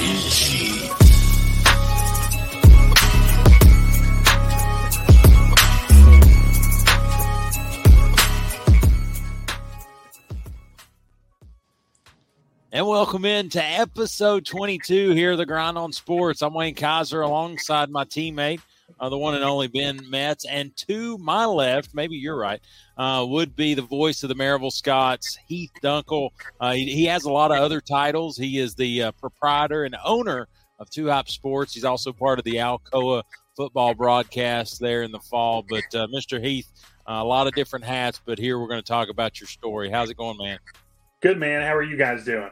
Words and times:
Crazy. 0.00 0.90
And 12.72 12.86
welcome 12.86 13.26
in 13.26 13.50
to 13.50 13.62
episode 13.62 14.46
22 14.46 15.10
here, 15.10 15.36
the 15.36 15.44
Grind 15.44 15.76
on 15.76 15.92
Sports. 15.92 16.40
I'm 16.40 16.54
Wayne 16.54 16.74
Kaiser 16.74 17.20
alongside 17.20 17.90
my 17.90 18.06
teammate, 18.06 18.60
uh, 19.00 19.08
the 19.08 19.18
one 19.18 19.34
and 19.34 19.42
only 19.42 19.66
Ben 19.66 19.98
Metz. 20.08 20.44
And 20.44 20.76
to 20.88 21.18
my 21.18 21.46
left, 21.46 21.94
maybe 21.94 22.16
you're 22.16 22.36
right, 22.36 22.60
uh, 22.96 23.24
would 23.28 23.56
be 23.56 23.74
the 23.74 23.82
voice 23.82 24.22
of 24.22 24.28
the 24.28 24.34
Maryville 24.34 24.72
Scots, 24.72 25.38
Heath 25.46 25.72
Dunkel. 25.82 26.30
Uh, 26.60 26.72
he, 26.72 26.92
he, 26.92 27.04
has 27.06 27.24
a 27.24 27.32
lot 27.32 27.50
of 27.50 27.58
other 27.58 27.80
titles. 27.80 28.36
He 28.36 28.58
is 28.58 28.74
the 28.74 29.04
uh, 29.04 29.12
proprietor 29.12 29.84
and 29.84 29.96
owner 30.04 30.46
of 30.78 30.90
Two 30.90 31.08
Hop 31.08 31.28
Sports. 31.28 31.74
He's 31.74 31.84
also 31.84 32.12
part 32.12 32.38
of 32.38 32.44
the 32.44 32.56
Alcoa 32.56 33.22
football 33.56 33.94
broadcast 33.94 34.80
there 34.80 35.02
in 35.02 35.12
the 35.12 35.20
fall. 35.20 35.64
But 35.68 35.94
uh, 35.94 36.06
Mr. 36.08 36.42
Heath, 36.42 36.70
uh, 37.08 37.14
a 37.14 37.24
lot 37.24 37.46
of 37.46 37.54
different 37.54 37.84
hats, 37.84 38.20
but 38.24 38.38
here 38.38 38.58
we're 38.58 38.68
going 38.68 38.82
to 38.82 38.86
talk 38.86 39.08
about 39.08 39.40
your 39.40 39.48
story. 39.48 39.90
How's 39.90 40.10
it 40.10 40.16
going, 40.16 40.38
man? 40.38 40.58
Good, 41.20 41.38
man. 41.38 41.62
How 41.62 41.74
are 41.74 41.82
you 41.82 41.96
guys 41.96 42.24
doing? 42.24 42.50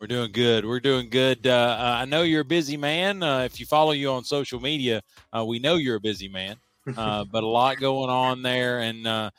We're 0.00 0.06
doing 0.06 0.32
good. 0.32 0.64
We're 0.64 0.80
doing 0.80 1.10
good. 1.10 1.46
Uh, 1.46 1.50
uh, 1.50 1.96
I 2.00 2.06
know 2.06 2.22
you're 2.22 2.40
a 2.40 2.44
busy 2.44 2.78
man. 2.78 3.22
Uh, 3.22 3.40
if 3.40 3.60
you 3.60 3.66
follow 3.66 3.92
you 3.92 4.10
on 4.10 4.24
social 4.24 4.58
media, 4.58 5.02
uh, 5.36 5.44
we 5.44 5.58
know 5.58 5.74
you're 5.74 5.96
a 5.96 6.00
busy 6.00 6.28
man. 6.28 6.56
Uh, 6.96 7.24
but 7.24 7.44
a 7.44 7.46
lot 7.46 7.76
going 7.76 8.10
on 8.10 8.42
there, 8.42 8.80
and 8.80 9.06
uh, 9.06 9.30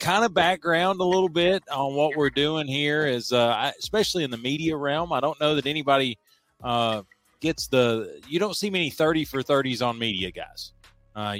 kind 0.00 0.24
of 0.26 0.34
background 0.34 1.00
a 1.00 1.04
little 1.04 1.28
bit 1.28 1.62
on 1.72 1.94
what 1.94 2.16
we're 2.16 2.28
doing 2.28 2.66
here 2.66 3.06
is, 3.06 3.32
I, 3.32 3.72
especially 3.78 4.24
in 4.24 4.30
the 4.30 4.36
media 4.36 4.76
realm. 4.76 5.10
I 5.10 5.20
don't 5.20 5.40
know 5.40 5.54
that 5.54 5.64
anybody 5.64 6.18
gets 7.40 7.68
the. 7.68 8.20
You 8.28 8.40
don't 8.40 8.56
see 8.56 8.68
many 8.68 8.90
thirty 8.90 9.24
for 9.24 9.42
thirties 9.42 9.80
on 9.80 9.96
media 9.98 10.32
guys. 10.32 10.72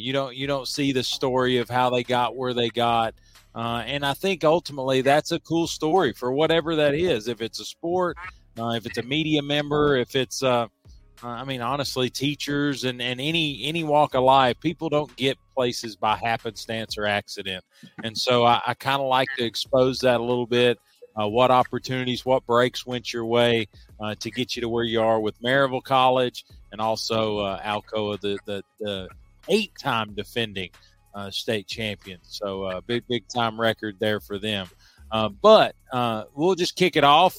you 0.00 0.12
don't. 0.14 0.34
You 0.34 0.46
don't 0.46 0.68
see 0.68 0.92
the 0.92 1.02
story 1.02 1.58
of 1.58 1.68
how 1.68 1.90
they 1.90 2.04
got 2.04 2.34
where 2.34 2.54
they 2.54 2.70
got. 2.70 3.14
and 3.54 4.06
I 4.06 4.14
think 4.14 4.44
ultimately 4.44 5.02
that's 5.02 5.32
a 5.32 5.40
cool 5.40 5.66
story 5.66 6.14
for 6.14 6.32
whatever 6.32 6.76
that 6.76 6.94
is. 6.94 7.28
If 7.28 7.42
it's 7.42 7.60
a 7.60 7.64
sport, 7.64 8.16
uh, 8.58 8.70
if 8.70 8.86
it's 8.86 8.98
a 8.98 9.02
media 9.02 9.42
member, 9.42 9.96
if 9.96 10.14
it's, 10.14 10.42
uh, 10.42 10.66
uh, 11.22 11.28
I 11.28 11.44
mean, 11.44 11.60
honestly, 11.60 12.10
teachers 12.10 12.84
and, 12.84 13.00
and 13.00 13.20
any 13.20 13.64
any 13.64 13.84
walk 13.84 14.14
of 14.14 14.24
life, 14.24 14.58
people 14.60 14.88
don't 14.88 15.14
get 15.16 15.38
places 15.54 15.94
by 15.96 16.16
happenstance 16.16 16.98
or 16.98 17.06
accident. 17.06 17.64
And 18.02 18.16
so 18.16 18.44
I, 18.44 18.60
I 18.66 18.74
kind 18.74 19.00
of 19.00 19.08
like 19.08 19.28
to 19.38 19.44
expose 19.44 20.00
that 20.00 20.20
a 20.20 20.22
little 20.22 20.46
bit. 20.46 20.78
Uh, 21.14 21.28
what 21.28 21.50
opportunities, 21.50 22.24
what 22.24 22.44
breaks 22.46 22.86
went 22.86 23.12
your 23.12 23.26
way 23.26 23.68
uh, 24.00 24.14
to 24.14 24.30
get 24.30 24.56
you 24.56 24.62
to 24.62 24.68
where 24.68 24.84
you 24.84 25.00
are 25.00 25.20
with 25.20 25.40
Maryville 25.42 25.82
College 25.82 26.44
and 26.72 26.80
also 26.80 27.38
uh, 27.38 27.60
Alcoa, 27.62 28.18
the, 28.18 28.38
the, 28.46 28.62
the 28.80 29.08
eight 29.48 29.72
time 29.78 30.14
defending 30.14 30.70
uh, 31.14 31.30
state 31.30 31.66
champion. 31.66 32.18
So 32.22 32.64
uh, 32.64 32.80
big, 32.80 33.06
big 33.08 33.28
time 33.28 33.60
record 33.60 33.96
there 34.00 34.20
for 34.20 34.38
them. 34.38 34.68
But 35.42 35.74
we'll 36.34 36.54
just 36.54 36.76
kick 36.76 36.96
it 36.96 37.04
off. 37.04 37.36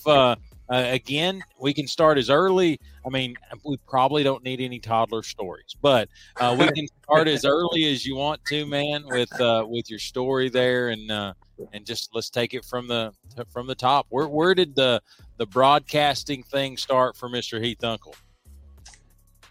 Uh, 0.73 0.87
again, 0.89 1.43
we 1.59 1.71
can 1.71 1.85
start 1.85 2.17
as 2.17 2.31
early. 2.31 2.79
I 3.05 3.09
mean, 3.09 3.35
we 3.63 3.77
probably 3.87 4.23
don't 4.23 4.43
need 4.43 4.59
any 4.59 4.79
toddler 4.79 5.21
stories, 5.21 5.75
but 5.79 6.09
uh, 6.39 6.55
we 6.57 6.65
can 6.71 6.87
start 7.03 7.27
as 7.27 7.45
early 7.45 7.85
as 7.93 8.07
you 8.07 8.15
want 8.15 8.43
to, 8.45 8.65
man, 8.65 9.03
with 9.05 9.39
uh, 9.39 9.67
with 9.67 9.87
your 9.91 9.99
story 9.99 10.49
there, 10.49 10.89
and 10.89 11.11
uh, 11.11 11.33
and 11.73 11.85
just 11.85 12.09
let's 12.15 12.31
take 12.31 12.55
it 12.55 12.65
from 12.65 12.87
the 12.87 13.13
from 13.51 13.67
the 13.67 13.75
top. 13.75 14.07
Where 14.09 14.27
where 14.27 14.55
did 14.55 14.73
the 14.73 14.99
the 15.37 15.45
broadcasting 15.45 16.41
thing 16.41 16.75
start 16.77 17.15
for 17.15 17.29
Mister 17.29 17.59
Heath 17.59 17.77
Dunkel? 17.79 18.15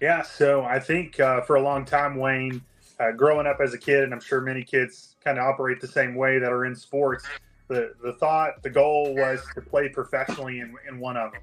Yeah, 0.01 0.23
so 0.23 0.65
I 0.65 0.81
think 0.81 1.21
uh, 1.21 1.43
for 1.43 1.55
a 1.55 1.63
long 1.63 1.85
time, 1.85 2.17
Wayne, 2.17 2.61
uh, 2.99 3.13
growing 3.13 3.47
up 3.47 3.61
as 3.63 3.75
a 3.75 3.79
kid, 3.79 4.03
and 4.03 4.13
I'm 4.13 4.19
sure 4.19 4.41
many 4.41 4.65
kids 4.65 5.15
kind 5.23 5.39
of 5.39 5.45
operate 5.45 5.81
the 5.81 5.87
same 5.87 6.17
way 6.17 6.41
that 6.41 6.51
are 6.51 6.65
in 6.65 6.75
sports 6.75 7.29
the 7.73 7.95
the 8.03 8.13
thought, 8.15 8.63
the 8.63 8.71
goal 8.71 9.15
was 9.15 9.41
to 9.55 9.61
play 9.61 9.89
professionally 9.89 10.61
in, 10.61 10.75
in 10.89 10.99
one 10.99 11.17
of 11.17 11.33
them. 11.33 11.43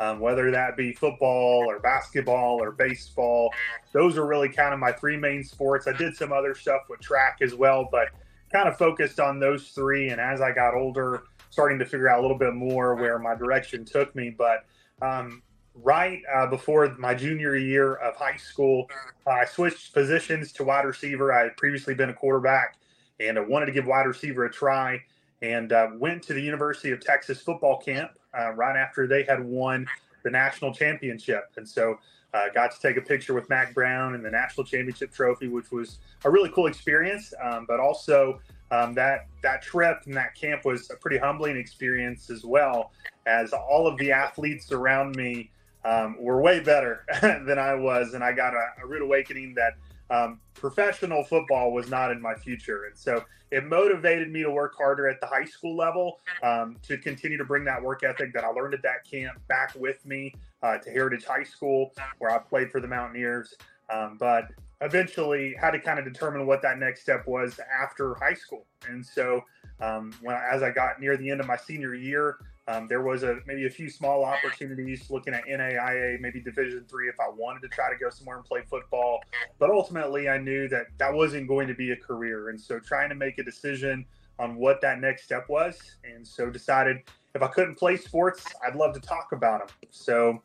Um, 0.00 0.18
whether 0.18 0.50
that 0.50 0.76
be 0.76 0.92
football 0.92 1.64
or 1.68 1.78
basketball 1.78 2.60
or 2.60 2.72
baseball, 2.72 3.52
those 3.92 4.16
are 4.16 4.26
really 4.26 4.48
kind 4.48 4.74
of 4.74 4.80
my 4.80 4.90
three 4.90 5.16
main 5.16 5.44
sports. 5.44 5.86
I 5.86 5.92
did 5.92 6.16
some 6.16 6.32
other 6.32 6.56
stuff 6.56 6.82
with 6.88 7.00
track 7.00 7.38
as 7.40 7.54
well, 7.54 7.88
but 7.90 8.08
kind 8.52 8.68
of 8.68 8.76
focused 8.76 9.20
on 9.20 9.38
those 9.38 9.68
three. 9.68 10.08
And 10.08 10.20
as 10.20 10.40
I 10.40 10.50
got 10.50 10.74
older, 10.74 11.22
starting 11.50 11.78
to 11.78 11.84
figure 11.84 12.08
out 12.08 12.18
a 12.18 12.22
little 12.22 12.38
bit 12.38 12.52
more 12.52 12.96
where 12.96 13.18
my 13.20 13.36
direction 13.36 13.84
took 13.84 14.14
me. 14.16 14.30
But 14.30 14.64
um, 15.02 15.42
right 15.74 16.20
uh, 16.34 16.46
before 16.46 16.94
my 16.98 17.14
junior 17.14 17.56
year 17.56 17.94
of 17.94 18.16
high 18.16 18.36
school, 18.36 18.90
uh, 19.26 19.30
I 19.30 19.44
switched 19.44 19.94
positions 19.94 20.52
to 20.54 20.64
wide 20.64 20.84
receiver. 20.84 21.32
I 21.32 21.44
had 21.44 21.56
previously 21.56 21.94
been 21.94 22.10
a 22.10 22.14
quarterback 22.14 22.76
and 23.20 23.38
I 23.38 23.42
wanted 23.42 23.66
to 23.66 23.72
give 23.72 23.86
wide 23.86 24.06
receiver 24.06 24.44
a 24.44 24.50
try 24.50 25.00
and 25.42 25.72
uh, 25.72 25.88
went 25.94 26.22
to 26.22 26.32
the 26.32 26.40
University 26.40 26.92
of 26.92 27.00
Texas 27.00 27.40
football 27.40 27.78
camp 27.78 28.12
uh, 28.38 28.52
right 28.52 28.76
after 28.76 29.06
they 29.06 29.24
had 29.24 29.44
won 29.44 29.86
the 30.22 30.30
national 30.30 30.72
championship. 30.72 31.50
And 31.56 31.68
so 31.68 31.98
uh, 32.32 32.44
got 32.54 32.70
to 32.70 32.80
take 32.80 32.96
a 32.96 33.00
picture 33.00 33.34
with 33.34 33.48
Mack 33.50 33.74
Brown 33.74 34.14
and 34.14 34.24
the 34.24 34.30
national 34.30 34.64
championship 34.64 35.12
trophy, 35.12 35.48
which 35.48 35.70
was 35.70 35.98
a 36.24 36.30
really 36.30 36.48
cool 36.50 36.66
experience. 36.66 37.34
Um, 37.42 37.66
but 37.68 37.80
also 37.80 38.40
um, 38.70 38.94
that 38.94 39.26
that 39.42 39.60
trip 39.62 40.02
and 40.06 40.16
that 40.16 40.34
camp 40.34 40.64
was 40.64 40.90
a 40.90 40.96
pretty 40.96 41.18
humbling 41.18 41.56
experience 41.56 42.30
as 42.30 42.44
well, 42.44 42.92
as 43.26 43.52
all 43.52 43.86
of 43.86 43.98
the 43.98 44.12
athletes 44.12 44.72
around 44.72 45.14
me 45.16 45.50
um, 45.84 46.16
were 46.18 46.40
way 46.40 46.60
better 46.60 47.04
than 47.20 47.58
I 47.58 47.74
was, 47.74 48.14
and 48.14 48.24
I 48.24 48.32
got 48.32 48.54
a, 48.54 48.66
a 48.82 48.86
rude 48.86 49.02
awakening 49.02 49.54
that 49.54 49.74
um, 50.12 50.38
professional 50.54 51.24
football 51.24 51.72
was 51.72 51.88
not 51.88 52.12
in 52.12 52.20
my 52.20 52.34
future. 52.34 52.84
And 52.84 52.96
so 52.96 53.24
it 53.50 53.64
motivated 53.64 54.30
me 54.30 54.42
to 54.42 54.50
work 54.50 54.74
harder 54.76 55.08
at 55.08 55.20
the 55.20 55.26
high 55.26 55.46
school 55.46 55.74
level 55.74 56.20
um, 56.42 56.76
to 56.82 56.98
continue 56.98 57.38
to 57.38 57.44
bring 57.44 57.64
that 57.64 57.82
work 57.82 58.02
ethic 58.02 58.32
that 58.34 58.44
I 58.44 58.48
learned 58.48 58.74
at 58.74 58.82
that 58.82 59.04
camp 59.10 59.40
back 59.48 59.74
with 59.74 60.04
me 60.04 60.34
uh, 60.62 60.78
to 60.78 60.90
Heritage 60.90 61.24
High 61.24 61.44
School, 61.44 61.92
where 62.18 62.30
I 62.30 62.38
played 62.38 62.70
for 62.70 62.80
the 62.80 62.88
Mountaineers. 62.88 63.54
Um, 63.90 64.16
but 64.18 64.48
eventually 64.82 65.54
had 65.58 65.70
to 65.70 65.78
kind 65.78 65.98
of 65.98 66.04
determine 66.04 66.46
what 66.46 66.60
that 66.62 66.78
next 66.78 67.02
step 67.02 67.26
was 67.26 67.58
after 67.80 68.14
high 68.16 68.34
school. 68.34 68.66
And 68.88 69.04
so 69.04 69.44
um, 69.80 70.12
when 70.20 70.36
as 70.36 70.62
I 70.62 70.70
got 70.70 71.00
near 71.00 71.16
the 71.16 71.30
end 71.30 71.40
of 71.40 71.46
my 71.46 71.56
senior 71.56 71.94
year, 71.94 72.38
um, 72.68 72.86
there 72.86 73.02
was 73.02 73.22
a 73.22 73.38
maybe 73.46 73.66
a 73.66 73.70
few 73.70 73.90
small 73.90 74.24
opportunities 74.24 75.10
looking 75.10 75.34
at 75.34 75.44
NAIA, 75.46 76.20
maybe 76.20 76.40
Division 76.40 76.84
three, 76.88 77.08
if 77.08 77.18
I 77.18 77.28
wanted 77.28 77.60
to 77.62 77.68
try 77.68 77.90
to 77.90 77.98
go 77.98 78.08
somewhere 78.08 78.36
and 78.36 78.44
play 78.44 78.62
football. 78.68 79.20
But 79.58 79.70
ultimately, 79.70 80.28
I 80.28 80.38
knew 80.38 80.68
that 80.68 80.86
that 80.98 81.12
wasn't 81.12 81.48
going 81.48 81.66
to 81.68 81.74
be 81.74 81.90
a 81.90 81.96
career, 81.96 82.50
and 82.50 82.60
so 82.60 82.78
trying 82.78 83.08
to 83.08 83.14
make 83.14 83.38
a 83.38 83.42
decision 83.42 84.06
on 84.38 84.56
what 84.56 84.80
that 84.80 85.00
next 85.00 85.24
step 85.24 85.48
was, 85.48 85.78
and 86.04 86.26
so 86.26 86.50
decided 86.50 86.98
if 87.34 87.42
I 87.42 87.48
couldn't 87.48 87.76
play 87.76 87.96
sports, 87.96 88.44
I'd 88.66 88.76
love 88.76 88.94
to 88.94 89.00
talk 89.00 89.32
about 89.32 89.66
them. 89.66 89.76
So 89.90 90.42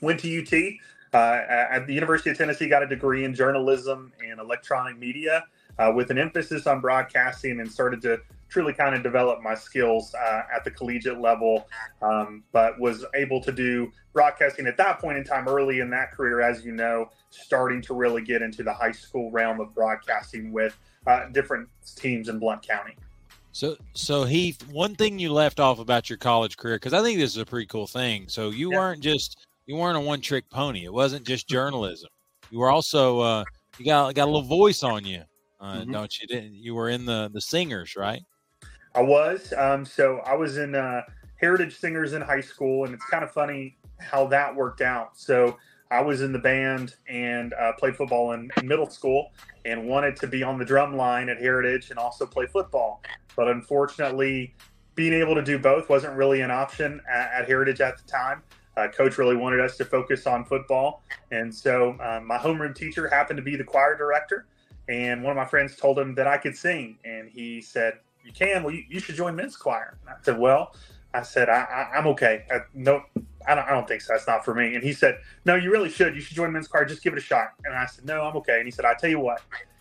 went 0.00 0.20
to 0.20 0.42
UT. 0.42 0.74
Uh, 1.14 1.40
at 1.70 1.86
the 1.86 1.94
University 1.94 2.28
of 2.30 2.36
Tennessee, 2.36 2.68
got 2.68 2.82
a 2.82 2.86
degree 2.86 3.24
in 3.24 3.32
journalism 3.32 4.12
and 4.22 4.38
electronic 4.38 4.98
media 4.98 5.44
uh, 5.78 5.90
with 5.94 6.10
an 6.10 6.18
emphasis 6.18 6.66
on 6.66 6.80
broadcasting, 6.80 7.60
and 7.60 7.70
started 7.70 8.02
to 8.02 8.20
truly 8.56 8.72
kind 8.72 8.94
of 8.94 9.02
developed 9.02 9.42
my 9.42 9.54
skills 9.54 10.14
uh, 10.14 10.44
at 10.50 10.64
the 10.64 10.70
collegiate 10.70 11.20
level, 11.20 11.68
um, 12.00 12.42
but 12.52 12.80
was 12.80 13.04
able 13.14 13.38
to 13.38 13.52
do 13.52 13.92
broadcasting 14.14 14.66
at 14.66 14.78
that 14.78 14.98
point 14.98 15.18
in 15.18 15.22
time 15.22 15.46
early 15.46 15.80
in 15.80 15.90
that 15.90 16.10
career, 16.10 16.40
as 16.40 16.64
you 16.64 16.72
know, 16.72 17.10
starting 17.28 17.82
to 17.82 17.92
really 17.92 18.22
get 18.22 18.40
into 18.40 18.62
the 18.62 18.72
high 18.72 18.92
school 18.92 19.30
realm 19.30 19.60
of 19.60 19.74
broadcasting 19.74 20.52
with 20.52 20.74
uh, 21.06 21.26
different 21.32 21.68
teams 21.96 22.30
in 22.30 22.38
Blount 22.38 22.66
County. 22.66 22.96
So, 23.52 23.76
so 23.92 24.24
Heath, 24.24 24.66
one 24.70 24.94
thing 24.94 25.18
you 25.18 25.34
left 25.34 25.60
off 25.60 25.78
about 25.78 26.08
your 26.08 26.16
college 26.16 26.56
career, 26.56 26.76
because 26.76 26.94
I 26.94 27.02
think 27.02 27.18
this 27.18 27.32
is 27.32 27.36
a 27.36 27.44
pretty 27.44 27.66
cool 27.66 27.86
thing. 27.86 28.26
So 28.26 28.48
you 28.48 28.72
yeah. 28.72 28.78
weren't 28.78 29.02
just 29.02 29.46
you 29.66 29.76
weren't 29.76 29.98
a 29.98 30.00
one 30.00 30.22
trick 30.22 30.48
pony. 30.48 30.86
It 30.86 30.92
wasn't 30.94 31.26
just 31.26 31.46
journalism. 31.46 32.08
You 32.50 32.60
were 32.60 32.70
also 32.70 33.20
uh, 33.20 33.44
you 33.76 33.84
got 33.84 34.14
got 34.14 34.24
a 34.24 34.30
little 34.30 34.40
voice 34.40 34.82
on 34.82 35.04
you, 35.04 35.24
uh, 35.60 35.74
mm-hmm. 35.74 35.92
don't 35.92 36.18
you? 36.18 36.26
Didn't 36.26 36.54
you 36.54 36.74
were 36.74 36.88
in 36.88 37.04
the 37.04 37.30
the 37.34 37.40
singers, 37.42 37.96
right? 37.96 38.22
I 38.96 39.02
was. 39.02 39.52
Um, 39.56 39.84
so 39.84 40.20
I 40.24 40.34
was 40.34 40.56
in 40.56 40.74
uh, 40.74 41.02
Heritage 41.36 41.78
Singers 41.78 42.14
in 42.14 42.22
high 42.22 42.40
school, 42.40 42.86
and 42.86 42.94
it's 42.94 43.04
kind 43.04 43.22
of 43.22 43.30
funny 43.30 43.76
how 44.00 44.26
that 44.28 44.56
worked 44.56 44.80
out. 44.80 45.18
So 45.18 45.58
I 45.90 46.00
was 46.00 46.22
in 46.22 46.32
the 46.32 46.38
band 46.38 46.96
and 47.06 47.52
uh, 47.52 47.72
played 47.78 47.94
football 47.94 48.32
in, 48.32 48.50
in, 48.56 48.66
middle 48.66 48.88
school 48.88 49.32
and 49.66 49.86
wanted 49.86 50.16
to 50.16 50.26
be 50.26 50.42
on 50.42 50.58
the 50.58 50.64
drum 50.64 50.96
line 50.96 51.28
at 51.28 51.38
Heritage 51.38 51.90
and 51.90 51.98
also 51.98 52.24
play 52.24 52.46
football. 52.46 53.02
But 53.36 53.48
unfortunately, 53.48 54.54
being 54.94 55.12
able 55.12 55.34
to 55.34 55.42
do 55.42 55.58
both 55.58 55.90
wasn't 55.90 56.14
really 56.16 56.40
an 56.40 56.50
option 56.50 57.00
at, 57.08 57.30
at 57.32 57.46
Heritage 57.46 57.82
at 57.82 57.98
the 57.98 58.10
time. 58.10 58.42
Uh, 58.78 58.88
coach 58.88 59.18
really 59.18 59.36
wanted 59.36 59.60
us 59.60 59.76
to 59.76 59.84
focus 59.84 60.26
on 60.26 60.44
football. 60.44 61.02
And 61.30 61.54
so 61.54 61.96
um, 62.00 62.26
my 62.26 62.38
homeroom 62.38 62.74
teacher 62.74 63.08
happened 63.08 63.36
to 63.36 63.42
be 63.42 63.56
the 63.56 63.64
choir 63.64 63.96
director. 63.96 64.46
And 64.88 65.22
one 65.22 65.32
of 65.32 65.36
my 65.36 65.46
friends 65.46 65.76
told 65.76 65.98
him 65.98 66.14
that 66.14 66.26
I 66.26 66.38
could 66.38 66.56
sing. 66.56 66.98
And 67.04 67.28
he 67.28 67.60
said, 67.60 67.98
you 68.26 68.32
can. 68.32 68.62
Well, 68.62 68.74
you, 68.74 68.84
you 68.88 69.00
should 69.00 69.14
join 69.14 69.36
men's 69.36 69.56
choir. 69.56 69.96
And 70.02 70.10
I 70.10 70.22
said, 70.22 70.38
well, 70.38 70.74
I 71.14 71.22
said, 71.22 71.48
I, 71.48 71.90
am 71.94 72.06
okay. 72.08 72.44
I, 72.50 72.58
no, 72.74 73.02
I 73.46 73.54
don't, 73.54 73.64
I 73.66 73.70
don't 73.70 73.88
think 73.88 74.02
so. 74.02 74.12
That's 74.12 74.26
not 74.26 74.44
for 74.44 74.54
me. 74.54 74.74
And 74.74 74.84
he 74.84 74.92
said, 74.92 75.20
no, 75.44 75.54
you 75.54 75.70
really 75.70 75.88
should. 75.88 76.14
You 76.14 76.20
should 76.20 76.36
join 76.36 76.52
men's 76.52 76.68
choir. 76.68 76.84
Just 76.84 77.02
give 77.02 77.12
it 77.12 77.18
a 77.18 77.22
shot. 77.22 77.54
And 77.64 77.74
I 77.74 77.86
said, 77.86 78.04
no, 78.04 78.22
I'm 78.22 78.36
okay. 78.38 78.58
And 78.58 78.66
he 78.66 78.70
said, 78.70 78.84
I 78.84 78.94
tell 78.94 79.08
you 79.08 79.20
what, 79.20 79.40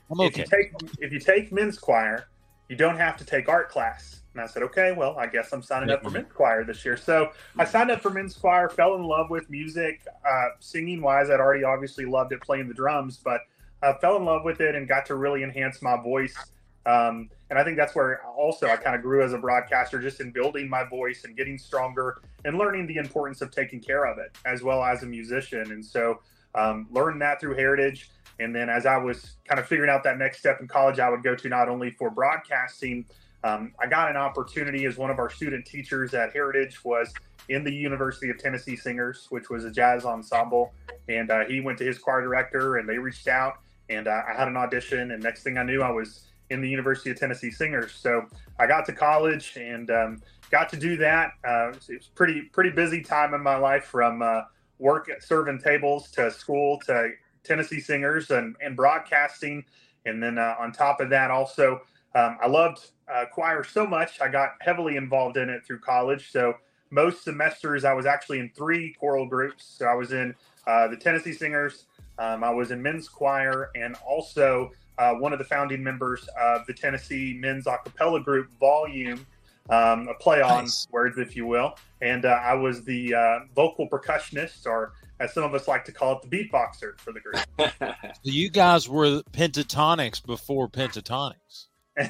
I'm 0.09 0.21
okay. 0.21 0.27
if 0.27 0.37
you 0.37 0.57
take 0.57 0.99
if 0.99 1.11
you 1.11 1.19
take 1.19 1.51
men's 1.51 1.77
choir, 1.77 2.27
you 2.69 2.75
don't 2.75 2.97
have 2.97 3.17
to 3.17 3.25
take 3.25 3.49
art 3.49 3.69
class. 3.69 4.21
And 4.33 4.41
I 4.41 4.47
said, 4.47 4.63
okay, 4.63 4.91
well, 4.91 5.17
I 5.17 5.27
guess 5.27 5.53
I'm 5.53 5.63
signing 5.63 5.89
up 5.89 6.03
for 6.03 6.09
men's 6.09 6.31
choir 6.33 6.65
this 6.65 6.83
year. 6.83 6.97
So 6.97 7.31
I 7.57 7.63
signed 7.63 7.89
up 7.89 8.01
for 8.01 8.09
men's 8.09 8.35
choir, 8.35 8.67
fell 8.67 8.95
in 8.95 9.03
love 9.03 9.29
with 9.29 9.49
music, 9.49 10.05
uh, 10.29 10.47
singing 10.59 11.01
wise. 11.01 11.29
I'd 11.29 11.39
already 11.39 11.63
obviously 11.63 12.05
loved 12.05 12.33
it 12.33 12.41
playing 12.41 12.67
the 12.67 12.73
drums, 12.73 13.17
but 13.23 13.41
I 13.81 13.87
uh, 13.87 13.97
fell 13.99 14.17
in 14.17 14.25
love 14.25 14.43
with 14.43 14.59
it 14.59 14.75
and 14.75 14.89
got 14.89 15.05
to 15.05 15.15
really 15.15 15.43
enhance 15.43 15.81
my 15.81 15.95
voice. 16.01 16.35
Um, 16.85 17.29
and 17.49 17.57
I 17.57 17.63
think 17.63 17.77
that's 17.77 17.95
where 17.95 18.23
also 18.25 18.67
I 18.67 18.75
kind 18.75 18.95
of 18.95 19.01
grew 19.01 19.23
as 19.23 19.33
a 19.33 19.37
broadcaster, 19.37 19.99
just 20.01 20.19
in 20.19 20.31
building 20.31 20.69
my 20.69 20.83
voice 20.83 21.23
and 21.23 21.35
getting 21.35 21.57
stronger 21.57 22.21
and 22.43 22.57
learning 22.57 22.87
the 22.87 22.97
importance 22.97 23.41
of 23.41 23.51
taking 23.51 23.79
care 23.79 24.05
of 24.05 24.17
it 24.17 24.37
as 24.45 24.63
well 24.63 24.83
as 24.83 25.03
a 25.03 25.05
musician. 25.05 25.71
And 25.71 25.83
so 25.83 26.19
um, 26.53 26.87
learned 26.91 27.21
that 27.21 27.39
through 27.39 27.55
Heritage. 27.55 28.09
And 28.39 28.53
then 28.53 28.69
as 28.69 28.85
I 28.85 28.97
was 28.97 29.37
kind 29.47 29.59
of 29.59 29.67
figuring 29.67 29.89
out 29.89 30.03
that 30.03 30.17
next 30.17 30.39
step 30.39 30.59
in 30.59 30.67
college, 30.67 30.99
I 30.99 31.09
would 31.09 31.23
go 31.23 31.35
to 31.35 31.49
not 31.49 31.69
only 31.69 31.91
for 31.91 32.09
broadcasting, 32.09 33.05
um, 33.43 33.73
I 33.79 33.87
got 33.87 34.09
an 34.09 34.17
opportunity 34.17 34.85
as 34.85 34.97
one 34.97 35.11
of 35.11 35.19
our 35.19 35.29
student 35.29 35.65
teachers 35.65 36.13
at 36.13 36.33
Heritage 36.33 36.83
was 36.83 37.13
in 37.49 37.63
the 37.63 37.71
University 37.71 38.29
of 38.29 38.39
Tennessee 38.39 38.75
Singers, 38.75 39.27
which 39.29 39.49
was 39.49 39.65
a 39.65 39.71
jazz 39.71 40.03
ensemble. 40.03 40.73
And 41.07 41.29
uh, 41.29 41.45
he 41.45 41.61
went 41.61 41.77
to 41.77 41.85
his 41.85 41.99
choir 41.99 42.21
director 42.21 42.77
and 42.77 42.89
they 42.89 42.97
reached 42.97 43.27
out 43.27 43.59
and 43.89 44.07
uh, 44.07 44.21
I 44.27 44.33
had 44.33 44.47
an 44.47 44.57
audition. 44.57 45.11
And 45.11 45.21
next 45.21 45.43
thing 45.43 45.57
I 45.57 45.63
knew, 45.63 45.81
I 45.81 45.91
was 45.91 46.21
in 46.49 46.61
the 46.61 46.69
University 46.69 47.11
of 47.11 47.19
Tennessee 47.19 47.51
Singers. 47.51 47.93
So 47.93 48.25
I 48.59 48.67
got 48.67 48.85
to 48.85 48.93
college 48.93 49.57
and 49.57 49.89
um, 49.89 50.21
got 50.51 50.69
to 50.69 50.77
do 50.77 50.97
that. 50.97 51.31
Uh, 51.47 51.69
it 51.69 51.97
was 51.97 52.09
pretty 52.15 52.43
pretty 52.53 52.69
busy 52.69 53.01
time 53.01 53.33
in 53.33 53.41
my 53.41 53.55
life 53.55 53.85
from 53.85 54.21
uh, 54.21 54.41
work 54.79 55.09
at 55.09 55.23
serving 55.23 55.59
tables 55.59 56.11
to 56.11 56.31
school 56.31 56.79
to 56.85 57.11
Tennessee 57.43 57.79
Singers 57.79 58.31
and, 58.31 58.55
and 58.61 58.75
broadcasting. 58.75 59.63
And 60.05 60.21
then 60.21 60.37
uh, 60.37 60.55
on 60.59 60.71
top 60.71 60.99
of 60.99 61.09
that, 61.09 61.31
also 61.31 61.81
um, 62.13 62.37
I 62.41 62.47
loved 62.47 62.91
uh, 63.13 63.25
choir 63.31 63.63
so 63.63 63.85
much. 63.85 64.21
I 64.21 64.27
got 64.27 64.51
heavily 64.61 64.95
involved 64.95 65.37
in 65.37 65.49
it 65.49 65.65
through 65.65 65.79
college. 65.79 66.31
So 66.31 66.55
most 66.91 67.23
semesters 67.23 67.83
I 67.83 67.93
was 67.93 68.05
actually 68.05 68.39
in 68.39 68.49
three 68.55 68.95
choral 68.99 69.27
groups. 69.27 69.75
So 69.77 69.85
I 69.85 69.93
was 69.93 70.11
in 70.11 70.35
uh, 70.67 70.87
the 70.87 70.97
Tennessee 70.97 71.33
Singers. 71.33 71.85
Um, 72.17 72.43
I 72.43 72.49
was 72.49 72.71
in 72.71 72.81
men's 72.81 73.09
choir 73.09 73.69
and 73.75 73.95
also 74.07 74.71
uh, 74.97 75.13
one 75.13 75.33
of 75.33 75.39
the 75.39 75.45
founding 75.45 75.83
members 75.83 76.27
of 76.39 76.65
the 76.65 76.73
Tennessee 76.73 77.37
Men's 77.39 77.67
A 77.67 77.77
Cappella 77.83 78.21
Group 78.21 78.51
Volume, 78.59 79.25
um, 79.69 80.07
a 80.07 80.13
play 80.15 80.41
on 80.41 80.65
nice. 80.65 80.87
words, 80.91 81.17
if 81.17 81.35
you 81.35 81.45
will. 81.45 81.75
And 82.01 82.25
uh, 82.25 82.39
I 82.41 82.53
was 82.53 82.83
the 82.83 83.13
uh, 83.13 83.39
vocal 83.55 83.89
percussionist, 83.89 84.65
or 84.65 84.93
as 85.19 85.33
some 85.33 85.43
of 85.43 85.53
us 85.53 85.67
like 85.67 85.85
to 85.85 85.91
call 85.91 86.19
it, 86.19 86.29
the 86.29 86.37
beatboxer 86.37 86.99
for 86.99 87.11
the 87.11 87.19
group. 87.19 87.95
you 88.23 88.49
guys 88.49 88.87
were 88.87 89.21
Pentatonix 89.31 90.23
before 90.25 90.69
Pentatonix. 90.69 91.67
I 91.97 92.07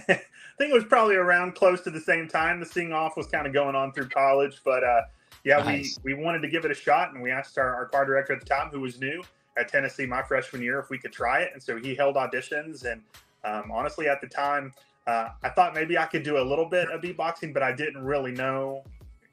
think 0.58 0.72
it 0.72 0.74
was 0.74 0.86
probably 0.86 1.16
around 1.16 1.56
close 1.56 1.82
to 1.82 1.92
the 1.92 2.00
same 2.00 2.28
time. 2.28 2.60
The 2.60 2.66
sing 2.66 2.94
off 2.94 3.18
was 3.18 3.28
kind 3.28 3.46
of 3.46 3.54
going 3.54 3.76
on 3.76 3.92
through 3.92 4.10
college, 4.10 4.62
but 4.64 4.84
uh, 4.84 5.02
yeah, 5.44 5.58
nice. 5.58 6.00
we, 6.04 6.14
we 6.14 6.24
wanted 6.24 6.42
to 6.42 6.48
give 6.48 6.66
it 6.66 6.72
a 6.72 6.76
shot, 6.76 7.14
and 7.14 7.22
we 7.22 7.30
asked 7.30 7.58
our, 7.58 7.76
our 7.76 7.86
choir 7.88 8.06
director 8.06 8.34
at 8.34 8.40
the 8.40 8.46
time, 8.46 8.70
who 8.70 8.80
was 8.80 9.00
new, 9.00 9.24
at 9.58 9.68
Tennessee 9.68 10.06
my 10.06 10.22
freshman 10.22 10.62
year 10.62 10.80
if 10.80 10.90
we 10.90 10.98
could 10.98 11.14
try 11.14 11.42
it. 11.42 11.52
And 11.54 11.62
so 11.62 11.78
he 11.78 11.96
held 11.96 12.16
auditions. 12.16 12.86
And 12.86 13.02
um, 13.44 13.72
honestly, 13.72 14.08
at 14.08 14.22
the 14.22 14.28
time, 14.28 14.74
uh, 15.08 15.30
I 15.44 15.50
thought 15.50 15.74
maybe 15.74 15.98
I 15.98 16.06
could 16.06 16.24
do 16.24 16.38
a 16.38 16.44
little 16.44 16.66
bit 16.66 16.90
of 16.90 17.02
beatboxing, 17.02 17.54
but 17.54 17.64
I 17.64 17.72
didn't 17.72 18.04
really 18.04 18.32
know 18.32 18.84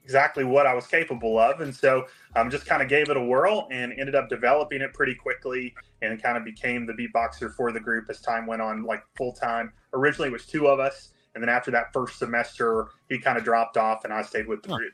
exactly 0.03 0.43
what 0.43 0.65
I 0.65 0.73
was 0.73 0.85
capable 0.85 1.39
of. 1.39 1.61
And 1.61 1.73
so 1.73 2.07
um, 2.35 2.49
just 2.49 2.65
kind 2.65 2.81
of 2.81 2.89
gave 2.89 3.09
it 3.09 3.17
a 3.17 3.23
whirl 3.23 3.67
and 3.71 3.93
ended 3.97 4.15
up 4.15 4.29
developing 4.29 4.81
it 4.81 4.93
pretty 4.93 5.15
quickly 5.15 5.73
and 6.01 6.21
kind 6.21 6.37
of 6.37 6.43
became 6.43 6.85
the 6.85 6.93
beatboxer 6.93 7.53
for 7.55 7.71
the 7.71 7.79
group 7.79 8.05
as 8.09 8.19
time 8.19 8.45
went 8.45 8.61
on, 8.61 8.83
like 8.83 9.03
full 9.15 9.31
time. 9.31 9.71
Originally, 9.93 10.29
it 10.29 10.33
was 10.33 10.45
two 10.45 10.67
of 10.67 10.79
us. 10.79 11.13
And 11.35 11.41
then 11.41 11.49
after 11.49 11.71
that 11.71 11.91
first 11.93 12.19
semester, 12.19 12.89
he 13.09 13.17
kind 13.17 13.37
of 13.37 13.43
dropped 13.43 13.77
off 13.77 14.03
and 14.03 14.13
I 14.13 14.21
stayed 14.21 14.47
with 14.47 14.61
the 14.61 14.69
huh. 14.69 14.77
group. 14.77 14.93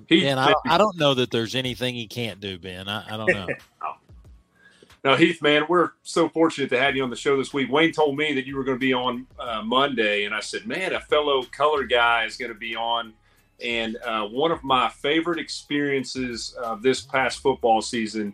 Ben, 0.00 0.38
I, 0.38 0.54
I, 0.66 0.78
don't 0.78 0.96
know 0.96 1.12
that 1.14 1.30
there's 1.30 1.54
anything 1.54 1.94
he 1.94 2.06
can't 2.06 2.40
do, 2.40 2.58
Ben. 2.58 2.88
I, 2.88 3.14
I 3.14 3.16
don't 3.18 3.30
know. 3.30 3.46
Now, 5.04 5.16
Heath, 5.16 5.42
man, 5.42 5.64
we're 5.68 5.90
so 6.04 6.28
fortunate 6.28 6.70
to 6.70 6.78
have 6.78 6.94
you 6.94 7.02
on 7.02 7.10
the 7.10 7.16
show 7.16 7.36
this 7.36 7.52
week. 7.52 7.72
Wayne 7.72 7.90
told 7.90 8.16
me 8.16 8.34
that 8.34 8.46
you 8.46 8.56
were 8.56 8.62
going 8.62 8.76
to 8.76 8.80
be 8.80 8.92
on 8.92 9.26
uh, 9.36 9.60
Monday, 9.60 10.24
and 10.26 10.34
I 10.34 10.38
said, 10.38 10.64
man, 10.64 10.92
a 10.92 11.00
fellow 11.00 11.42
color 11.42 11.82
guy 11.84 12.24
is 12.24 12.36
going 12.36 12.52
to 12.52 12.58
be 12.58 12.76
on. 12.76 13.12
And 13.60 13.96
uh, 13.96 14.26
one 14.26 14.52
of 14.52 14.62
my 14.62 14.88
favorite 14.88 15.40
experiences 15.40 16.54
of 16.62 16.82
this 16.82 17.00
past 17.00 17.40
football 17.40 17.82
season, 17.82 18.32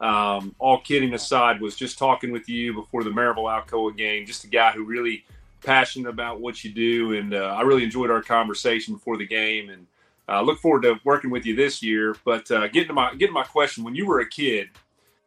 um, 0.00 0.56
all 0.58 0.80
kidding 0.80 1.14
aside, 1.14 1.60
was 1.60 1.76
just 1.76 1.98
talking 1.98 2.32
with 2.32 2.48
you 2.48 2.74
before 2.74 3.04
the 3.04 3.10
Maryville 3.10 3.44
Alcoa 3.44 3.96
game. 3.96 4.26
Just 4.26 4.42
a 4.42 4.48
guy 4.48 4.72
who 4.72 4.82
really 4.82 5.24
passionate 5.62 6.08
about 6.08 6.40
what 6.40 6.64
you 6.64 6.72
do, 6.72 7.12
and 7.14 7.32
uh, 7.32 7.54
I 7.56 7.62
really 7.62 7.84
enjoyed 7.84 8.10
our 8.10 8.22
conversation 8.22 8.92
before 8.94 9.18
the 9.18 9.26
game. 9.26 9.70
And 9.70 9.86
uh, 10.28 10.42
look 10.42 10.58
forward 10.58 10.82
to 10.82 10.96
working 11.04 11.30
with 11.30 11.46
you 11.46 11.56
this 11.56 11.82
year. 11.82 12.16
But 12.24 12.50
uh, 12.50 12.68
getting 12.68 12.88
to 12.88 12.94
my 12.94 13.12
getting 13.12 13.28
to 13.28 13.32
my 13.32 13.44
question, 13.44 13.84
when 13.84 13.94
you 13.94 14.06
were 14.06 14.20
a 14.20 14.28
kid, 14.28 14.68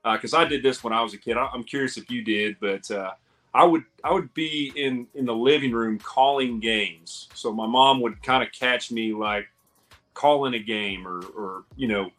because 0.04 0.34
uh, 0.34 0.40
I 0.40 0.46
did 0.46 0.64
this 0.64 0.84
when 0.84 0.94
I 0.94 1.02
was 1.02 1.14
a 1.14 1.18
kid. 1.18 1.38
I, 1.38 1.50
am 1.54 1.64
curious 1.64 1.98
if 1.98 2.10
you 2.10 2.24
did, 2.24 2.58
but 2.60 2.90
uh, 2.92 3.12
I 3.54 3.64
would 3.64 3.84
I 4.04 4.14
would 4.14 4.34
be 4.34 4.72
in 4.76 5.08
in 5.16 5.26
the 5.26 5.36
living 5.36 5.72
room 5.72 5.98
calling 6.00 6.60
games. 6.60 7.30
So 7.34 7.52
my 7.52 7.68
mom 7.68 8.02
would 8.02 8.22
kind 8.24 8.44
of 8.44 8.52
catch 8.52 8.92
me 8.92 9.14
like 9.14 9.48
calling 10.14 10.54
a 10.54 10.60
game 10.60 11.08
or 11.08 11.22
or 11.36 11.64
you 11.76 11.88
know 11.88 12.12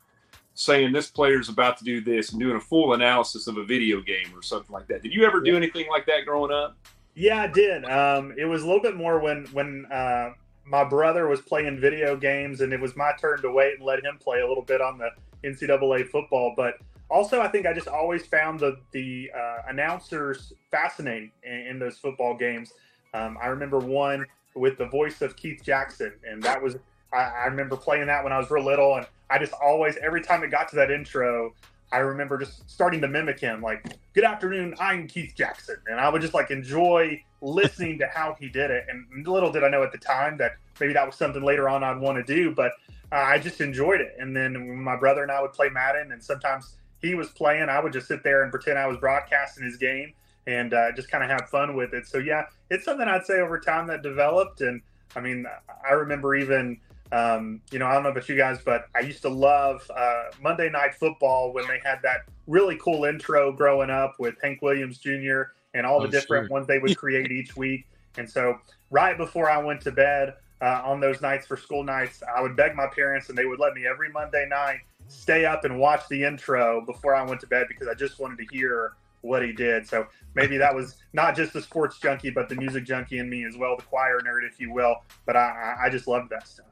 saying 0.55 0.93
this 0.93 1.11
player's 1.11 1.49
about 1.49 1.79
to 1.79 1.85
do 1.85 2.01
this 2.01 2.33
and 2.33 2.41
doing 2.41 2.57
a 2.57 2.61
full 2.61 2.93
analysis 2.93 3.47
of 3.47 3.57
a 3.57 3.65
video 3.65 4.01
game 4.01 4.27
or 4.35 4.43
something 4.43 4.73
like 4.73 4.87
that. 4.87 5.03
Did 5.03 5.15
you 5.15 5.25
ever 5.25 5.41
do 5.41 5.57
anything 5.57 5.89
like 5.89 6.05
that 6.07 6.27
growing 6.27 6.53
up? 6.53 6.77
Yeah, 7.15 7.43
I 7.43 7.47
did. 7.47 7.85
Um, 7.85 8.35
it 8.37 8.45
was 8.45 8.63
a 8.63 8.67
little 8.67 8.83
bit 8.83 8.97
more 8.97 9.19
when 9.19 9.47
when 9.47 9.87
uh, 9.91 10.33
my 10.65 10.85
brother 10.85 11.29
was 11.29 11.41
playing 11.41 11.81
video 11.81 12.17
games, 12.17 12.61
and 12.61 12.73
it 12.73 12.81
was 12.81 12.97
my 12.97 13.13
turn 13.21 13.43
to 13.43 13.51
wait 13.51 13.75
and 13.75 13.85
let 13.85 14.05
him 14.05 14.19
play 14.19 14.41
a 14.41 14.49
little 14.49 14.63
bit 14.63 14.81
on 14.81 14.99
the 14.99 15.11
NCAA 15.45 16.09
football. 16.09 16.55
But 16.57 16.75
also, 17.11 17.41
I 17.41 17.49
think 17.49 17.67
I 17.67 17.73
just 17.73 17.89
always 17.89 18.27
found 18.27 18.61
the 18.61 18.79
the 18.93 19.31
uh, 19.37 19.69
announcers 19.69 20.53
fascinating 20.71 21.31
in, 21.43 21.53
in, 21.53 21.79
those 21.79 21.99
football 21.99 22.37
games. 22.37 22.73
Um, 23.13 23.37
I 23.43 23.49
remember 23.49 23.79
one 23.79 24.25
with 24.55 24.79
the 24.79 24.87
voice 24.87 25.21
of 25.21 25.37
Keith 25.37 25.63
Jackson, 25.63 26.13
and 26.29 26.43
that 26.43 26.63
was 26.63 26.77
I, 27.13 27.19
I 27.19 27.47
remember 27.47 27.77
playing 27.77 28.07
that 28.07 28.25
when 28.25 28.33
I 28.33 28.39
was 28.39 28.51
real 28.51 28.65
little, 28.65 28.97
and 28.97 29.07
I 29.29 29.39
just 29.39 29.53
always 29.53 29.97
every 29.97 30.23
time 30.23 30.43
it 30.43 30.51
got 30.51 30.69
to 30.71 30.77
that 30.77 30.91
intro, 30.91 31.53
I 31.93 31.99
remember 31.99 32.39
just 32.39 32.69
starting 32.69 33.01
to 33.03 33.09
mimic 33.09 33.39
him, 33.39 33.61
like 33.61 33.85
"Good 34.15 34.25
afternoon, 34.25 34.75
I'm 34.81 35.07
Keith 35.07 35.35
Jackson," 35.37 35.77
and 35.87 36.01
I 36.01 36.09
would 36.09 36.23
just 36.23 36.35
like 36.35 36.51
enjoy 36.51 37.23
listening 37.43 37.99
to 37.99 38.07
how 38.07 38.37
he 38.41 38.49
did 38.49 38.71
it. 38.71 38.87
And 38.89 39.27
little 39.27 39.53
did 39.53 39.63
I 39.63 39.69
know 39.69 39.83
at 39.83 39.93
the 39.93 39.99
time 39.99 40.39
that 40.39 40.53
maybe 40.81 40.93
that 40.95 41.07
was 41.07 41.17
something 41.17 41.43
later 41.43 41.69
on 41.69 41.85
I'd 41.85 41.99
want 41.99 42.25
to 42.25 42.35
do, 42.35 42.55
but 42.55 42.73
uh, 43.13 43.17
I 43.17 43.39
just 43.39 43.61
enjoyed 43.61 44.01
it. 44.01 44.17
And 44.19 44.35
then 44.35 44.83
my 44.83 44.97
brother 44.97 45.23
and 45.23 45.31
I 45.31 45.43
would 45.43 45.53
play 45.53 45.69
Madden, 45.69 46.13
and 46.13 46.23
sometimes 46.23 46.77
he 47.03 47.15
was 47.15 47.29
playing, 47.31 47.69
I 47.69 47.81
would 47.81 47.93
just 47.93 48.09
sit 48.09 48.23
there 48.23 48.43
and 48.43 48.51
pretend 48.51 48.79
I 48.79 48.87
was 48.87 48.97
broadcasting 48.97 49.65
his 49.65 49.77
game 49.77 50.15
and 50.47 50.73
uh, 50.73 50.93
just 50.93 51.11
kind 51.11 51.23
of 51.23 51.31
have 51.31 51.49
fun 51.51 51.77
with 51.77 51.93
it. 51.95 52.07
So 52.07 52.19
yeah, 52.19 52.47
it's 52.71 52.85
something 52.85 53.07
I'd 53.07 53.27
say 53.27 53.41
over 53.41 53.59
time 53.59 53.87
that 53.89 54.03
developed. 54.03 54.61
And 54.61 54.81
I 55.15 55.21
mean, 55.21 55.47
I 55.89 55.93
remember 55.93 56.35
even 56.35 56.79
um, 57.13 57.61
you 57.71 57.79
know, 57.79 57.87
I 57.87 57.93
don't 57.93 58.03
know 58.03 58.09
about 58.09 58.29
you 58.29 58.37
guys, 58.37 58.59
but 58.65 58.87
I 58.97 59.01
used 59.01 59.21
to 59.23 59.29
love 59.29 59.89
uh, 59.95 60.25
Monday 60.41 60.71
Night 60.71 60.95
Football 60.95 61.53
when 61.53 61.69
they 61.69 61.79
had 61.85 62.01
that 62.03 62.21
really 62.47 62.77
cool 62.79 63.05
intro 63.05 63.53
growing 63.53 63.91
up 63.91 64.15
with 64.19 64.35
Hank 64.43 64.63
Williams 64.63 64.99
Jr. 64.99 65.43
and 65.75 65.85
all 65.87 66.01
the 66.01 66.09
oh, 66.09 66.11
different 66.11 66.47
sure. 66.47 66.53
ones 66.53 66.67
they 66.67 66.79
would 66.79 66.97
create 66.97 67.31
each 67.31 67.55
week. 67.57 67.87
And 68.17 68.29
so, 68.29 68.59
right 68.91 69.17
before 69.17 69.51
I 69.51 69.59
went 69.59 69.83
to 69.83 69.93
bed 69.93 70.35
uh, 70.63 70.81
on 70.85 71.01
those 71.01 71.21
nights 71.21 71.47
for 71.47 71.57
school 71.57 71.85
nights, 71.85 72.23
I 72.35 72.41
would 72.41 72.57
beg 72.57 72.75
my 72.75 72.87
parents, 72.87 73.29
and 73.29 73.37
they 73.37 73.45
would 73.45 73.61
let 73.61 73.75
me 73.75 73.87
every 73.87 74.11
Monday 74.11 74.47
night 74.49 74.81
stay 75.09 75.45
up 75.45 75.65
and 75.65 75.79
watch 75.79 76.09
the 76.09 76.25
intro 76.25 76.81
before 76.87 77.15
I 77.15 77.23
went 77.23 77.41
to 77.43 77.47
bed 77.47 77.67
because 77.69 77.89
I 77.89 77.95
just 77.95 78.19
wanted 78.19 78.39
to 78.39 78.47
hear 78.51 78.95
what 79.21 79.45
he 79.45 79.53
did. 79.53 79.87
So 79.87 80.07
maybe 80.35 80.57
that 80.57 80.75
was 80.75 80.97
not 81.13 81.37
just 81.37 81.53
the 81.53 81.61
sports 81.61 81.99
junkie, 81.99 82.31
but 82.31 82.49
the 82.49 82.55
music 82.55 82.85
junkie 82.85 83.19
in 83.19 83.29
me 83.29 83.45
as 83.45 83.57
well, 83.57 83.77
the 83.77 83.83
choir 83.83 84.19
nerd, 84.21 84.47
if 84.47 84.59
you 84.59 84.73
will. 84.73 84.97
But 85.27 85.37
I, 85.37 85.77
I 85.85 85.91
just 85.91 86.09
loved 86.09 86.31
that 86.31 86.49
stuff. 86.49 86.72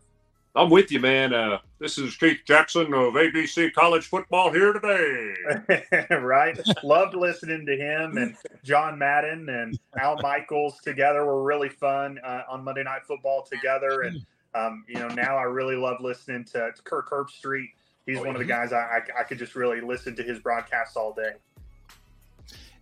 I'm 0.56 0.68
with 0.68 0.90
you, 0.90 0.98
man. 0.98 1.32
Uh, 1.32 1.58
this 1.78 1.96
is 1.96 2.16
Keith 2.16 2.40
Jackson 2.44 2.92
of 2.92 3.14
ABC 3.14 3.72
College 3.72 4.06
Football 4.06 4.52
here 4.52 4.72
today. 4.72 6.06
right. 6.16 6.58
Loved 6.82 7.14
listening 7.14 7.64
to 7.66 7.76
him 7.76 8.16
and 8.16 8.36
John 8.64 8.98
Madden 8.98 9.48
and 9.48 9.78
Al 10.00 10.20
Michaels 10.20 10.80
together 10.80 11.24
were 11.24 11.44
really 11.44 11.68
fun 11.68 12.18
uh, 12.24 12.42
on 12.50 12.64
Monday 12.64 12.82
Night 12.82 13.02
Football 13.06 13.46
together. 13.50 14.02
And, 14.02 14.26
um, 14.56 14.84
you 14.88 14.98
know, 14.98 15.06
now 15.08 15.36
I 15.36 15.44
really 15.44 15.76
love 15.76 16.00
listening 16.00 16.44
to, 16.46 16.72
to 16.74 16.82
Kirk 16.82 17.10
Herbstreit. 17.10 17.68
He's 18.06 18.18
oh, 18.18 18.24
one 18.24 18.34
of 18.34 18.40
the 18.40 18.44
guys 18.44 18.72
I, 18.72 18.78
I, 18.78 19.20
I, 19.20 19.22
could 19.22 19.38
just 19.38 19.54
really 19.54 19.80
listen 19.80 20.16
to 20.16 20.22
his 20.24 20.40
broadcasts 20.40 20.96
all 20.96 21.14
day. 21.14 21.32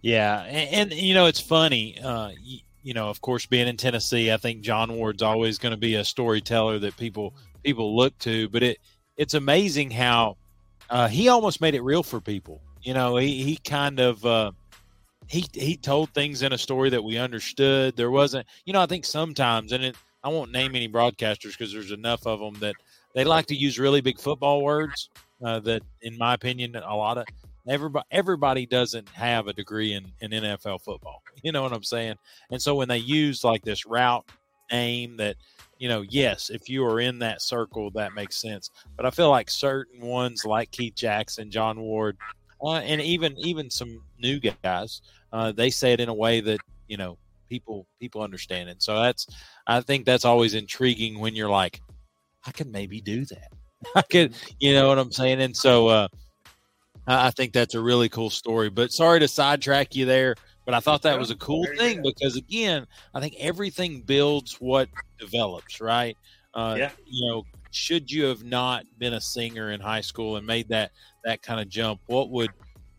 Yeah. 0.01 0.41
And, 0.45 0.91
and 0.91 0.93
you 0.95 1.13
know, 1.13 1.27
it's 1.27 1.41
funny. 1.41 2.01
Uh, 2.01 2.31
you, 2.43 2.61
you 2.83 2.95
know, 2.95 3.11
of 3.11 3.21
course, 3.21 3.45
being 3.45 3.69
in 3.69 3.77
Tennessee, 3.77 4.33
I 4.33 4.39
think 4.39 4.63
John 4.63 4.95
Ward's 4.95 5.23
always 5.23 5.59
going 5.59 5.73
to 5.73 5.77
be 5.77 5.97
a 5.97 6.05
storyteller 6.05 6.79
that 6.79 6.97
people 6.97 7.35
people 7.63 7.97
look 7.97 8.17
to. 8.21 8.49
But 8.49 8.63
it 8.63 8.79
it's 9.17 9.35
amazing 9.35 9.91
how 9.91 10.37
uh, 10.91 11.09
he 11.09 11.29
almost 11.29 11.61
made 11.61 11.75
it 11.75 11.83
real 11.83 12.03
for 12.03 12.21
people. 12.21 12.61
You 12.83 12.95
know, 12.95 13.17
he 13.17 13.43
he 13.43 13.57
kind 13.57 14.01
of 14.01 14.25
uh, 14.25 14.53
he 15.27 15.45
he 15.53 15.77
told 15.77 16.11
things 16.11 16.43
in 16.43 16.53
a 16.53 16.59
story 16.59 16.91
that 16.91 17.03
we 17.03 17.19
understood. 17.19 17.97
There 17.97 18.11
wasn't, 18.11 18.47
you 18.65 18.73
know, 18.73 18.81
I 18.81 18.87
think 18.87 19.05
sometimes, 19.05 19.73
and 19.73 19.85
it, 19.85 19.97
I 20.25 20.29
won't 20.29 20.53
name 20.53 20.75
any 20.75 20.89
broadcasters 20.89 21.53
because 21.53 21.73
there's 21.73 21.93
enough 21.93 22.27
of 22.27 22.41
them 22.41 22.55
that 22.61 22.77
they 23.15 23.25
like 23.25 23.47
to 23.47 23.55
use 23.55 23.79
really 23.79 24.01
big 24.01 24.19
football 24.19 24.63
words. 24.63 25.11
Uh, 25.45 25.61
that, 25.61 25.83
in 26.03 26.19
my 26.19 26.35
opinion, 26.35 26.75
a 26.75 26.97
lot 26.97 27.17
of 27.17 27.25
everybody 27.69 28.05
everybody 28.11 28.67
doesn't 28.67 29.09
have 29.11 29.47
a 29.47 29.53
degree 29.53 29.93
in, 29.93 30.07
in 30.21 30.31
NFL 30.31 30.83
football. 30.83 31.23
You 31.45 31.53
know 31.53 31.63
what 31.63 31.73
I'm 31.73 31.85
saying? 31.85 32.17
And 32.51 32.61
so 32.61 32.75
when 32.75 32.89
they 32.89 32.99
use 32.99 33.45
like 33.45 33.63
this 33.63 33.87
route 33.87 34.29
name 34.73 35.19
that 35.19 35.37
you 35.79 35.89
know, 35.89 36.03
yes, 36.09 36.51
if 36.51 36.69
you 36.69 36.85
are 36.85 37.01
in 37.01 37.19
that 37.21 37.41
circle, 37.43 37.91
that 37.93 38.15
makes 38.15 38.41
sense. 38.41 38.71
But 38.97 39.07
I 39.07 39.11
feel 39.11 39.31
like 39.31 39.51
certain 39.51 40.01
ones 40.01 40.45
like 40.45 40.71
Keith 40.71 40.95
Jackson, 40.95 41.51
John 41.51 41.81
Ward, 41.81 42.17
uh, 42.63 42.75
and 42.75 43.01
even 43.01 43.37
even 43.39 43.71
some 43.71 44.03
new 44.19 44.41
guys, 44.41 45.03
uh, 45.33 45.53
they 45.53 45.71
say 45.71 45.93
it 45.93 46.01
in 46.01 46.09
a 46.09 46.15
way 46.15 46.41
that 46.41 46.61
you 46.89 46.97
know 46.97 47.17
people 47.49 47.87
people 48.01 48.23
understand 48.23 48.69
it. 48.69 48.83
So 48.83 49.01
that's 49.01 49.27
I 49.67 49.81
think 49.81 50.05
that's 50.05 50.25
always 50.25 50.55
intriguing 50.55 51.19
when 51.19 51.35
you're 51.35 51.51
like, 51.51 51.81
I 52.47 52.51
can 52.51 52.71
maybe 52.71 53.01
do 53.01 53.25
that. 53.27 53.49
I 53.95 54.03
could, 54.03 54.35
you 54.59 54.73
know 54.75 54.89
what 54.89 54.99
I'm 54.99 55.13
saying? 55.13 55.41
And 55.41 55.57
so 55.57 55.89
uh, 55.89 56.09
I 57.07 57.31
think 57.31 57.53
that's 57.53 57.75
a 57.75 57.81
really 57.81 58.09
cool 58.09 58.31
story. 58.31 58.71
But 58.71 58.93
sorry 58.93 59.21
to 59.21 59.29
sidetrack 59.29 59.95
you 59.95 60.05
there. 60.05 60.35
But 60.69 60.75
I 60.75 60.81
thought 60.81 61.01
that 61.01 61.19
was 61.19 61.31
a 61.31 61.35
cool 61.37 61.65
thing 61.79 62.03
because 62.03 62.37
again, 62.37 62.87
I 63.15 63.21
think 63.21 63.37
everything 63.39 64.03
builds 64.03 64.57
what 64.61 64.91
develops, 65.19 65.81
right? 65.81 66.15
Uh, 66.53 66.75
yeah. 66.77 66.91
You 67.07 67.27
know, 67.27 67.47
should 67.71 68.11
you 68.11 68.25
have 68.25 68.45
not 68.45 68.85
been 68.99 69.15
a 69.15 69.21
singer 69.23 69.71
in 69.71 69.81
high 69.81 70.03
school 70.03 70.37
and 70.37 70.47
made 70.47 70.69
that 70.69 70.91
that 71.25 71.41
kind 71.41 71.59
of 71.59 71.71
jump, 71.71 72.03
what 72.05 72.29
would 72.29 72.51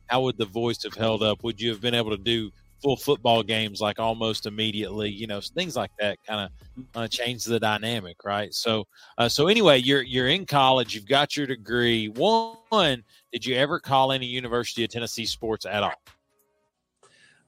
how 0.07 0.21
would 0.21 0.39
the 0.39 0.47
voice 0.47 0.81
have 0.81 0.95
held 0.95 1.21
up? 1.21 1.43
Would 1.43 1.61
you 1.61 1.69
have 1.69 1.79
been 1.79 1.93
able 1.93 2.09
to 2.09 2.17
do 2.17 2.49
full 2.81 2.97
football 2.97 3.43
games 3.43 3.81
like 3.81 3.99
almost 3.99 4.47
immediately? 4.47 5.11
You 5.11 5.27
know, 5.27 5.39
things 5.39 5.75
like 5.75 5.91
that 5.99 6.17
kind 6.25 6.49
of 6.49 6.85
uh, 6.95 7.07
change 7.07 7.43
the 7.43 7.59
dynamic, 7.59 8.25
right? 8.25 8.51
So, 8.51 8.87
uh, 9.19 9.29
so 9.29 9.45
anyway, 9.47 9.77
you're 9.77 10.01
you're 10.01 10.29
in 10.29 10.47
college, 10.47 10.95
you've 10.95 11.07
got 11.07 11.37
your 11.37 11.45
degree. 11.45 12.07
One, 12.07 13.03
did 13.31 13.45
you 13.45 13.57
ever 13.57 13.79
call 13.79 14.11
any 14.11 14.25
University 14.25 14.83
of 14.83 14.89
Tennessee 14.89 15.27
sports 15.27 15.67
at 15.67 15.83
all? 15.83 15.93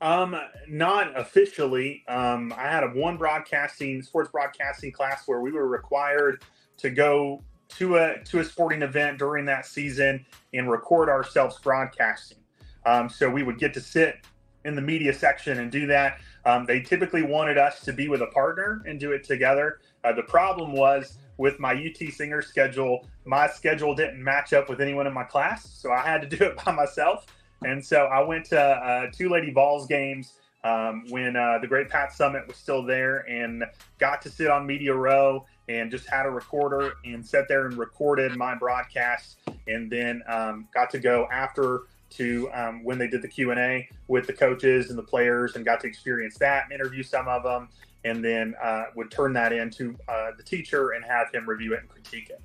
Um, 0.01 0.35
not 0.67 1.17
officially. 1.17 2.03
Um, 2.07 2.51
I 2.57 2.63
had 2.63 2.83
a 2.83 2.87
one 2.87 3.17
broadcasting 3.17 4.01
sports 4.01 4.31
broadcasting 4.31 4.91
class 4.91 5.27
where 5.27 5.41
we 5.41 5.51
were 5.51 5.67
required 5.67 6.43
to 6.77 6.89
go 6.89 7.43
to 7.77 7.97
a 7.97 8.23
to 8.25 8.39
a 8.39 8.43
sporting 8.43 8.81
event 8.81 9.19
during 9.19 9.45
that 9.45 9.65
season 9.65 10.25
and 10.53 10.69
record 10.69 11.07
ourselves 11.07 11.59
broadcasting. 11.59 12.39
Um, 12.85 13.09
so 13.09 13.29
we 13.29 13.43
would 13.43 13.59
get 13.59 13.75
to 13.75 13.81
sit 13.81 14.25
in 14.65 14.75
the 14.75 14.81
media 14.81 15.13
section 15.13 15.59
and 15.59 15.71
do 15.71 15.85
that. 15.87 16.19
Um, 16.45 16.65
they 16.65 16.81
typically 16.81 17.21
wanted 17.21 17.59
us 17.59 17.81
to 17.81 17.93
be 17.93 18.07
with 18.07 18.21
a 18.21 18.27
partner 18.27 18.83
and 18.87 18.99
do 18.99 19.11
it 19.11 19.23
together. 19.23 19.79
Uh, 20.03 20.13
the 20.13 20.23
problem 20.23 20.73
was 20.73 21.19
with 21.37 21.59
my 21.59 21.73
UT 21.73 22.11
Singer 22.11 22.41
schedule, 22.41 23.07
my 23.25 23.47
schedule 23.47 23.95
didn't 23.95 24.23
match 24.23 24.53
up 24.53 24.69
with 24.69 24.81
anyone 24.81 25.07
in 25.07 25.13
my 25.13 25.23
class, 25.23 25.67
so 25.69 25.91
I 25.91 26.01
had 26.01 26.21
to 26.21 26.27
do 26.27 26.43
it 26.43 26.57
by 26.65 26.71
myself. 26.71 27.25
And 27.63 27.83
so 27.85 28.05
I 28.05 28.21
went 28.21 28.45
to 28.45 28.59
uh, 28.59 29.11
two 29.11 29.29
Lady 29.29 29.51
Vols 29.51 29.87
games 29.87 30.33
um, 30.63 31.05
when 31.09 31.35
uh, 31.35 31.59
the 31.59 31.67
Great 31.67 31.89
Pat 31.89 32.11
Summitt 32.11 32.47
was 32.47 32.57
still 32.57 32.83
there 32.83 33.19
and 33.29 33.63
got 33.99 34.21
to 34.23 34.29
sit 34.29 34.47
on 34.49 34.65
Media 34.65 34.93
Row 34.93 35.45
and 35.69 35.89
just 35.89 36.07
had 36.07 36.25
a 36.25 36.29
recorder 36.29 36.93
and 37.05 37.25
sat 37.25 37.47
there 37.47 37.67
and 37.67 37.77
recorded 37.77 38.35
my 38.35 38.55
broadcast 38.55 39.37
and 39.67 39.91
then 39.91 40.21
um, 40.27 40.67
got 40.73 40.89
to 40.91 40.99
go 40.99 41.27
after 41.31 41.83
to 42.11 42.49
um, 42.53 42.83
when 42.83 42.97
they 42.97 43.07
did 43.07 43.21
the 43.21 43.27
q&a 43.27 43.87
with 44.09 44.27
the 44.27 44.33
coaches 44.33 44.89
and 44.89 44.99
the 44.99 45.03
players 45.03 45.55
and 45.55 45.63
got 45.63 45.79
to 45.79 45.87
experience 45.87 46.37
that 46.37 46.65
and 46.65 46.73
interview 46.73 47.01
some 47.01 47.27
of 47.27 47.41
them 47.43 47.69
and 48.03 48.23
then 48.23 48.53
uh, 48.61 48.85
would 48.95 49.09
turn 49.09 49.31
that 49.31 49.53
into 49.53 49.95
uh, 50.09 50.31
the 50.35 50.43
teacher 50.43 50.91
and 50.91 51.05
have 51.05 51.31
him 51.33 51.47
review 51.47 51.73
it 51.73 51.79
and 51.79 51.89
critique 51.89 52.29
it 52.29 52.41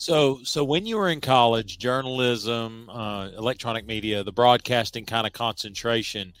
so, 0.00 0.40
so 0.44 0.64
when 0.64 0.86
you 0.86 0.96
were 0.96 1.10
in 1.10 1.20
college, 1.20 1.76
journalism, 1.76 2.88
uh, 2.88 3.28
electronic 3.36 3.86
media, 3.86 4.24
the 4.24 4.32
broadcasting 4.32 5.04
kind 5.04 5.26
of 5.26 5.34
concentration, 5.34 6.32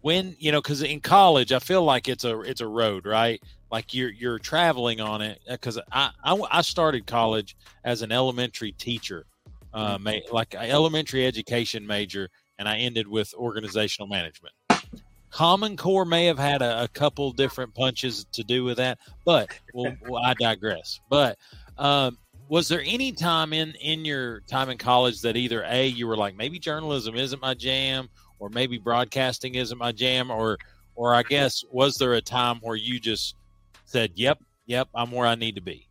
when 0.00 0.36
you 0.38 0.52
know, 0.52 0.62
because 0.62 0.80
in 0.80 1.00
college, 1.00 1.50
I 1.50 1.58
feel 1.58 1.82
like 1.82 2.06
it's 2.06 2.22
a 2.22 2.38
it's 2.42 2.60
a 2.60 2.66
road, 2.68 3.04
right? 3.04 3.42
Like 3.72 3.92
you're 3.92 4.12
you're 4.12 4.38
traveling 4.38 5.00
on 5.00 5.22
it. 5.22 5.40
Because 5.50 5.80
I, 5.90 6.10
I, 6.22 6.40
I 6.52 6.60
started 6.62 7.04
college 7.04 7.56
as 7.82 8.02
an 8.02 8.12
elementary 8.12 8.70
teacher, 8.70 9.26
uh, 9.74 9.98
mm-hmm. 9.98 10.32
like 10.32 10.54
an 10.54 10.70
elementary 10.70 11.26
education 11.26 11.84
major, 11.84 12.28
and 12.60 12.68
I 12.68 12.76
ended 12.76 13.08
with 13.08 13.34
organizational 13.34 14.06
management. 14.06 14.54
Common 15.30 15.76
Core 15.76 16.04
may 16.04 16.26
have 16.26 16.38
had 16.38 16.62
a, 16.62 16.84
a 16.84 16.88
couple 16.88 17.32
different 17.32 17.74
punches 17.74 18.24
to 18.34 18.44
do 18.44 18.62
with 18.62 18.76
that, 18.76 18.98
but 19.24 19.48
well, 19.74 19.96
well 20.08 20.22
I 20.24 20.34
digress. 20.34 21.00
But 21.10 21.38
um, 21.76 22.16
was 22.48 22.68
there 22.68 22.82
any 22.84 23.12
time 23.12 23.52
in 23.52 23.74
in 23.80 24.04
your 24.04 24.40
time 24.40 24.68
in 24.70 24.78
college 24.78 25.20
that 25.22 25.36
either 25.36 25.64
a 25.66 25.86
you 25.86 26.06
were 26.06 26.16
like 26.16 26.36
maybe 26.36 26.58
journalism 26.58 27.14
isn't 27.14 27.42
my 27.42 27.54
jam 27.54 28.08
or 28.38 28.48
maybe 28.48 28.78
broadcasting 28.78 29.54
isn't 29.54 29.78
my 29.78 29.92
jam 29.92 30.30
or 30.30 30.58
or 30.94 31.14
i 31.14 31.22
guess 31.22 31.64
was 31.70 31.96
there 31.96 32.14
a 32.14 32.20
time 32.20 32.58
where 32.62 32.76
you 32.76 33.00
just 33.00 33.34
said 33.84 34.10
yep 34.14 34.38
yep 34.66 34.88
i'm 34.94 35.10
where 35.10 35.26
i 35.26 35.34
need 35.34 35.54
to 35.54 35.62
be 35.62 35.86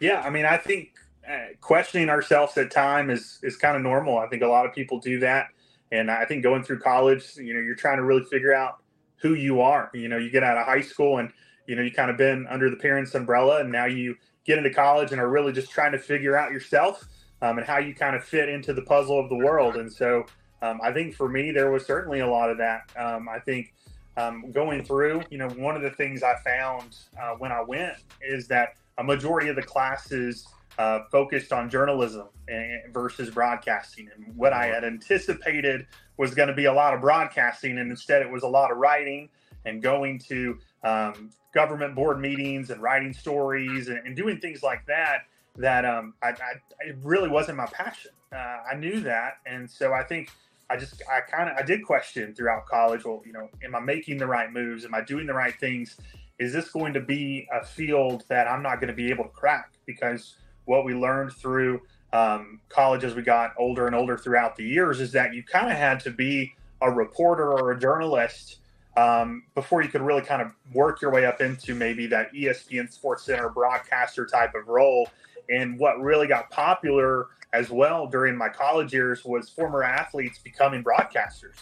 yeah 0.00 0.20
i 0.20 0.30
mean 0.30 0.44
i 0.44 0.56
think 0.56 0.92
uh, 1.28 1.48
questioning 1.60 2.08
ourselves 2.08 2.56
at 2.56 2.70
time 2.70 3.10
is 3.10 3.38
is 3.42 3.56
kind 3.56 3.76
of 3.76 3.82
normal. 3.82 4.16
I 4.16 4.28
think 4.28 4.42
a 4.42 4.46
lot 4.46 4.64
of 4.64 4.74
people 4.74 4.98
do 4.98 5.18
that. 5.20 5.48
And 5.92 6.10
i 6.10 6.24
think 6.24 6.42
going 6.42 6.62
through 6.62 6.80
college 6.80 7.36
you 7.36 7.54
know 7.54 7.60
you're 7.60 7.74
trying 7.74 7.98
to 7.98 8.02
really 8.02 8.24
figure 8.24 8.54
out 8.54 8.76
who 9.20 9.34
you 9.34 9.60
are. 9.60 9.90
You 9.92 10.08
know 10.08 10.16
you 10.16 10.30
get 10.30 10.42
out 10.42 10.56
of 10.56 10.64
high 10.64 10.80
school 10.80 11.18
and 11.18 11.30
you 11.68 11.76
know 11.76 11.82
you 11.82 11.92
kind 11.92 12.10
of 12.10 12.16
been 12.16 12.46
under 12.48 12.68
the 12.68 12.76
parents 12.76 13.14
umbrella 13.14 13.60
and 13.60 13.70
now 13.70 13.84
you 13.84 14.16
get 14.44 14.58
into 14.58 14.72
college 14.72 15.12
and 15.12 15.20
are 15.20 15.28
really 15.28 15.52
just 15.52 15.70
trying 15.70 15.92
to 15.92 15.98
figure 15.98 16.36
out 16.36 16.50
yourself 16.50 17.04
um, 17.42 17.58
and 17.58 17.66
how 17.66 17.78
you 17.78 17.94
kind 17.94 18.16
of 18.16 18.24
fit 18.24 18.48
into 18.48 18.72
the 18.72 18.82
puzzle 18.82 19.20
of 19.20 19.28
the 19.28 19.36
world. 19.36 19.76
And 19.76 19.92
so 19.92 20.24
um, 20.62 20.80
I 20.82 20.90
think 20.92 21.14
for 21.14 21.28
me, 21.28 21.52
there 21.52 21.70
was 21.70 21.86
certainly 21.86 22.20
a 22.20 22.26
lot 22.26 22.50
of 22.50 22.58
that. 22.58 22.90
Um, 22.96 23.28
I 23.28 23.38
think 23.38 23.74
um, 24.16 24.50
going 24.50 24.82
through, 24.84 25.22
you 25.30 25.38
know, 25.38 25.48
one 25.50 25.76
of 25.76 25.82
the 25.82 25.90
things 25.90 26.22
I 26.22 26.34
found 26.44 26.96
uh, 27.20 27.34
when 27.38 27.52
I 27.52 27.62
went 27.62 27.94
is 28.22 28.48
that 28.48 28.74
a 28.96 29.04
majority 29.04 29.48
of 29.48 29.56
the 29.56 29.62
classes 29.62 30.48
uh, 30.78 31.00
focused 31.10 31.52
on 31.52 31.68
journalism 31.68 32.28
and, 32.48 32.92
versus 32.92 33.30
broadcasting. 33.30 34.08
And 34.16 34.34
what 34.36 34.52
I 34.52 34.66
had 34.66 34.82
anticipated 34.82 35.86
was 36.16 36.34
going 36.34 36.48
to 36.48 36.54
be 36.54 36.64
a 36.64 36.72
lot 36.72 36.94
of 36.94 37.00
broadcasting, 37.00 37.78
and 37.78 37.90
instead 37.90 38.22
it 38.22 38.30
was 38.30 38.42
a 38.42 38.48
lot 38.48 38.72
of 38.72 38.78
writing 38.78 39.28
and 39.64 39.82
going 39.82 40.18
to 40.18 40.58
um, 40.84 41.30
government 41.52 41.94
board 41.94 42.20
meetings 42.20 42.70
and 42.70 42.80
writing 42.82 43.12
stories 43.12 43.88
and, 43.88 43.98
and 44.06 44.16
doing 44.16 44.38
things 44.38 44.62
like 44.62 44.86
that 44.86 45.24
that 45.56 45.84
um, 45.84 46.14
I, 46.22 46.28
I, 46.28 46.86
it 46.86 46.96
really 47.02 47.28
wasn't 47.28 47.56
my 47.56 47.66
passion. 47.66 48.12
Uh, 48.32 48.58
I 48.70 48.74
knew 48.76 49.00
that, 49.00 49.38
and 49.46 49.68
so 49.68 49.92
I 49.92 50.04
think 50.04 50.30
I 50.70 50.76
just 50.76 51.02
I 51.10 51.20
kind 51.20 51.48
of 51.50 51.56
I 51.56 51.62
did 51.62 51.84
question 51.84 52.34
throughout 52.34 52.66
college. 52.66 53.04
Well, 53.04 53.22
you 53.26 53.32
know, 53.32 53.48
am 53.64 53.74
I 53.74 53.80
making 53.80 54.18
the 54.18 54.26
right 54.26 54.52
moves? 54.52 54.84
Am 54.84 54.94
I 54.94 55.00
doing 55.00 55.26
the 55.26 55.34
right 55.34 55.58
things? 55.58 55.96
Is 56.38 56.52
this 56.52 56.68
going 56.68 56.92
to 56.92 57.00
be 57.00 57.48
a 57.52 57.64
field 57.64 58.24
that 58.28 58.46
I'm 58.46 58.62
not 58.62 58.76
going 58.76 58.88
to 58.88 58.94
be 58.94 59.10
able 59.10 59.24
to 59.24 59.30
crack? 59.30 59.72
Because 59.86 60.36
what 60.66 60.84
we 60.84 60.94
learned 60.94 61.32
through 61.32 61.80
um, 62.12 62.60
college 62.68 63.02
as 63.02 63.14
we 63.14 63.22
got 63.22 63.54
older 63.58 63.86
and 63.86 63.96
older 63.96 64.16
throughout 64.16 64.56
the 64.56 64.64
years 64.64 65.00
is 65.00 65.10
that 65.12 65.34
you 65.34 65.42
kind 65.42 65.70
of 65.70 65.76
had 65.76 66.00
to 66.00 66.10
be 66.10 66.54
a 66.80 66.90
reporter 66.90 67.52
or 67.52 67.72
a 67.72 67.80
journalist 67.80 68.58
um, 68.98 69.44
before 69.54 69.80
you 69.80 69.88
could 69.88 70.02
really 70.02 70.22
kind 70.22 70.42
of 70.42 70.50
work 70.74 71.00
your 71.00 71.12
way 71.12 71.24
up 71.24 71.40
into 71.40 71.72
maybe 71.72 72.08
that 72.08 72.32
ESPN 72.32 72.92
Sports 72.92 73.24
Center 73.24 73.48
broadcaster 73.48 74.26
type 74.26 74.54
of 74.56 74.66
role. 74.66 75.08
And 75.48 75.78
what 75.78 76.00
really 76.00 76.26
got 76.26 76.50
popular 76.50 77.28
as 77.52 77.70
well 77.70 78.08
during 78.08 78.36
my 78.36 78.48
college 78.48 78.92
years 78.92 79.24
was 79.24 79.48
former 79.48 79.84
athletes 79.84 80.40
becoming 80.40 80.82
broadcasters. 80.82 81.54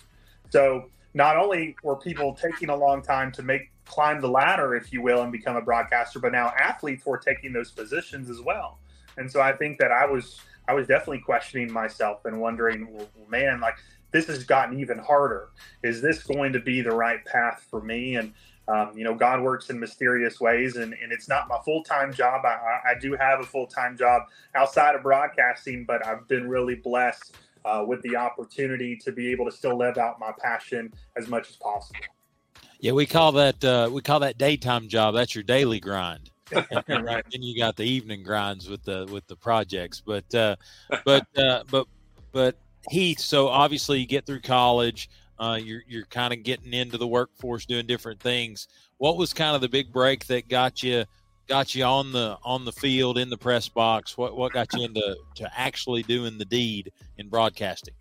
So 0.49 0.87
not 1.13 1.37
only 1.37 1.77
were 1.83 1.97
people 1.97 2.33
taking 2.33 2.71
a 2.71 2.77
long 2.77 3.03
time 3.03 3.31
to 3.33 3.43
make 3.43 3.71
climb 3.85 4.23
the 4.23 4.29
ladder, 4.29 4.75
if 4.75 4.91
you 4.91 5.03
will, 5.03 5.21
and 5.21 5.31
become 5.31 5.57
a 5.57 5.63
broadcaster, 5.63 6.19
but 6.19 6.33
now 6.33 6.55
athletes 6.59 7.05
were 7.05 7.19
taking 7.19 7.53
those 7.53 7.71
positions 7.71 8.31
as 8.31 8.41
well. 8.41 8.79
And 9.19 9.31
so 9.31 9.43
I 9.43 9.53
think 9.53 9.79
that 9.79 9.93
I 9.93 10.07
was 10.07 10.41
I 10.69 10.75
was 10.75 10.87
definitely 10.87 11.21
questioning 11.21 11.71
myself 11.71 12.25
and 12.25 12.41
wondering, 12.41 12.89
well, 12.91 13.09
man, 13.29 13.61
like 13.61 13.77
this 14.13 14.27
has 14.27 14.45
gotten 14.45 14.79
even 14.81 14.99
harder. 14.99 15.49
Is 15.83 16.01
this 16.01 16.23
going 16.23 16.53
to 16.53 16.61
be 16.61 16.81
the 16.81 16.95
right 16.95 17.25
path 17.25 17.67
for 17.71 17.81
me? 17.81 18.17
And 18.17 18.33
um, 18.69 18.93
you 18.97 19.05
know, 19.05 19.15
God 19.15 19.43
works 19.43 19.71
in 19.71 19.79
mysterious 19.79 20.41
ways, 20.41 20.77
and, 20.77 20.93
and 20.95 21.13
it's 21.13 21.29
not 21.29 21.47
my 21.49 21.59
full 21.65 21.85
time 21.85 22.13
job. 22.13 22.45
I, 22.45 22.91
I 22.91 22.99
do 23.01 23.17
have 23.19 23.41
a 23.41 23.45
full 23.45 23.67
time 23.67 23.97
job 23.97 24.23
outside 24.55 24.95
of 24.97 25.03
broadcasting, 25.03 25.85
but 25.85 26.05
I've 26.05 26.27
been 26.27 26.49
really 26.49 26.75
blessed 26.75 27.37
uh, 27.65 27.85
with 27.87 28.03
the 28.03 28.17
opportunity 28.17 28.97
to 28.97 29.13
be 29.13 29.31
able 29.31 29.45
to 29.45 29.53
still 29.53 29.77
live 29.77 29.99
out 29.99 30.19
my 30.19 30.33
passion 30.41 30.93
as 31.17 31.29
much 31.29 31.49
as 31.49 31.57
possible. 31.57 32.01
Yeah, 32.81 32.93
we 32.93 33.07
call 33.07 33.33
that 33.33 33.65
uh, 33.65 33.89
we 33.93 34.03
call 34.03 34.21
that 34.21 34.37
daytime 34.37 34.89
job. 34.89 35.15
That's 35.15 35.35
your 35.35 35.45
daily 35.45 35.79
grind. 35.79 36.31
right. 36.53 37.25
Then 37.31 37.43
you 37.43 37.59
got 37.59 37.77
the 37.77 37.85
evening 37.85 38.23
grinds 38.23 38.69
with 38.69 38.83
the 38.85 39.09
with 39.11 39.27
the 39.27 39.37
projects, 39.37 40.01
but 40.05 40.33
uh, 40.35 40.57
but 41.05 41.27
uh, 41.37 41.65
but 41.71 41.87
but 42.33 42.57
Heath. 42.91 43.21
So 43.21 43.49
obviously, 43.49 44.01
you 44.01 44.07
get 44.07 44.27
through 44.27 44.41
college. 44.41 45.09
Uh, 45.39 45.59
you're 45.63 45.83
you're 45.87 46.07
kind 46.07 46.33
of 46.33 46.43
getting 46.43 46.73
into 46.73 46.97
the 46.99 47.07
workforce, 47.07 47.67
doing 47.67 47.87
different 47.87 48.21
things. 48.21 48.69
What 48.99 49.17
was 49.17 49.35
kind 49.35 49.55
of 49.55 49.61
the 49.61 49.69
big 49.69 49.93
break 49.93 50.27
that 50.27 50.49
got 50.49 50.83
you 50.83 51.05
got 51.49 51.75
you 51.75 51.85
on 51.85 52.13
the 52.13 52.39
on 52.43 52.65
the 52.65 52.73
field 52.73 53.19
in 53.19 53.29
the 53.29 53.37
press 53.37 53.69
box? 53.69 54.17
What 54.17 54.37
what 54.37 54.53
got 54.53 54.73
you 54.73 54.85
into 54.85 55.17
to 55.37 55.51
actually 55.59 56.03
doing 56.03 56.39
the 56.39 56.45
deed 56.45 56.93
in 57.19 57.29
broadcasting? 57.29 57.95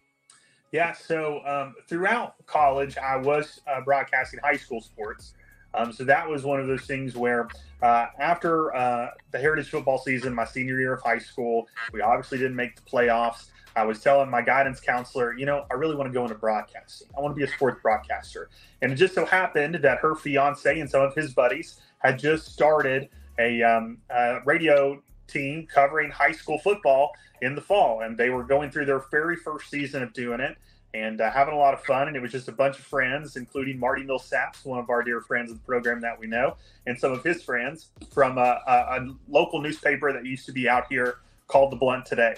Yeah, 0.71 0.93
so 0.93 1.41
um, 1.45 1.75
throughout 1.87 2.35
college, 2.47 2.97
I 2.97 3.15
was 3.15 3.61
uh, 3.65 3.81
broadcasting 3.81 4.39
high 4.43 4.57
school 4.57 4.81
sports. 4.81 5.33
Um, 5.75 5.91
so 5.91 6.03
that 6.05 6.27
was 6.27 6.43
one 6.43 6.59
of 6.59 6.67
those 6.67 6.85
things 6.85 7.15
where 7.15 7.47
uh, 7.81 8.07
after 8.19 8.75
uh, 8.75 9.09
the 9.31 9.37
Heritage 9.37 9.69
football 9.69 9.97
season, 9.97 10.33
my 10.33 10.45
senior 10.45 10.79
year 10.79 10.93
of 10.93 11.01
high 11.01 11.19
school, 11.19 11.67
we 11.91 12.01
obviously 12.01 12.37
didn't 12.37 12.55
make 12.55 12.75
the 12.75 12.81
playoffs. 12.81 13.47
I 13.75 13.83
was 13.83 13.99
telling 13.99 14.29
my 14.29 14.41
guidance 14.41 14.79
counselor, 14.79 15.37
you 15.37 15.45
know, 15.45 15.65
I 15.69 15.73
really 15.73 15.95
want 15.95 16.09
to 16.09 16.13
go 16.13 16.23
into 16.23 16.35
broadcasting. 16.35 17.09
I 17.17 17.21
want 17.21 17.35
to 17.35 17.37
be 17.37 17.43
a 17.43 17.53
sports 17.53 17.79
broadcaster. 17.81 18.49
And 18.81 18.91
it 18.91 18.95
just 18.95 19.13
so 19.13 19.25
happened 19.25 19.75
that 19.75 19.97
her 19.99 20.15
fiance 20.15 20.79
and 20.79 20.89
some 20.89 21.01
of 21.01 21.13
his 21.13 21.33
buddies 21.33 21.81
had 21.99 22.17
just 22.17 22.53
started 22.53 23.09
a, 23.37 23.61
um, 23.63 23.97
a 24.09 24.39
radio 24.45 25.01
team 25.27 25.67
covering 25.67 26.09
high 26.09 26.31
school 26.31 26.57
football 26.59 27.11
in 27.41 27.53
the 27.53 27.61
fall. 27.61 28.01
And 28.01 28.17
they 28.17 28.29
were 28.29 28.43
going 28.43 28.71
through 28.71 28.85
their 28.85 29.03
very 29.11 29.35
first 29.35 29.69
season 29.69 30.03
of 30.03 30.13
doing 30.13 30.39
it 30.39 30.57
and 30.95 31.19
uh, 31.19 31.29
having 31.29 31.53
a 31.53 31.57
lot 31.57 31.73
of 31.73 31.83
fun. 31.83 32.07
And 32.07 32.15
it 32.15 32.21
was 32.21 32.31
just 32.31 32.47
a 32.47 32.53
bunch 32.53 32.79
of 32.79 32.85
friends, 32.85 33.35
including 33.35 33.77
Marty 33.77 34.03
Millsaps, 34.03 34.63
one 34.63 34.79
of 34.79 34.89
our 34.89 35.03
dear 35.03 35.19
friends 35.19 35.51
of 35.51 35.57
the 35.57 35.63
program 35.65 35.99
that 36.01 36.17
we 36.17 36.25
know, 36.25 36.55
and 36.87 36.97
some 36.97 37.11
of 37.11 37.23
his 37.23 37.43
friends 37.43 37.89
from 38.11 38.37
a, 38.37 38.61
a, 38.67 38.73
a 38.73 39.15
local 39.27 39.61
newspaper 39.61 40.13
that 40.13 40.25
used 40.25 40.45
to 40.45 40.53
be 40.53 40.69
out 40.69 40.85
here 40.89 41.17
called 41.47 41.71
The 41.71 41.75
Blount 41.75 42.05
Today. 42.05 42.35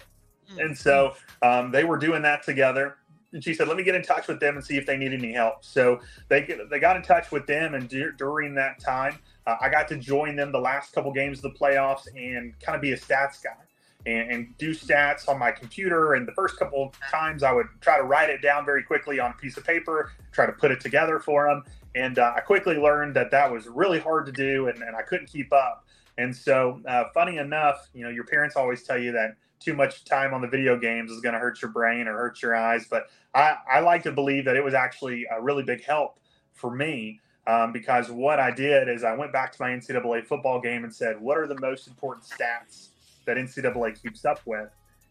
Mm-hmm. 0.50 0.60
And 0.60 0.78
so 0.78 1.14
um, 1.44 1.72
they 1.72 1.84
were 1.84 1.98
doing 1.98 2.24
that 2.24 2.44
together. 2.44 2.98
And 3.34 3.44
she 3.44 3.54
said, 3.54 3.68
"Let 3.68 3.76
me 3.78 3.84
get 3.84 3.94
in 3.94 4.02
touch 4.02 4.28
with 4.28 4.40
them 4.40 4.56
and 4.56 4.66
see 4.66 4.78
if 4.78 4.86
they 4.86 4.98
need 4.98 5.14
any 5.14 5.34
help." 5.34 5.64
So 5.64 6.00
they 6.30 6.58
they 6.72 6.80
got 6.80 6.96
in 6.96 7.04
touch 7.04 7.30
with 7.30 7.46
them, 7.46 7.74
and 7.74 7.90
d- 7.90 8.08
during 8.18 8.56
that 8.56 8.80
time, 8.80 9.20
uh, 9.46 9.58
I 9.60 9.68
got 9.68 9.90
to 9.90 9.98
join 9.98 10.38
them 10.38 10.54
the 10.54 10.60
last 10.60 10.94
couple 10.94 11.12
games 11.12 11.44
of 11.44 11.52
the 11.52 11.60
playoffs 11.60 12.08
and 12.16 12.58
kind 12.62 12.78
of 12.78 12.82
be 12.82 12.94
a 12.94 12.98
stats 12.98 13.44
guy 13.44 13.67
and, 14.08 14.32
and, 14.32 14.58
do 14.58 14.72
stats 14.72 15.28
on 15.28 15.38
my 15.38 15.52
computer. 15.52 16.14
And 16.14 16.28
the 16.28 16.32
first 16.32 16.58
couple 16.58 16.94
times, 17.12 17.44
I 17.44 17.52
would 17.52 17.68
try 17.82 17.98
to 17.98 18.04
write 18.04 18.30
it 18.30 18.42
down 18.42 18.66
very 18.66 18.82
quickly 18.82 19.20
on 19.20 19.32
a 19.32 19.34
piece 19.34 19.58
of 19.58 19.66
paper, 19.66 20.12
try 20.32 20.46
to 20.46 20.54
put 20.54 20.72
it 20.72 20.80
together 20.80 21.20
for 21.20 21.48
them. 21.48 21.64
And 21.94 22.18
uh, 22.18 22.34
I 22.36 22.40
quickly 22.40 22.78
learned 22.78 23.16
that 23.16 23.32
that 23.32 23.52
was 23.52 23.68
really 23.68 24.00
hard 24.00 24.26
to 24.28 24.32
do, 24.32 24.70
and, 24.70 24.82
and 24.82 24.96
I 24.96 25.02
couldn't 25.02 25.28
keep 25.28 25.52
up. 25.52 25.86
And 26.18 26.36
so, 26.36 26.82
uh, 26.88 27.06
funny 27.14 27.38
enough, 27.38 27.90
you 27.94 28.04
know, 28.04 28.10
your 28.10 28.24
parents 28.24 28.56
always 28.56 28.84
tell 28.84 28.98
you 28.98 29.12
that 29.12 29.36
too 29.60 29.74
much 29.74 30.06
time 30.06 30.34
on 30.34 30.42
the 30.42 30.48
video 30.48 30.78
games 30.78 31.12
is 31.12 31.20
going 31.20 31.34
to 31.34 31.40
hurt 31.40 31.62
your 31.62 31.72
brain 31.72 32.08
or 32.08 32.14
hurt 32.14 32.42
your 32.42 32.56
eyes. 32.56 32.88
But 32.90 33.08
I, 33.34 33.58
I 33.70 33.80
like 33.82 34.04
to 34.04 34.12
believe 34.12 34.46
that 34.46 34.56
it 34.56 34.64
was 34.64 34.74
actually 34.74 35.26
a 35.30 35.42
really 35.42 35.64
big 35.64 35.84
help 35.84 36.20
for 36.54 36.74
me 36.74 37.20
um, 37.46 37.72
because 37.72 38.10
what 38.10 38.40
I 38.40 38.52
did 38.52 38.88
is 38.90 39.04
I 39.04 39.16
went 39.16 39.34
back 39.34 39.52
to 39.54 39.62
my 39.62 39.70
NCAA 39.70 40.26
football 40.26 40.62
game 40.62 40.84
and 40.84 40.94
said, 40.94 41.20
what 41.20 41.38
are 41.38 41.48
the 41.48 41.60
most 41.60 41.88
important 41.88 42.26
stats 42.26 42.90
that 43.28 43.38
NCAA 43.38 44.02
keeps 44.02 44.26
up 44.26 44.42
with? 44.46 44.70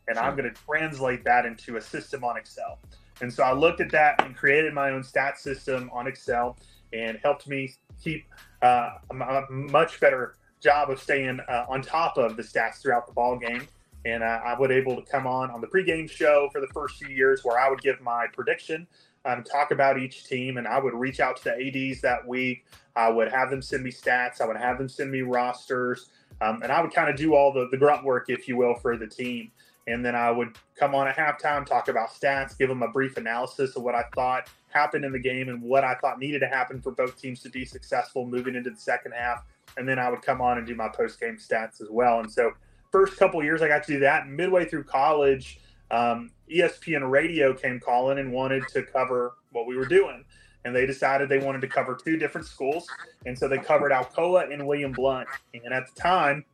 And 0.08 0.16
sure. 0.16 0.24
I'm 0.24 0.36
going 0.36 0.52
to 0.52 0.62
translate 0.62 1.24
that 1.24 1.46
into 1.46 1.76
a 1.76 1.80
system 1.80 2.24
on 2.24 2.36
Excel. 2.36 2.78
And 3.20 3.32
so 3.32 3.44
I 3.44 3.52
looked 3.52 3.80
at 3.80 3.90
that 3.92 4.22
and 4.24 4.36
created 4.36 4.74
my 4.74 4.90
own 4.90 5.02
stat 5.02 5.38
system 5.38 5.88
on 5.92 6.06
Excel 6.06 6.56
and 6.92 7.18
helped 7.22 7.48
me 7.48 7.72
keep 8.02 8.26
uh, 8.62 8.90
a 9.10 9.44
much 9.50 10.00
better 10.00 10.34
job 10.60 10.90
of 10.90 11.00
staying 11.00 11.40
uh, 11.48 11.66
on 11.68 11.82
top 11.82 12.18
of 12.18 12.36
the 12.36 12.42
stats 12.42 12.82
throughout 12.82 13.06
the 13.06 13.12
ball 13.12 13.38
game 13.38 13.66
and 14.06 14.22
uh, 14.22 14.40
I 14.44 14.58
would 14.58 14.70
able 14.70 14.94
to 14.96 15.02
come 15.02 15.26
on 15.26 15.50
on 15.50 15.60
the 15.60 15.66
pregame 15.66 16.08
show 16.08 16.48
for 16.52 16.60
the 16.60 16.68
first 16.68 16.96
few 16.96 17.08
years 17.08 17.40
where 17.42 17.58
I 17.58 17.68
would 17.68 17.82
give 17.82 18.00
my 18.00 18.26
prediction, 18.32 18.86
um, 19.24 19.42
talk 19.42 19.72
about 19.72 19.98
each 19.98 20.24
team, 20.24 20.58
and 20.58 20.66
I 20.66 20.78
would 20.78 20.94
reach 20.94 21.18
out 21.18 21.36
to 21.38 21.44
the 21.44 21.90
ads 21.90 22.00
that 22.02 22.26
week. 22.26 22.64
I 22.94 23.10
would 23.10 23.32
have 23.32 23.50
them 23.50 23.60
send 23.60 23.82
me 23.82 23.90
stats. 23.90 24.40
I 24.40 24.46
would 24.46 24.56
have 24.56 24.78
them 24.78 24.88
send 24.88 25.10
me 25.10 25.22
rosters, 25.22 26.08
um, 26.40 26.62
and 26.62 26.70
I 26.70 26.80
would 26.80 26.92
kind 26.92 27.08
of 27.08 27.16
do 27.16 27.34
all 27.34 27.52
the 27.52 27.68
the 27.70 27.76
grunt 27.76 28.04
work, 28.04 28.26
if 28.28 28.48
you 28.48 28.56
will, 28.56 28.74
for 28.74 28.96
the 28.96 29.06
team. 29.06 29.50
And 29.88 30.04
then 30.04 30.16
I 30.16 30.30
would 30.32 30.56
come 30.76 30.94
on 30.96 31.06
at 31.06 31.16
halftime, 31.16 31.64
talk 31.64 31.88
about 31.88 32.10
stats, 32.10 32.58
give 32.58 32.68
them 32.68 32.82
a 32.82 32.88
brief 32.88 33.16
analysis 33.16 33.76
of 33.76 33.82
what 33.82 33.94
I 33.94 34.02
thought 34.14 34.48
happened 34.68 35.04
in 35.04 35.12
the 35.12 35.18
game 35.18 35.48
and 35.48 35.62
what 35.62 35.84
I 35.84 35.94
thought 35.94 36.18
needed 36.18 36.40
to 36.40 36.48
happen 36.48 36.80
for 36.80 36.90
both 36.90 37.20
teams 37.20 37.40
to 37.42 37.50
be 37.50 37.64
successful 37.64 38.26
moving 38.26 38.56
into 38.56 38.70
the 38.70 38.80
second 38.80 39.12
half. 39.12 39.44
And 39.76 39.88
then 39.88 39.98
I 39.98 40.10
would 40.10 40.22
come 40.22 40.40
on 40.40 40.58
and 40.58 40.66
do 40.66 40.74
my 40.74 40.88
post 40.88 41.20
game 41.20 41.36
stats 41.36 41.80
as 41.80 41.88
well. 41.88 42.18
And 42.18 42.30
so 42.30 42.50
first 42.90 43.16
couple 43.16 43.42
years 43.44 43.62
I 43.62 43.68
got 43.68 43.84
to 43.84 43.92
do 43.92 44.00
that. 44.00 44.26
Midway 44.28 44.64
through 44.64 44.84
college, 44.84 45.60
um, 45.92 46.32
ESPN 46.52 47.08
Radio 47.08 47.54
came 47.54 47.78
calling 47.78 48.18
and 48.18 48.32
wanted 48.32 48.66
to 48.68 48.82
cover 48.82 49.34
what 49.52 49.66
we 49.66 49.76
were 49.76 49.86
doing. 49.86 50.24
And 50.66 50.74
they 50.74 50.84
decided 50.84 51.28
they 51.28 51.38
wanted 51.38 51.60
to 51.62 51.68
cover 51.68 51.94
two 51.94 52.16
different 52.16 52.46
schools. 52.46 52.86
And 53.24 53.38
so 53.38 53.48
they 53.48 53.58
covered 53.58 53.92
Alcoa 53.92 54.52
and 54.52 54.66
William 54.66 54.92
Blount. 54.92 55.28
And 55.54 55.72
at 55.72 55.86
the 55.86 56.00
time, 56.00 56.44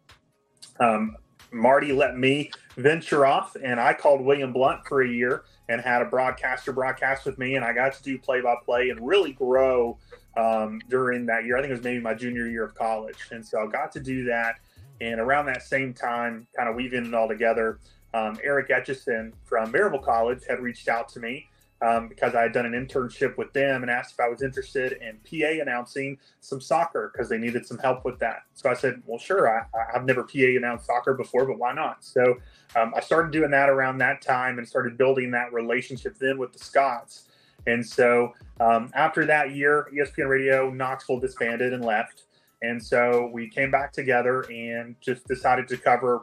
um, 0.79 1.16
Marty 1.51 1.92
let 1.92 2.16
me 2.16 2.51
venture 2.77 3.27
off, 3.27 3.57
and 3.62 3.79
I 3.79 3.92
called 3.92 4.22
William 4.22 4.53
Blount 4.53 4.87
for 4.87 5.03
a 5.03 5.09
year 5.09 5.44
and 5.68 5.81
had 5.81 6.01
a 6.01 6.07
broadcaster 6.07 6.72
broadcast 6.72 7.27
with 7.27 7.38
me. 7.38 7.57
And 7.57 7.64
I 7.64 7.72
got 7.72 7.94
to 7.94 8.03
do 8.03 8.18
play 8.18 8.40
by 8.40 8.55
play 8.64 8.90
and 8.90 9.07
really 9.07 9.33
grow 9.33 9.98
um, 10.37 10.81
during 10.88 11.27
that 11.27 11.44
year. 11.44 11.57
I 11.57 11.61
think 11.61 11.70
it 11.70 11.75
was 11.75 11.85
maybe 11.85 12.01
my 12.01 12.14
junior 12.14 12.46
year 12.46 12.64
of 12.64 12.75
college. 12.75 13.29
And 13.31 13.46
so 13.46 13.61
I 13.61 13.66
got 13.66 13.92
to 13.92 14.01
do 14.01 14.25
that 14.25 14.57
and 15.03 15.20
around 15.20 15.46
that 15.46 15.62
same 15.62 15.92
time, 15.92 16.46
kind 16.57 16.68
of 16.68 16.77
weaving 16.77 17.07
it 17.07 17.14
all 17.14 17.27
together, 17.27 17.81
um, 18.14 18.38
Eric 18.44 18.68
Etchison 18.68 19.33
from 19.44 19.72
Maryville 19.72 20.03
College 20.03 20.42
had 20.48 20.61
reached 20.61 20.87
out 20.87 21.09
to 21.11 21.20
me 21.20 21.48
um, 21.83 22.09
because 22.09 22.35
I 22.35 22.42
had 22.42 22.53
done 22.53 22.64
an 22.64 22.73
internship 22.73 23.37
with 23.37 23.53
them 23.53 23.83
and 23.83 23.90
asked 23.90 24.12
if 24.12 24.21
I 24.21 24.29
was 24.29 24.42
interested 24.42 24.99
in 25.03 25.18
PA 25.29 25.61
announcing 25.61 26.16
some 26.40 26.61
soccer 26.61 27.11
because 27.12 27.29
they 27.29 27.38
needed 27.38 27.66
some 27.66 27.79
help 27.79 28.05
with 28.05 28.18
that. 28.21 28.42
So 28.55 28.71
I 28.71 28.75
said, 28.75 29.03
well, 29.05 29.18
sure. 29.18 29.49
I, 29.49 29.64
have 29.92 30.05
never 30.05 30.23
PA 30.23 30.57
announced 30.57 30.87
soccer 30.87 31.14
before, 31.14 31.45
but 31.45 31.59
why 31.59 31.73
not? 31.73 32.05
So 32.05 32.37
um, 32.77 32.92
I 32.97 33.01
started 33.01 33.33
doing 33.33 33.51
that 33.51 33.68
around 33.68 33.99
that 33.99 34.23
time 34.23 34.59
and 34.59 34.68
started 34.68 34.97
building 34.97 35.33
that 35.33 35.53
relationship 35.53 36.16
then 36.18 36.38
with 36.38 36.53
the 36.53 36.59
Scots. 36.61 37.29
And 37.66 37.85
so 37.85 38.33
um, 38.61 38.90
after 38.95 39.27
that 39.27 39.55
year, 39.55 39.88
ESPN 39.92 40.29
Radio 40.29 40.71
Knoxville 40.71 41.21
disbanded 41.21 41.73
and 41.73 41.85
left. 41.85 42.25
And 42.62 42.81
so 42.81 43.29
we 43.33 43.49
came 43.49 43.73
back 43.73 43.92
together 43.92 44.42
and 44.42 44.95
just 45.01 45.27
decided 45.27 45.66
to 45.68 45.77
cover 45.77 46.23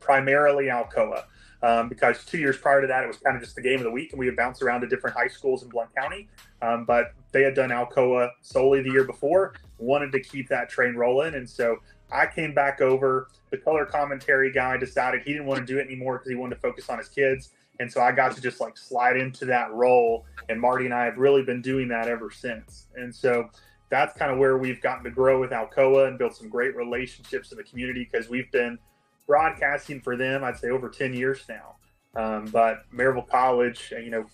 primarily 0.00 0.66
Alcoa. 0.66 1.24
Um, 1.62 1.88
because 1.88 2.24
two 2.24 2.38
years 2.38 2.58
prior 2.58 2.80
to 2.80 2.86
that, 2.86 3.04
it 3.04 3.06
was 3.06 3.16
kind 3.16 3.36
of 3.36 3.42
just 3.42 3.56
the 3.56 3.62
game 3.62 3.78
of 3.78 3.84
the 3.84 3.90
week, 3.90 4.12
and 4.12 4.18
we 4.18 4.26
had 4.26 4.36
bounced 4.36 4.62
around 4.62 4.82
to 4.82 4.86
different 4.86 5.16
high 5.16 5.28
schools 5.28 5.62
in 5.62 5.70
Blount 5.70 5.94
County. 5.94 6.28
Um, 6.60 6.84
but 6.84 7.14
they 7.32 7.42
had 7.42 7.54
done 7.54 7.70
Alcoa 7.70 8.30
solely 8.42 8.82
the 8.82 8.90
year 8.90 9.04
before, 9.04 9.54
wanted 9.78 10.12
to 10.12 10.20
keep 10.20 10.48
that 10.48 10.68
train 10.68 10.94
rolling. 10.94 11.34
And 11.34 11.48
so 11.48 11.78
I 12.12 12.26
came 12.26 12.54
back 12.54 12.80
over. 12.80 13.28
The 13.50 13.58
color 13.58 13.86
commentary 13.86 14.52
guy 14.52 14.76
decided 14.76 15.22
he 15.22 15.32
didn't 15.32 15.46
want 15.46 15.60
to 15.60 15.66
do 15.66 15.78
it 15.78 15.86
anymore 15.86 16.18
because 16.18 16.30
he 16.30 16.36
wanted 16.36 16.56
to 16.56 16.60
focus 16.60 16.88
on 16.88 16.98
his 16.98 17.08
kids. 17.08 17.50
And 17.80 17.90
so 17.90 18.00
I 18.00 18.12
got 18.12 18.34
to 18.36 18.40
just 18.40 18.60
like 18.60 18.76
slide 18.76 19.16
into 19.16 19.44
that 19.46 19.72
role. 19.72 20.26
And 20.48 20.60
Marty 20.60 20.84
and 20.84 20.94
I 20.94 21.04
have 21.04 21.18
really 21.18 21.42
been 21.42 21.60
doing 21.60 21.88
that 21.88 22.08
ever 22.08 22.30
since. 22.30 22.86
And 22.94 23.14
so 23.14 23.48
that's 23.90 24.16
kind 24.16 24.30
of 24.30 24.38
where 24.38 24.58
we've 24.58 24.80
gotten 24.80 25.04
to 25.04 25.10
grow 25.10 25.40
with 25.40 25.50
Alcoa 25.50 26.08
and 26.08 26.18
build 26.18 26.34
some 26.34 26.48
great 26.48 26.76
relationships 26.76 27.52
in 27.52 27.58
the 27.58 27.64
community 27.64 28.08
because 28.10 28.28
we've 28.28 28.50
been 28.52 28.78
broadcasting 29.26 30.00
for 30.00 30.16
them, 30.16 30.44
I'd 30.44 30.58
say, 30.58 30.70
over 30.70 30.88
10 30.88 31.14
years 31.14 31.42
now. 31.48 31.76
Um, 32.16 32.46
but 32.46 32.90
Maryville 32.92 33.28
College, 33.28 33.92
you 33.92 34.10
know, 34.10 34.26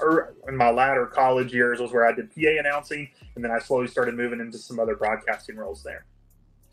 er, 0.00 0.34
in 0.46 0.56
my 0.56 0.70
latter 0.70 1.06
college 1.06 1.52
years 1.52 1.80
was 1.80 1.92
where 1.92 2.06
I 2.06 2.12
did 2.12 2.30
PA 2.34 2.58
announcing, 2.58 3.08
and 3.34 3.44
then 3.44 3.50
I 3.50 3.58
slowly 3.58 3.88
started 3.88 4.14
moving 4.14 4.40
into 4.40 4.58
some 4.58 4.78
other 4.78 4.96
broadcasting 4.96 5.56
roles 5.56 5.82
there. 5.82 6.04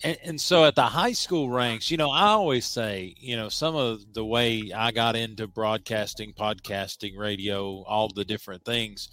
And, 0.03 0.17
and, 0.23 0.41
so 0.41 0.65
at 0.65 0.75
the 0.75 0.83
high 0.83 1.13
school 1.13 1.49
ranks, 1.49 1.89
you 1.89 1.95
know, 1.95 2.11
I 2.11 2.27
always 2.27 2.65
say, 2.65 3.15
you 3.17 3.37
know, 3.37 3.47
some 3.47 3.75
of 3.75 4.13
the 4.13 4.25
way 4.25 4.71
I 4.75 4.91
got 4.91 5.15
into 5.15 5.47
broadcasting, 5.47 6.33
podcasting, 6.33 7.17
radio, 7.17 7.81
all 7.83 8.09
the 8.09 8.25
different 8.25 8.65
things, 8.65 9.09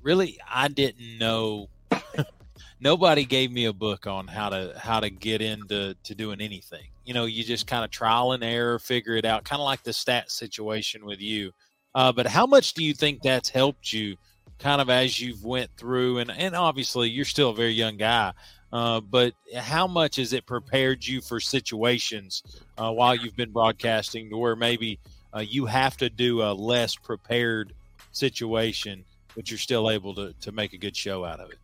really, 0.00 0.38
I 0.48 0.68
didn't 0.68 1.18
know 1.18 1.70
nobody 2.80 3.24
gave 3.24 3.50
me 3.50 3.64
a 3.64 3.72
book 3.72 4.06
on 4.06 4.28
how 4.28 4.50
to 4.50 4.74
how 4.76 5.00
to 5.00 5.10
get 5.10 5.42
into 5.42 5.94
to 6.04 6.14
doing 6.14 6.40
anything. 6.40 6.91
You 7.04 7.14
know, 7.14 7.24
you 7.24 7.44
just 7.44 7.66
kind 7.66 7.84
of 7.84 7.90
trial 7.90 8.32
and 8.32 8.44
error, 8.44 8.78
figure 8.78 9.14
it 9.14 9.24
out, 9.24 9.44
kind 9.44 9.60
of 9.60 9.64
like 9.64 9.82
the 9.82 9.92
stat 9.92 10.30
situation 10.30 11.04
with 11.04 11.20
you. 11.20 11.52
Uh, 11.94 12.12
but 12.12 12.26
how 12.26 12.46
much 12.46 12.74
do 12.74 12.82
you 12.82 12.94
think 12.94 13.22
that's 13.22 13.48
helped 13.48 13.92
you, 13.92 14.16
kind 14.58 14.80
of 14.80 14.88
as 14.88 15.20
you've 15.20 15.44
went 15.44 15.70
through, 15.76 16.18
and 16.18 16.30
and 16.30 16.54
obviously 16.54 17.10
you're 17.10 17.24
still 17.24 17.50
a 17.50 17.54
very 17.54 17.72
young 17.72 17.96
guy, 17.96 18.32
uh, 18.72 19.00
but 19.00 19.34
how 19.56 19.86
much 19.86 20.16
has 20.16 20.32
it 20.32 20.46
prepared 20.46 21.06
you 21.06 21.20
for 21.20 21.38
situations 21.38 22.42
uh, 22.78 22.90
while 22.90 23.14
you've 23.14 23.36
been 23.36 23.50
broadcasting 23.50 24.30
to 24.30 24.36
where 24.38 24.56
maybe 24.56 24.98
uh, 25.34 25.40
you 25.40 25.66
have 25.66 25.96
to 25.98 26.08
do 26.08 26.42
a 26.42 26.52
less 26.52 26.96
prepared 26.96 27.74
situation, 28.12 29.04
but 29.34 29.50
you're 29.50 29.58
still 29.58 29.90
able 29.90 30.14
to 30.14 30.32
to 30.40 30.52
make 30.52 30.72
a 30.72 30.78
good 30.78 30.96
show 30.96 31.24
out 31.24 31.40
of 31.40 31.50
it? 31.50 31.58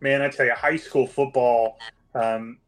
man, 0.00 0.22
I 0.22 0.28
tell 0.28 0.46
you, 0.46 0.52
high 0.52 0.76
school 0.76 1.06
football 1.06 1.78
um, 2.14 2.58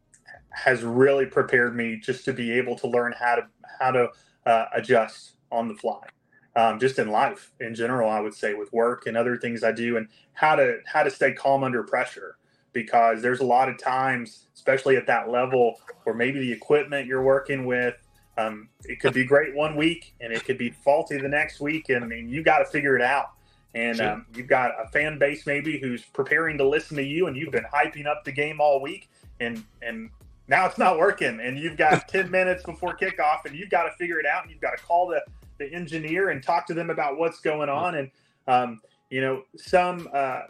has 0.53 0.83
really 0.83 1.25
prepared 1.25 1.75
me 1.75 1.97
just 1.97 2.25
to 2.25 2.33
be 2.33 2.51
able 2.51 2.75
to 2.77 2.87
learn 2.87 3.13
how 3.17 3.35
to 3.35 3.47
how 3.79 3.91
to 3.91 4.09
uh, 4.45 4.65
adjust 4.73 5.33
on 5.51 5.67
the 5.67 5.73
fly 5.75 6.01
um, 6.55 6.79
just 6.79 6.99
in 6.99 7.09
life 7.09 7.51
in 7.59 7.73
general 7.73 8.09
i 8.09 8.19
would 8.19 8.33
say 8.33 8.53
with 8.53 8.71
work 8.71 9.07
and 9.07 9.17
other 9.17 9.37
things 9.37 9.63
i 9.63 9.71
do 9.71 9.97
and 9.97 10.07
how 10.33 10.55
to 10.55 10.77
how 10.85 11.03
to 11.03 11.09
stay 11.09 11.31
calm 11.33 11.63
under 11.63 11.83
pressure 11.83 12.37
because 12.71 13.21
there's 13.21 13.39
a 13.39 13.45
lot 13.45 13.69
of 13.69 13.77
times 13.77 14.47
especially 14.55 14.95
at 14.95 15.07
that 15.07 15.29
level 15.29 15.79
where 16.03 16.15
maybe 16.15 16.39
the 16.39 16.51
equipment 16.51 17.07
you're 17.07 17.23
working 17.23 17.65
with 17.65 17.95
um, 18.35 18.67
it 18.85 18.99
could 18.99 19.13
be 19.13 19.23
great 19.23 19.53
one 19.55 19.75
week 19.75 20.15
and 20.19 20.33
it 20.33 20.43
could 20.43 20.57
be 20.57 20.71
faulty 20.71 21.19
the 21.19 21.27
next 21.27 21.59
week 21.59 21.89
and, 21.89 22.11
and 22.11 22.31
you 22.31 22.43
got 22.43 22.59
to 22.59 22.65
figure 22.65 22.95
it 22.95 23.01
out 23.01 23.33
and 23.75 23.97
sure. 23.97 24.09
um, 24.09 24.25
you've 24.35 24.47
got 24.47 24.71
a 24.83 24.87
fan 24.89 25.19
base 25.19 25.45
maybe 25.45 25.79
who's 25.79 26.03
preparing 26.03 26.57
to 26.57 26.67
listen 26.67 26.97
to 26.97 27.03
you 27.03 27.27
and 27.27 27.37
you've 27.37 27.51
been 27.51 27.65
hyping 27.71 28.07
up 28.07 28.23
the 28.23 28.31
game 28.31 28.59
all 28.59 28.81
week 28.81 29.09
and 29.39 29.63
and 29.81 30.09
now 30.47 30.65
it's 30.65 30.77
not 30.77 30.97
working 30.97 31.39
and 31.39 31.57
you've 31.57 31.77
got 31.77 32.07
10 32.09 32.29
minutes 32.29 32.63
before 32.63 32.95
kickoff 32.95 33.45
and 33.45 33.55
you've 33.55 33.69
got 33.69 33.83
to 33.83 33.91
figure 33.91 34.19
it 34.19 34.25
out 34.25 34.43
and 34.43 34.51
you've 34.51 34.61
got 34.61 34.77
to 34.77 34.83
call 34.83 35.07
the, 35.07 35.21
the 35.57 35.71
engineer 35.71 36.29
and 36.29 36.43
talk 36.43 36.67
to 36.67 36.73
them 36.73 36.89
about 36.89 37.17
what's 37.17 37.39
going 37.39 37.69
on 37.69 37.95
and 37.95 38.11
um, 38.47 38.81
you 39.09 39.21
know 39.21 39.43
some 39.55 40.07
uh, 40.13 40.41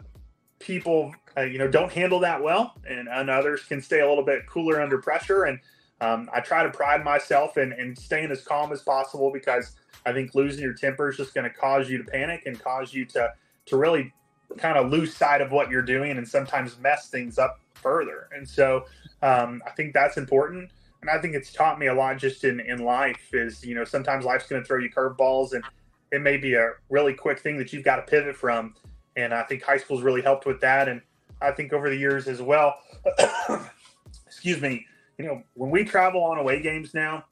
people 0.58 1.14
uh, 1.36 1.42
you 1.42 1.58
know 1.58 1.68
don't 1.68 1.92
handle 1.92 2.20
that 2.20 2.42
well 2.42 2.74
and, 2.88 3.08
and 3.08 3.30
others 3.30 3.62
can 3.64 3.80
stay 3.80 4.00
a 4.00 4.08
little 4.08 4.24
bit 4.24 4.46
cooler 4.46 4.80
under 4.80 4.98
pressure 4.98 5.44
and 5.44 5.58
um, 6.00 6.28
i 6.32 6.40
try 6.40 6.62
to 6.62 6.70
pride 6.70 7.04
myself 7.04 7.56
in, 7.56 7.72
in 7.74 7.94
staying 7.94 8.30
as 8.30 8.42
calm 8.42 8.72
as 8.72 8.82
possible 8.82 9.30
because 9.32 9.76
i 10.06 10.12
think 10.12 10.34
losing 10.34 10.62
your 10.62 10.74
temper 10.74 11.08
is 11.08 11.16
just 11.16 11.34
going 11.34 11.48
to 11.48 11.54
cause 11.54 11.88
you 11.88 11.98
to 11.98 12.04
panic 12.04 12.42
and 12.46 12.62
cause 12.62 12.92
you 12.92 13.04
to 13.04 13.32
to 13.66 13.76
really 13.76 14.12
kind 14.58 14.76
of 14.76 14.90
lose 14.90 15.14
sight 15.14 15.40
of 15.40 15.52
what 15.52 15.70
you're 15.70 15.82
doing 15.82 16.16
and 16.16 16.26
sometimes 16.26 16.78
mess 16.78 17.08
things 17.08 17.38
up 17.38 17.60
further 17.84 18.28
and 18.34 18.48
so 18.48 18.84
um, 19.24 19.62
I 19.66 19.70
think 19.70 19.94
that's 19.94 20.18
important. 20.18 20.70
And 21.00 21.10
I 21.10 21.18
think 21.18 21.34
it's 21.34 21.52
taught 21.52 21.78
me 21.78 21.86
a 21.86 21.94
lot 21.94 22.18
just 22.18 22.44
in, 22.44 22.60
in 22.60 22.84
life 22.84 23.30
is, 23.32 23.64
you 23.64 23.74
know, 23.74 23.84
sometimes 23.84 24.24
life's 24.24 24.46
going 24.46 24.62
to 24.62 24.66
throw 24.66 24.78
you 24.78 24.90
curveballs 24.90 25.52
and 25.52 25.64
it 26.12 26.20
may 26.20 26.36
be 26.36 26.54
a 26.54 26.72
really 26.90 27.14
quick 27.14 27.40
thing 27.40 27.56
that 27.58 27.72
you've 27.72 27.84
got 27.84 27.96
to 27.96 28.02
pivot 28.02 28.36
from. 28.36 28.74
And 29.16 29.32
I 29.32 29.42
think 29.44 29.62
high 29.62 29.78
school's 29.78 30.02
really 30.02 30.20
helped 30.20 30.44
with 30.44 30.60
that. 30.60 30.88
And 30.88 31.00
I 31.40 31.52
think 31.52 31.72
over 31.72 31.88
the 31.88 31.96
years 31.96 32.28
as 32.28 32.42
well, 32.42 32.74
excuse 34.26 34.60
me, 34.60 34.86
you 35.18 35.24
know, 35.24 35.42
when 35.54 35.70
we 35.70 35.84
travel 35.84 36.22
on 36.22 36.38
away 36.38 36.60
games 36.60 36.92
now, 36.92 37.24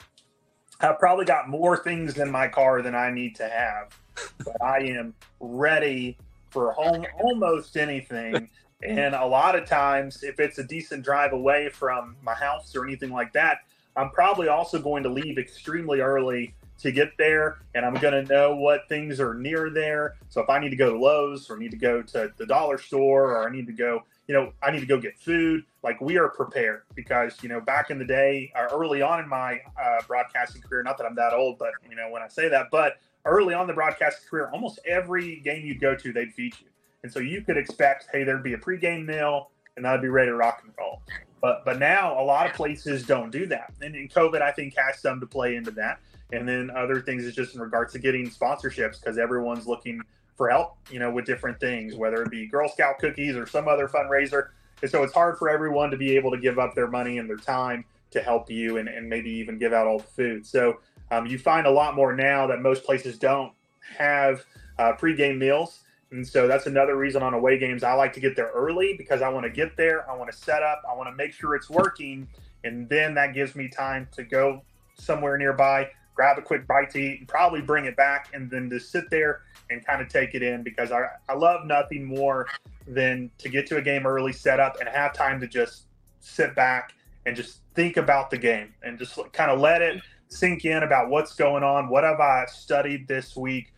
I've 0.81 0.99
probably 0.99 1.27
got 1.27 1.49
more 1.49 1.77
things 1.77 2.19
in 2.19 2.31
my 2.31 2.49
car 2.49 2.81
than 2.81 2.95
I 2.95 3.11
need 3.11 3.37
to 3.37 3.49
have, 3.49 3.99
but 4.45 4.61
I 4.63 4.79
am 4.79 5.15
ready 5.41 6.17
for 6.51 6.73
home 6.73 7.05
almost 7.21 7.77
anything. 7.77 8.49
And 8.83 9.15
a 9.15 9.25
lot 9.25 9.55
of 9.55 9.67
times, 9.67 10.23
if 10.23 10.41
it's 10.41 10.59
a 10.59 10.65
decent 10.65 11.05
drive 11.05 11.33
away 11.33 11.69
from 11.69 12.17
my 12.23 12.35
house 12.35 12.75
or 12.75 12.85
anything 12.85 13.11
like 13.11 13.33
that, 13.35 13.59
I'm 13.97 14.11
probably 14.11 14.49
also 14.49 14.81
going 14.81 15.03
to 15.05 15.09
leave 15.09 15.39
extremely 15.39 16.01
early 16.01 16.55
to 16.81 16.91
get 16.91 17.17
there 17.17 17.59
and 17.75 17.85
I'm 17.87 17.95
going 17.95 18.27
to 18.27 18.33
know 18.33 18.57
what 18.57 18.89
things 18.89 19.21
are 19.21 19.35
near 19.35 19.71
there. 19.71 20.17
So 20.29 20.41
if 20.41 20.51
I 20.51 20.59
need 20.59 20.71
to 20.71 20.77
go 20.77 20.93
to 20.93 20.99
Lowe's 20.99 21.49
or 21.49 21.57
need 21.57 21.71
to 21.71 21.77
go 21.77 22.03
to 22.03 22.33
the 22.37 22.47
dollar 22.47 22.77
store 22.77 23.37
or 23.37 23.49
I 23.49 23.53
need 23.53 23.67
to 23.69 23.73
go, 23.73 24.03
you 24.27 24.35
know, 24.35 24.53
I 24.63 24.73
need 24.73 24.81
to 24.81 24.87
go 24.87 24.99
get 24.99 25.17
food, 25.17 25.65
like 25.85 26.01
we 26.01 26.17
are 26.17 26.29
prepared 26.29 26.83
because, 26.95 27.41
you 27.43 27.49
know, 27.49 27.61
back 27.61 27.91
in 27.91 27.99
the 27.99 28.05
day, 28.05 28.53
uh, 28.57 28.67
early 28.73 29.01
on 29.01 29.21
in 29.21 29.29
my 29.29 29.61
uh, 29.81 30.01
broadcasting 30.09 30.63
career, 30.63 30.83
not 30.83 30.99
that 30.99 31.07
I'm 31.07 31.15
that 31.17 31.35
old, 31.35 31.59
but, 31.59 31.71
you 31.89 31.95
know, 31.95 32.11
when 32.11 32.23
I 32.23 32.29
say 32.29 32.49
that, 32.49 32.69
but 32.73 32.99
early 33.25 33.55
on 33.55 33.69
the 33.69 33.75
broadcasting 33.75 34.29
career, 34.29 34.51
almost 34.53 34.81
every 34.85 35.37
game 35.37 35.65
you'd 35.65 35.81
go 35.81 35.95
to, 35.95 36.13
they'd 36.13 36.33
feed 36.33 36.55
you. 36.61 36.67
And 37.03 37.13
so 37.13 37.19
you 37.19 37.43
could 37.43 37.57
expect, 37.57 38.07
hey, 38.13 38.25
there'd 38.25 38.43
be 38.43 38.55
a 38.55 38.59
pregame 38.59 39.07
meal 39.07 39.51
and 39.77 39.85
that'd 39.85 40.03
be 40.03 40.09
ready 40.09 40.31
to 40.31 40.37
rock 40.37 40.63
and 40.65 40.73
roll. 40.79 41.03
But 41.41 41.65
but 41.65 41.79
now 41.79 42.21
a 42.21 42.25
lot 42.25 42.47
of 42.47 42.53
places 42.53 43.05
don't 43.05 43.31
do 43.31 43.47
that. 43.47 43.73
And 43.81 43.97
in 43.97 44.09
COVID, 44.09 44.41
I 44.41 44.53
think 44.53 44.75
has 44.77 45.01
some 45.01 45.19
to 45.21 45.27
play 45.27 45.57
into 45.57 45.73
that. 45.73 45.99
And 46.33 46.49
then 46.49 46.71
other 46.71 47.01
things 47.01 47.25
is 47.25 47.35
just 47.35 47.55
in 47.55 47.61
regards 47.61 47.93
to 47.93 47.99
getting 47.99 48.31
sponsorships 48.31 49.01
because 49.01 49.19
everyone's 49.19 49.67
looking 49.67 50.01
for 50.37 50.49
help, 50.49 50.77
you 50.91 50.99
know, 50.99 51.11
with 51.11 51.27
different 51.27 51.61
things, 51.61 51.95
whether 51.95 52.23
it 52.23 52.31
be 52.31 52.47
Girl 52.47 52.69
Scout 52.69 52.99
cookies 52.99 53.37
or 53.37 53.47
some 53.47 53.69
other 53.69 53.87
fundraiser. 53.87 54.49
And 54.81 54.91
so 54.91 55.03
it's 55.03 55.13
hard 55.13 55.39
for 55.39 55.51
everyone 55.51 55.91
to 55.91 55.97
be 55.97 56.17
able 56.17 56.31
to 56.31 56.39
give 56.39 56.59
up 56.59 56.75
their 56.75 56.89
money 56.89 57.19
and 57.19 57.29
their 57.29 57.37
time 57.37 57.85
to 58.13 58.21
help 58.21 58.51
you 58.51 58.79
and, 58.79 58.89
and 58.89 59.09
maybe 59.09 59.31
even 59.31 59.59
give 59.59 59.73
out 59.73 59.87
all 59.87 59.99
the 59.99 60.05
food. 60.05 60.47
So 60.47 60.81
um, 61.11 61.27
you 61.27 61.39
find 61.39 61.67
a 61.67 61.71
lot 61.71 61.95
more 61.95 62.17
now 62.17 62.47
that 62.47 62.61
most 62.61 62.85
places 62.85 63.19
don't 63.19 63.53
have 63.97 64.45
uh, 64.79 64.93
pregame 64.95 65.39
meals. 65.39 65.81
And 66.13 66.27
so 66.27 66.47
that's 66.47 66.67
another 66.67 66.97
reason 66.97 67.23
on 67.23 67.33
away 67.33 67.59
games 67.59 67.83
I 67.83 67.95
like 67.95 68.13
to 68.13 68.21
get 68.21 68.37
there 68.37 68.51
early 68.55 68.95
because 68.97 69.23
I 69.23 69.31
want 69.31 69.45
to 69.45 69.51
get 69.51 69.77
there, 69.79 70.09
I 70.09 70.15
want 70.15 70.31
to 70.31 70.37
set 70.37 70.63
up, 70.63 70.83
I 70.89 70.95
want 70.95 71.09
to 71.09 71.17
make 71.17 71.33
sure 71.33 71.55
it's 71.55 71.71
working, 71.71 72.29
and 72.65 72.87
then 72.89 73.15
that 73.15 73.35
gives 73.35 73.57
me 73.57 73.69
time 73.69 74.07
to 74.13 74.23
go 74.23 74.63
somewhere 74.95 75.39
nearby, 75.39 75.91
grab 76.15 76.37
a 76.39 76.43
quick 76.43 76.67
bite 76.67 76.91
to 76.91 76.99
eat, 76.99 77.21
and 77.21 77.29
probably 77.29 77.63
bring 77.63 77.87
it 77.87 77.97
back, 77.97 78.29
and 78.35 78.51
then 78.51 78.69
just 78.71 78.93
sit 78.93 79.09
there 79.11 79.41
and 79.71 79.85
kind 79.87 80.03
of 80.03 80.09
take 80.09 80.35
it 80.35 80.43
in 80.43 80.63
because 80.63 80.93
I, 80.93 81.07
I 81.31 81.35
love 81.35 81.65
nothing 81.65 82.05
more 82.05 82.47
than 82.87 83.31
to 83.39 83.49
get 83.49 83.67
to 83.69 83.79
a 83.79 83.83
game 83.83 84.07
early, 84.07 84.35
set 84.35 84.61
up, 84.61 84.77
and 84.81 84.89
have 84.89 85.15
time 85.15 85.41
to 85.41 85.47
just 85.47 85.87
sit 86.21 86.55
back 86.55 86.93
and 87.25 87.35
just 87.35 87.61
think 87.75 87.97
about 87.97 88.31
the 88.31 88.37
game 88.37 88.75
and 88.83 88.99
just 88.99 89.19
kind 89.33 89.51
of 89.51 89.61
let 89.61 89.81
it 89.81 90.03
sink 90.29 90.67
in 90.67 90.83
about 90.83 91.09
what's 91.09 91.35
going 91.35 91.63
on. 91.63 91.89
What 91.89 92.05
have 92.05 92.21
I 92.21 92.45
studied 92.47 93.09
this 93.09 93.35
week? 93.35 93.73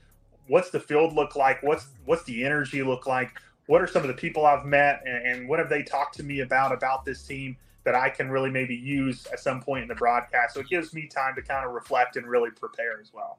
What's 0.48 0.70
the 0.70 0.80
field 0.80 1.14
look 1.14 1.36
like? 1.36 1.62
What's 1.62 1.88
what's 2.04 2.24
the 2.24 2.44
energy 2.44 2.82
look 2.82 3.06
like? 3.06 3.32
What 3.66 3.80
are 3.80 3.86
some 3.86 4.02
of 4.02 4.08
the 4.08 4.14
people 4.14 4.44
I've 4.44 4.66
met, 4.66 5.02
and, 5.06 5.26
and 5.26 5.48
what 5.48 5.58
have 5.58 5.68
they 5.68 5.82
talked 5.82 6.16
to 6.16 6.22
me 6.22 6.40
about 6.40 6.72
about 6.72 7.04
this 7.04 7.22
team 7.26 7.56
that 7.84 7.94
I 7.94 8.08
can 8.10 8.30
really 8.30 8.50
maybe 8.50 8.74
use 8.74 9.26
at 9.26 9.40
some 9.40 9.60
point 9.60 9.82
in 9.82 9.88
the 9.88 9.94
broadcast? 9.94 10.54
So 10.54 10.60
it 10.60 10.68
gives 10.68 10.92
me 10.92 11.06
time 11.06 11.34
to 11.36 11.42
kind 11.42 11.66
of 11.66 11.72
reflect 11.72 12.16
and 12.16 12.26
really 12.26 12.50
prepare 12.50 13.00
as 13.00 13.12
well. 13.12 13.38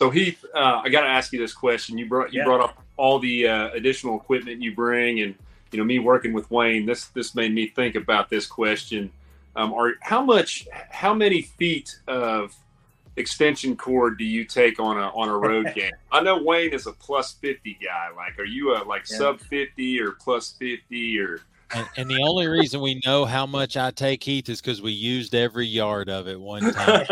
So 0.00 0.10
Heath, 0.10 0.44
uh, 0.54 0.82
I 0.84 0.88
got 0.88 1.02
to 1.02 1.08
ask 1.08 1.32
you 1.32 1.38
this 1.38 1.52
question. 1.52 1.98
You 1.98 2.08
brought 2.08 2.32
you 2.32 2.40
yeah. 2.40 2.44
brought 2.44 2.60
up 2.60 2.82
all 2.96 3.18
the 3.18 3.48
uh, 3.48 3.70
additional 3.70 4.16
equipment 4.16 4.62
you 4.62 4.74
bring, 4.74 5.20
and 5.20 5.34
you 5.72 5.78
know 5.78 5.84
me 5.84 5.98
working 5.98 6.32
with 6.32 6.50
Wayne. 6.50 6.86
This 6.86 7.06
this 7.08 7.34
made 7.34 7.54
me 7.54 7.66
think 7.68 7.94
about 7.94 8.30
this 8.30 8.46
question. 8.46 9.10
Um, 9.56 9.74
are 9.74 9.94
how 10.02 10.22
much, 10.22 10.68
how 10.90 11.12
many 11.12 11.42
feet 11.42 11.98
of 12.06 12.54
extension 13.18 13.76
cord 13.76 14.18
do 14.18 14.24
you 14.24 14.44
take 14.44 14.78
on 14.80 14.96
a 14.96 15.08
on 15.08 15.28
a 15.28 15.36
road 15.38 15.72
game? 15.74 15.92
I 16.10 16.20
know 16.22 16.42
Wayne 16.42 16.72
is 16.72 16.86
a 16.86 16.92
plus 16.92 17.32
fifty 17.34 17.78
guy. 17.82 18.08
Like, 18.16 18.38
are 18.38 18.44
you 18.44 18.74
a 18.74 18.84
like 18.84 19.08
yeah. 19.10 19.18
sub 19.18 19.40
fifty 19.40 20.00
or 20.00 20.12
plus 20.12 20.52
fifty 20.52 21.18
or? 21.20 21.40
And, 21.74 21.86
and, 21.98 22.08
the 22.08 22.22
only 22.22 22.46
reason 22.46 22.80
we 22.80 22.98
know 23.04 23.26
how 23.26 23.44
much 23.44 23.76
I 23.76 23.90
take 23.90 24.22
Heath 24.22 24.48
is 24.48 24.62
because 24.62 24.80
we 24.80 24.92
used 24.92 25.34
every 25.34 25.66
yard 25.66 26.08
of 26.08 26.26
it 26.26 26.40
one 26.40 26.62
time. 26.72 27.04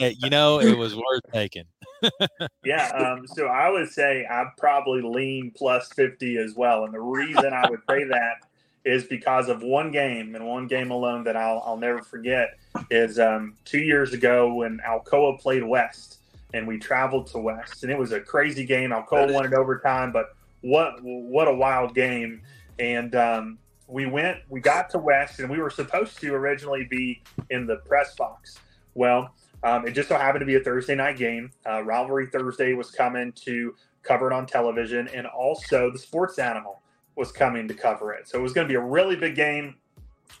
you 0.00 0.30
know, 0.30 0.58
it 0.58 0.76
was 0.76 0.96
worth 0.96 1.22
taking. 1.32 1.62
yeah. 2.64 2.88
Um, 2.88 3.24
so 3.24 3.46
I 3.46 3.70
would 3.70 3.88
say 3.88 4.26
I 4.28 4.46
probably 4.58 5.02
lean 5.02 5.52
plus 5.54 5.92
50 5.92 6.38
as 6.38 6.56
well. 6.56 6.84
And 6.86 6.92
the 6.92 7.00
reason 7.00 7.52
I 7.52 7.70
would 7.70 7.82
say 7.88 8.02
that 8.02 8.38
is 8.84 9.04
because 9.04 9.48
of 9.48 9.62
one 9.62 9.90
game 9.90 10.34
and 10.34 10.46
one 10.46 10.66
game 10.66 10.90
alone 10.90 11.24
that 11.24 11.36
I'll, 11.36 11.62
I'll 11.64 11.76
never 11.76 12.02
forget 12.02 12.58
is 12.90 13.18
um, 13.18 13.54
two 13.64 13.78
years 13.78 14.12
ago 14.12 14.54
when 14.54 14.80
Alcoa 14.86 15.38
played 15.40 15.62
West 15.62 16.18
and 16.52 16.66
we 16.66 16.78
traveled 16.78 17.28
to 17.28 17.38
West 17.38 17.82
and 17.82 17.92
it 17.92 17.98
was 17.98 18.12
a 18.12 18.20
crazy 18.20 18.64
game. 18.64 18.90
Alcoa 18.90 19.32
won 19.32 19.46
it 19.46 19.54
overtime, 19.54 20.12
but 20.12 20.34
what 20.62 21.02
what 21.02 21.48
a 21.48 21.54
wild 21.54 21.94
game! 21.94 22.40
And 22.78 23.14
um, 23.14 23.58
we 23.86 24.06
went, 24.06 24.38
we 24.48 24.60
got 24.60 24.90
to 24.90 24.98
West 24.98 25.40
and 25.40 25.50
we 25.50 25.58
were 25.58 25.70
supposed 25.70 26.20
to 26.20 26.34
originally 26.34 26.84
be 26.84 27.22
in 27.50 27.66
the 27.66 27.76
press 27.76 28.14
box. 28.16 28.58
Well, 28.94 29.34
um, 29.62 29.86
it 29.86 29.92
just 29.92 30.08
so 30.08 30.16
happened 30.16 30.40
to 30.40 30.46
be 30.46 30.56
a 30.56 30.60
Thursday 30.60 30.94
night 30.94 31.16
game. 31.16 31.50
Uh, 31.66 31.82
Rivalry 31.82 32.26
Thursday 32.26 32.74
was 32.74 32.90
coming 32.90 33.32
to 33.44 33.74
cover 34.02 34.28
it 34.28 34.32
on 34.32 34.46
television, 34.46 35.08
and 35.08 35.26
also 35.26 35.90
the 35.90 35.98
Sports 35.98 36.38
Animal 36.38 36.81
was 37.16 37.32
coming 37.32 37.68
to 37.68 37.74
cover 37.74 38.12
it. 38.12 38.28
So 38.28 38.38
it 38.38 38.42
was 38.42 38.52
going 38.52 38.66
to 38.66 38.72
be 38.72 38.76
a 38.76 38.80
really 38.80 39.16
big 39.16 39.34
game 39.34 39.76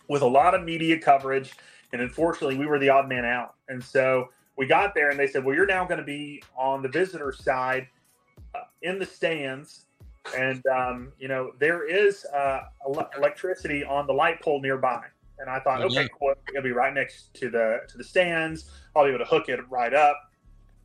with 0.08 0.22
a 0.22 0.26
lot 0.26 0.54
of 0.54 0.64
media 0.64 0.98
coverage. 0.98 1.54
And 1.92 2.00
unfortunately, 2.00 2.56
we 2.56 2.66
were 2.66 2.78
the 2.78 2.88
odd 2.88 3.08
man 3.08 3.24
out. 3.24 3.54
And 3.68 3.82
so 3.82 4.28
we 4.56 4.66
got 4.66 4.94
there 4.94 5.10
and 5.10 5.18
they 5.18 5.26
said, 5.26 5.44
well, 5.44 5.54
you're 5.54 5.66
now 5.66 5.84
going 5.84 6.00
to 6.00 6.04
be 6.04 6.42
on 6.56 6.82
the 6.82 6.88
visitor 6.88 7.32
side 7.32 7.86
uh, 8.54 8.60
in 8.82 8.98
the 8.98 9.06
stands. 9.06 9.86
And, 10.36 10.64
um, 10.66 11.12
you 11.18 11.28
know, 11.28 11.52
there 11.58 11.86
is 11.86 12.24
uh, 12.26 12.62
electricity 13.16 13.84
on 13.84 14.06
the 14.06 14.12
light 14.12 14.40
pole 14.40 14.60
nearby. 14.60 15.04
And 15.38 15.50
I 15.50 15.58
thought, 15.58 15.82
okay, 15.82 16.08
cool. 16.18 16.34
It'll 16.50 16.62
be 16.62 16.70
right 16.70 16.94
next 16.94 17.34
to 17.34 17.50
the 17.50 17.80
to 17.88 17.98
the 17.98 18.04
stands. 18.04 18.70
I'll 18.94 19.04
be 19.04 19.08
able 19.08 19.18
to 19.18 19.24
hook 19.24 19.48
it 19.48 19.58
right 19.68 19.92
up. 19.92 20.31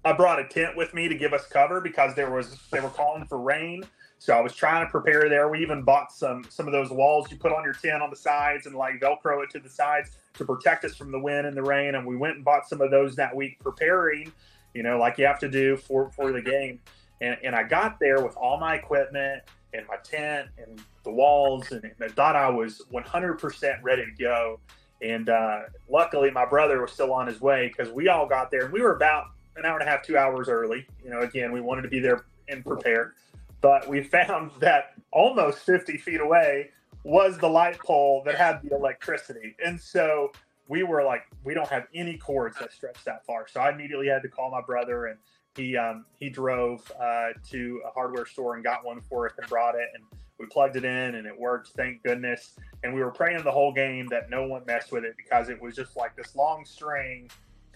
I 0.08 0.14
brought 0.14 0.40
a 0.40 0.46
tent 0.46 0.76
with 0.76 0.94
me 0.94 1.08
to 1.08 1.16
give 1.16 1.34
us 1.34 1.46
cover 1.48 1.82
because 1.82 2.16
there 2.16 2.32
was 2.32 2.58
they 2.72 2.80
were 2.80 2.90
calling 2.90 3.26
for 3.26 3.40
rain. 3.40 3.84
So 4.20 4.34
I 4.34 4.42
was 4.42 4.56
trying 4.56 4.86
to 4.86 4.90
prepare 4.90 5.30
there. 5.30 5.48
We 5.48 5.62
even 5.62 5.84
bought 5.84 6.12
some 6.12 6.46
some 6.50 6.66
of 6.66 6.72
those 6.72 6.90
walls 6.90 7.30
you 7.32 7.38
put 7.38 7.52
on 7.52 7.64
your 7.64 7.74
tent 7.74 8.02
on 8.02 8.10
the 8.10 8.16
sides 8.16 8.66
and 8.66 8.76
like 8.76 9.00
Velcro 9.00 9.44
it 9.44 9.50
to 9.52 9.60
the 9.60 9.70
sides 9.70 10.12
to 10.36 10.46
protect 10.46 10.86
us 10.86 10.96
from 10.96 11.12
the 11.12 11.20
wind 11.20 11.46
and 11.46 11.56
the 11.56 11.62
rain. 11.62 11.96
And 11.96 12.06
we 12.06 12.16
went 12.16 12.36
and 12.36 12.46
bought 12.46 12.68
some 12.68 12.82
of 12.82 12.90
those 12.90 13.16
that 13.18 13.36
week, 13.36 13.60
preparing, 13.60 14.32
you 14.74 14.84
know, 14.84 14.98
like 14.98 15.18
you 15.18 15.26
have 15.26 15.40
to 15.40 15.50
do 15.50 15.78
for 15.78 16.10
for 16.12 16.32
the 16.32 16.42
game. 16.42 16.80
And 17.22 17.38
and 17.44 17.56
I 17.56 17.64
got 17.64 18.00
there 18.00 18.24
with 18.24 18.36
all 18.38 18.58
my 18.58 18.76
equipment 18.76 19.44
and 19.74 19.86
my 19.88 19.98
tent 19.98 20.48
and 20.58 20.82
the 21.04 21.12
walls, 21.12 21.72
and, 21.72 21.84
and 21.84 21.94
I 22.02 22.08
thought 22.08 22.36
I 22.36 22.50
was 22.50 22.82
100% 22.92 23.84
ready 23.84 24.06
to 24.06 24.12
go. 24.12 24.60
And 25.02 25.30
uh, 25.30 25.62
luckily, 25.90 26.32
my 26.32 26.46
brother 26.46 26.82
was 26.82 26.92
still 26.92 27.14
on 27.14 27.28
his 27.28 27.40
way 27.40 27.68
because 27.68 27.94
we 27.94 28.08
all 28.08 28.28
got 28.28 28.50
there 28.50 28.64
and 28.64 28.74
we 28.74 28.82
were 28.82 28.96
about 28.96 29.26
an 29.58 29.66
hour 29.66 29.80
and 29.80 29.88
a 29.88 29.92
half, 29.92 30.04
two 30.04 30.18
hours 30.18 30.50
early. 30.50 30.86
You 31.04 31.10
know, 31.10 31.22
again, 31.22 31.52
we 31.52 31.62
wanted 31.62 31.84
to 31.84 31.90
be 31.90 32.00
there 32.00 32.26
and 32.48 32.64
prepare. 32.64 33.14
But 33.62 33.88
we 33.88 34.04
found 34.04 34.52
that 34.60 34.94
almost 35.12 35.60
50 35.60 35.98
feet 35.98 36.22
away 36.22 36.70
was 37.04 37.38
the 37.38 37.48
light 37.48 37.80
pole 37.80 38.22
that 38.26 38.36
had 38.36 38.62
the 38.62 38.76
electricity. 38.76 39.56
And 39.64 39.80
so 39.80 40.32
we 40.68 40.84
were 40.84 41.04
like, 41.04 41.24
we 41.44 41.54
don't 41.54 41.70
have 41.70 41.88
any 41.94 42.18
cords 42.18 42.58
that 42.60 42.74
stretch 42.74 43.04
that 43.06 43.26
far. 43.26 43.48
So 43.48 43.62
I 43.62 43.72
immediately 43.72 44.08
had 44.08 44.22
to 44.24 44.28
call 44.28 44.52
my 44.52 44.62
brother 44.62 45.08
and 45.08 45.18
he 45.58 45.76
um, 45.76 46.06
he 46.20 46.30
drove 46.30 46.90
uh, 47.02 47.30
to 47.50 47.82
a 47.86 47.90
hardware 47.92 48.26
store 48.26 48.56
and 48.56 48.64
got 48.64 48.86
one 48.86 49.02
for 49.02 49.28
us 49.28 49.34
and 49.38 49.48
brought 49.50 49.76
it 49.76 49.90
and 49.96 50.04
we 50.40 50.46
plugged 50.46 50.76
it 50.76 50.86
in 50.86 51.16
and 51.16 51.26
it 51.26 51.38
worked 51.38 51.70
thank 51.70 52.04
goodness 52.04 52.54
and 52.84 52.94
we 52.94 53.02
were 53.02 53.10
praying 53.10 53.44
the 53.44 53.52
whole 53.52 53.74
game 53.74 54.06
that 54.08 54.30
no 54.30 54.46
one 54.46 54.62
messed 54.68 54.92
with 54.92 55.04
it 55.04 55.16
because 55.18 55.50
it 55.50 55.60
was 55.60 55.76
just 55.76 55.98
like 55.98 56.16
this 56.16 56.36
long 56.36 56.64
string 56.64 57.28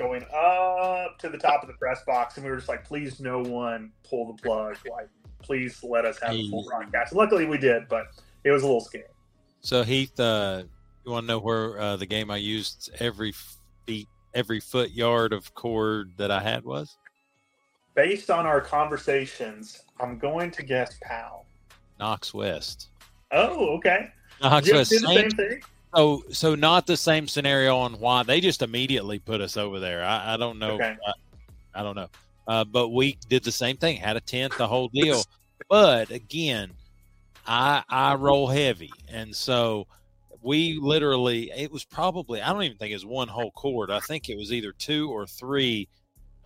going 0.01 0.23
up 0.33 1.17
to 1.19 1.29
the 1.29 1.37
top 1.37 1.61
of 1.61 1.67
the 1.67 1.73
press 1.75 2.01
box 2.05 2.37
and 2.37 2.45
we 2.45 2.51
were 2.51 2.57
just 2.57 2.69
like 2.69 2.83
please 2.83 3.19
no 3.19 3.41
one 3.41 3.91
pull 4.07 4.33
the 4.33 4.41
plug 4.41 4.77
like 4.89 5.09
please 5.41 5.83
let 5.83 6.05
us 6.05 6.19
have 6.21 6.33
a 6.33 6.49
full 6.49 6.65
broadcast 6.65 7.13
luckily 7.13 7.45
we 7.45 7.57
did 7.57 7.87
but 7.87 8.07
it 8.43 8.51
was 8.51 8.63
a 8.63 8.65
little 8.65 8.81
scary 8.81 9.05
so 9.59 9.83
heath 9.83 10.19
uh, 10.19 10.63
you 11.05 11.11
want 11.11 11.23
to 11.23 11.27
know 11.27 11.39
where 11.39 11.79
uh, 11.79 11.95
the 11.95 12.05
game 12.05 12.31
i 12.31 12.37
used 12.37 12.91
every 12.99 13.33
feet 13.85 14.07
every 14.33 14.59
foot 14.59 14.91
yard 14.91 15.33
of 15.33 15.53
cord 15.53 16.11
that 16.17 16.31
i 16.31 16.39
had 16.39 16.63
was 16.63 16.97
based 17.95 18.29
on 18.29 18.45
our 18.45 18.61
conversations, 18.61 19.83
I'm 19.99 20.17
going 20.17 20.51
to 20.51 20.63
guess 20.63 20.97
Powell. 21.01 21.45
Knox 21.99 22.33
West. 22.33 22.89
Oh, 23.31 23.75
okay. 23.77 24.09
Knox 24.41 24.71
West. 24.71 24.91
Same, 24.91 25.01
same 25.01 25.31
thing. 25.31 25.61
So, 25.95 26.23
so 26.31 26.55
not 26.55 26.87
the 26.87 26.97
same 26.97 27.27
scenario 27.27 27.77
on 27.77 27.93
why 27.99 28.23
they 28.23 28.39
just 28.39 28.61
immediately 28.61 29.19
put 29.19 29.41
us 29.41 29.57
over 29.57 29.79
there. 29.79 30.03
I, 30.03 30.33
I 30.35 30.37
don't 30.37 30.57
know. 30.57 30.71
Okay. 30.71 30.95
I, 31.05 31.79
I, 31.79 31.83
don't 31.83 31.95
know. 31.95 32.07
Uh, 32.47 32.63
but 32.63 32.89
we 32.89 33.17
did 33.27 33.43
the 33.43 33.51
same 33.51 33.77
thing. 33.77 33.97
Had 33.97 34.15
a 34.15 34.21
tent, 34.21 34.57
the 34.57 34.67
whole 34.67 34.87
deal. 34.87 35.21
but 35.69 36.09
again, 36.11 36.71
I 37.45 37.83
I 37.89 38.15
roll 38.15 38.47
heavy, 38.47 38.91
and 39.09 39.35
so 39.35 39.87
we 40.41 40.79
literally 40.79 41.51
it 41.55 41.71
was 41.71 41.83
probably 41.83 42.41
I 42.41 42.51
don't 42.51 42.63
even 42.63 42.77
think 42.77 42.91
it 42.91 42.95
was 42.95 43.05
one 43.05 43.27
whole 43.27 43.51
cord. 43.51 43.91
I 43.91 43.99
think 43.99 44.29
it 44.29 44.37
was 44.37 44.51
either 44.51 44.71
two 44.71 45.09
or 45.09 45.25
three 45.25 45.87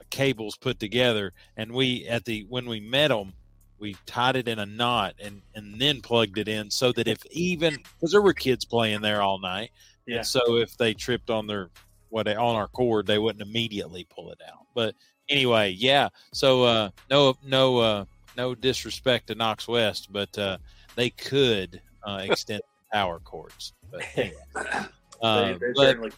cables 0.09 0.57
put 0.57 0.79
together, 0.79 1.33
and 1.57 1.71
we 1.71 2.07
at 2.07 2.25
the 2.25 2.45
when 2.49 2.65
we 2.67 2.79
met 2.79 3.09
them, 3.09 3.33
we 3.79 3.95
tied 4.05 4.35
it 4.35 4.47
in 4.47 4.59
a 4.59 4.65
knot 4.65 5.15
and 5.19 5.41
and 5.53 5.79
then 5.79 6.01
plugged 6.01 6.37
it 6.37 6.47
in 6.47 6.69
so 6.69 6.91
that 6.93 7.07
if 7.07 7.25
even 7.31 7.75
because 7.75 8.11
there 8.11 8.21
were 8.21 8.33
kids 8.33 8.65
playing 8.65 9.01
there 9.01 9.21
all 9.21 9.39
night, 9.39 9.71
yeah. 10.05 10.21
so 10.21 10.57
if 10.57 10.77
they 10.77 10.93
tripped 10.93 11.29
on 11.29 11.47
their 11.47 11.69
what 12.09 12.27
on 12.27 12.55
our 12.55 12.67
cord, 12.67 13.07
they 13.07 13.19
wouldn't 13.19 13.41
immediately 13.41 14.07
pull 14.09 14.31
it 14.31 14.39
out. 14.47 14.65
But 14.73 14.95
anyway, 15.29 15.71
yeah. 15.71 16.09
So 16.33 16.63
uh, 16.63 16.89
no 17.09 17.35
no 17.43 17.77
uh, 17.79 18.05
no 18.37 18.55
disrespect 18.55 19.27
to 19.27 19.35
Knox 19.35 19.67
West, 19.67 20.09
but 20.11 20.37
uh, 20.37 20.57
they 20.95 21.09
could 21.09 21.81
uh, 22.03 22.21
extend 22.23 22.61
power 22.91 23.19
cords. 23.19 23.73
But 23.91 24.05
anyway. 24.15 24.35
Uh, 25.21 25.53
they, 25.53 25.53
they 25.53 25.93
but, 25.95 26.11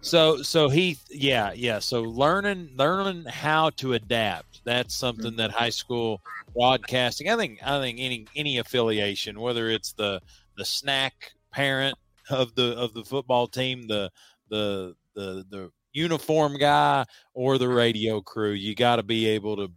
so 0.00 0.40
so 0.42 0.68
he 0.68 0.96
yeah 1.10 1.52
yeah 1.52 1.78
so 1.78 2.02
learning 2.02 2.70
learning 2.76 3.24
how 3.24 3.68
to 3.70 3.94
adapt 3.94 4.64
that's 4.64 4.94
something 4.94 5.34
that 5.36 5.50
high 5.50 5.70
school 5.70 6.20
broadcasting 6.54 7.28
i 7.28 7.36
think 7.36 7.58
i 7.64 7.80
think 7.80 7.98
any 8.00 8.26
any 8.36 8.58
affiliation 8.58 9.40
whether 9.40 9.68
it's 9.68 9.92
the 9.94 10.20
the 10.56 10.64
snack 10.64 11.32
parent 11.52 11.96
of 12.30 12.54
the 12.54 12.76
of 12.76 12.94
the 12.94 13.04
football 13.04 13.46
team 13.46 13.88
the 13.88 14.08
the 14.50 14.94
the 15.14 15.44
the 15.50 15.70
uniform 15.92 16.56
guy 16.56 17.04
or 17.34 17.58
the 17.58 17.68
radio 17.68 18.20
crew 18.20 18.52
you 18.52 18.74
got 18.74 18.96
to 18.96 19.02
be 19.02 19.26
able 19.26 19.56
to 19.56 19.68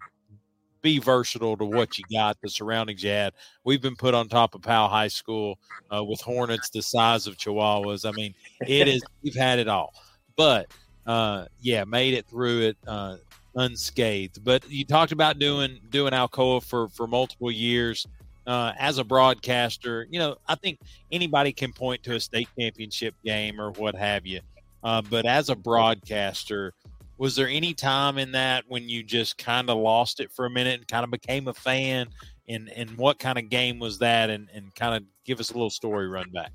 be 0.83 0.97
versatile 0.97 1.55
to 1.57 1.63
what 1.63 1.99
you 1.99 2.03
got, 2.11 2.35
the 2.41 2.49
surroundings 2.49 3.03
you 3.03 3.11
had. 3.11 3.33
We've 3.63 3.83
been 3.83 3.95
put 3.95 4.15
on 4.15 4.27
top 4.27 4.55
of 4.55 4.63
Powell 4.63 4.89
High 4.89 5.09
School 5.09 5.59
uh, 5.95 6.03
with 6.03 6.19
hornets 6.21 6.71
the 6.71 6.81
size 6.81 7.27
of 7.27 7.37
chihuahuas. 7.37 8.03
I 8.03 8.11
mean, 8.13 8.33
it 8.67 8.87
is. 8.87 9.03
We've 9.21 9.35
had 9.35 9.59
it 9.59 9.67
all 9.67 9.93
but 10.35 10.67
uh, 11.05 11.45
yeah, 11.61 11.83
made 11.83 12.13
it 12.13 12.25
through 12.27 12.61
it 12.61 12.77
uh, 12.87 13.17
unscathed. 13.55 14.43
But 14.43 14.69
you 14.69 14.85
talked 14.85 15.11
about 15.11 15.39
doing 15.39 15.79
doing 15.89 16.13
Alcoa 16.13 16.63
for 16.63 16.87
for 16.89 17.07
multiple 17.07 17.51
years. 17.51 18.05
Uh, 18.47 18.73
as 18.79 18.97
a 18.97 19.03
broadcaster, 19.03 20.07
you 20.09 20.17
know, 20.17 20.35
I 20.47 20.55
think 20.55 20.79
anybody 21.11 21.53
can 21.53 21.71
point 21.71 22.01
to 22.03 22.15
a 22.15 22.19
state 22.19 22.49
championship 22.59 23.13
game 23.23 23.61
or 23.61 23.71
what 23.73 23.93
have 23.95 24.25
you. 24.25 24.39
Uh, 24.83 25.01
but 25.01 25.27
as 25.27 25.49
a 25.49 25.55
broadcaster, 25.55 26.73
was 27.19 27.35
there 27.35 27.47
any 27.47 27.75
time 27.75 28.17
in 28.17 28.31
that 28.31 28.63
when 28.67 28.89
you 28.89 29.03
just 29.03 29.37
kind 29.37 29.69
of 29.69 29.77
lost 29.77 30.19
it 30.19 30.31
for 30.31 30.47
a 30.47 30.49
minute 30.49 30.79
and 30.79 30.87
kind 30.87 31.03
of 31.03 31.11
became 31.11 31.47
a 31.47 31.53
fan? 31.53 32.07
And 32.49 32.69
and 32.69 32.89
what 32.97 33.19
kind 33.19 33.37
of 33.37 33.49
game 33.49 33.77
was 33.77 33.99
that? 33.99 34.29
And 34.31 34.49
and 34.53 34.73
kind 34.73 34.95
of 34.95 35.03
give 35.23 35.39
us 35.39 35.51
a 35.51 35.53
little 35.53 35.69
story 35.69 36.07
run 36.07 36.31
back. 36.31 36.51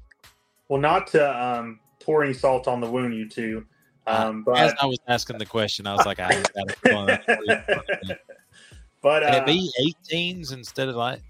Well, 0.69 0.81
not 0.81 1.07
to 1.09 1.45
um, 1.45 1.79
pour 2.07 2.23
any 2.23 2.33
salt 2.33 2.69
on 2.69 2.81
the 2.81 2.89
wound, 2.89 3.15
you 3.15 3.29
two. 3.29 3.67
Um, 4.07 4.45
but 4.45 4.57
as 4.57 4.73
I 4.81 4.87
was 4.87 5.01
asking 5.09 5.39
the 5.39 5.47
question, 5.47 5.87
I 5.89 5.97
was 5.97 6.07
like, 6.07 6.21
I 6.21 6.31
got 6.85 7.11
it. 7.11 8.21
but 9.03 9.25
uh, 9.25 9.31
Can 9.31 9.43
it 9.43 9.47
be 9.47 9.95
18s 10.09 10.53
instead 10.53 10.89
of 10.89 10.95
like. 10.95 11.21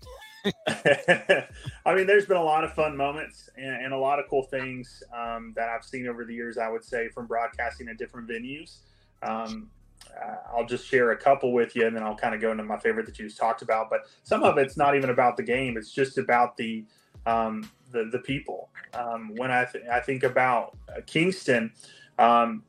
I 0.68 1.94
mean, 1.94 2.06
there's 2.06 2.26
been 2.26 2.36
a 2.36 2.44
lot 2.44 2.62
of 2.62 2.72
fun 2.74 2.96
moments 2.96 3.48
and, 3.56 3.86
and 3.86 3.94
a 3.94 3.98
lot 3.98 4.20
of 4.20 4.28
cool 4.28 4.44
things 4.44 5.02
um, 5.16 5.54
that 5.56 5.70
I've 5.70 5.82
seen 5.82 6.06
over 6.06 6.24
the 6.24 6.34
years. 6.34 6.58
I 6.58 6.68
would 6.68 6.84
say 6.84 7.08
from 7.08 7.26
broadcasting 7.26 7.88
at 7.88 7.96
different 7.96 8.28
venues. 8.28 8.76
Um, 9.22 9.70
uh, 10.14 10.36
I'll 10.54 10.66
just 10.66 10.86
share 10.86 11.10
a 11.12 11.16
couple 11.16 11.52
with 11.52 11.74
you, 11.74 11.86
and 11.86 11.96
then 11.96 12.02
I'll 12.02 12.14
kind 12.14 12.34
of 12.34 12.40
go 12.40 12.52
into 12.52 12.62
my 12.62 12.78
favorite 12.78 13.06
that 13.06 13.18
you 13.18 13.24
just 13.24 13.38
talked 13.38 13.62
about. 13.62 13.90
But 13.90 14.02
some 14.22 14.44
of 14.44 14.56
it's 14.58 14.76
not 14.76 14.94
even 14.94 15.10
about 15.10 15.36
the 15.36 15.42
game; 15.42 15.76
it's 15.76 15.90
just 15.90 16.18
about 16.18 16.56
the 16.56 16.84
um, 17.26 17.68
the, 17.90 18.08
the 18.10 18.18
people. 18.20 18.70
Um, 18.94 19.32
when 19.36 19.50
I 19.50 19.64
th- 19.64 19.84
I 19.90 20.00
think 20.00 20.22
about 20.22 20.76
uh, 20.88 21.00
Kingston, 21.06 21.72
um, 22.18 22.62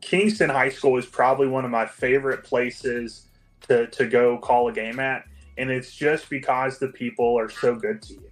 Kingston 0.00 0.50
High 0.50 0.68
School 0.68 0.98
is 0.98 1.06
probably 1.06 1.48
one 1.48 1.64
of 1.64 1.70
my 1.70 1.86
favorite 1.86 2.44
places 2.44 3.26
to, 3.68 3.86
to 3.88 4.06
go 4.06 4.38
call 4.38 4.68
a 4.68 4.72
game 4.72 5.00
at. 5.00 5.24
And 5.56 5.70
it's 5.70 5.94
just 5.94 6.28
because 6.30 6.78
the 6.78 6.88
people 6.88 7.38
are 7.38 7.48
so 7.48 7.74
good 7.74 8.02
to 8.02 8.14
you. 8.14 8.30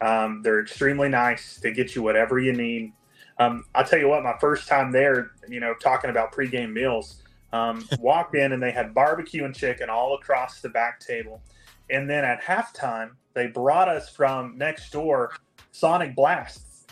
Um, 0.00 0.42
they're 0.42 0.60
extremely 0.60 1.08
nice. 1.08 1.58
They 1.62 1.72
get 1.72 1.94
you 1.94 2.02
whatever 2.02 2.38
you 2.38 2.52
need. 2.52 2.92
Um, 3.38 3.64
I'll 3.74 3.84
tell 3.84 3.98
you 3.98 4.08
what, 4.08 4.22
my 4.22 4.36
first 4.40 4.68
time 4.68 4.92
there, 4.92 5.32
you 5.48 5.60
know, 5.60 5.74
talking 5.74 6.10
about 6.10 6.32
pregame 6.32 6.72
meals, 6.72 7.22
um, 7.52 7.86
walked 7.98 8.34
in 8.34 8.52
and 8.52 8.62
they 8.62 8.70
had 8.70 8.94
barbecue 8.94 9.44
and 9.44 9.54
chicken 9.54 9.90
all 9.90 10.14
across 10.14 10.60
the 10.60 10.68
back 10.68 11.00
table. 11.00 11.40
And 11.90 12.08
then 12.08 12.24
at 12.24 12.42
halftime, 12.42 13.10
they 13.34 13.46
brought 13.46 13.88
us 13.88 14.08
from 14.08 14.56
next 14.56 14.90
door 14.90 15.32
Sonic 15.72 16.14
Blasts. 16.14 16.86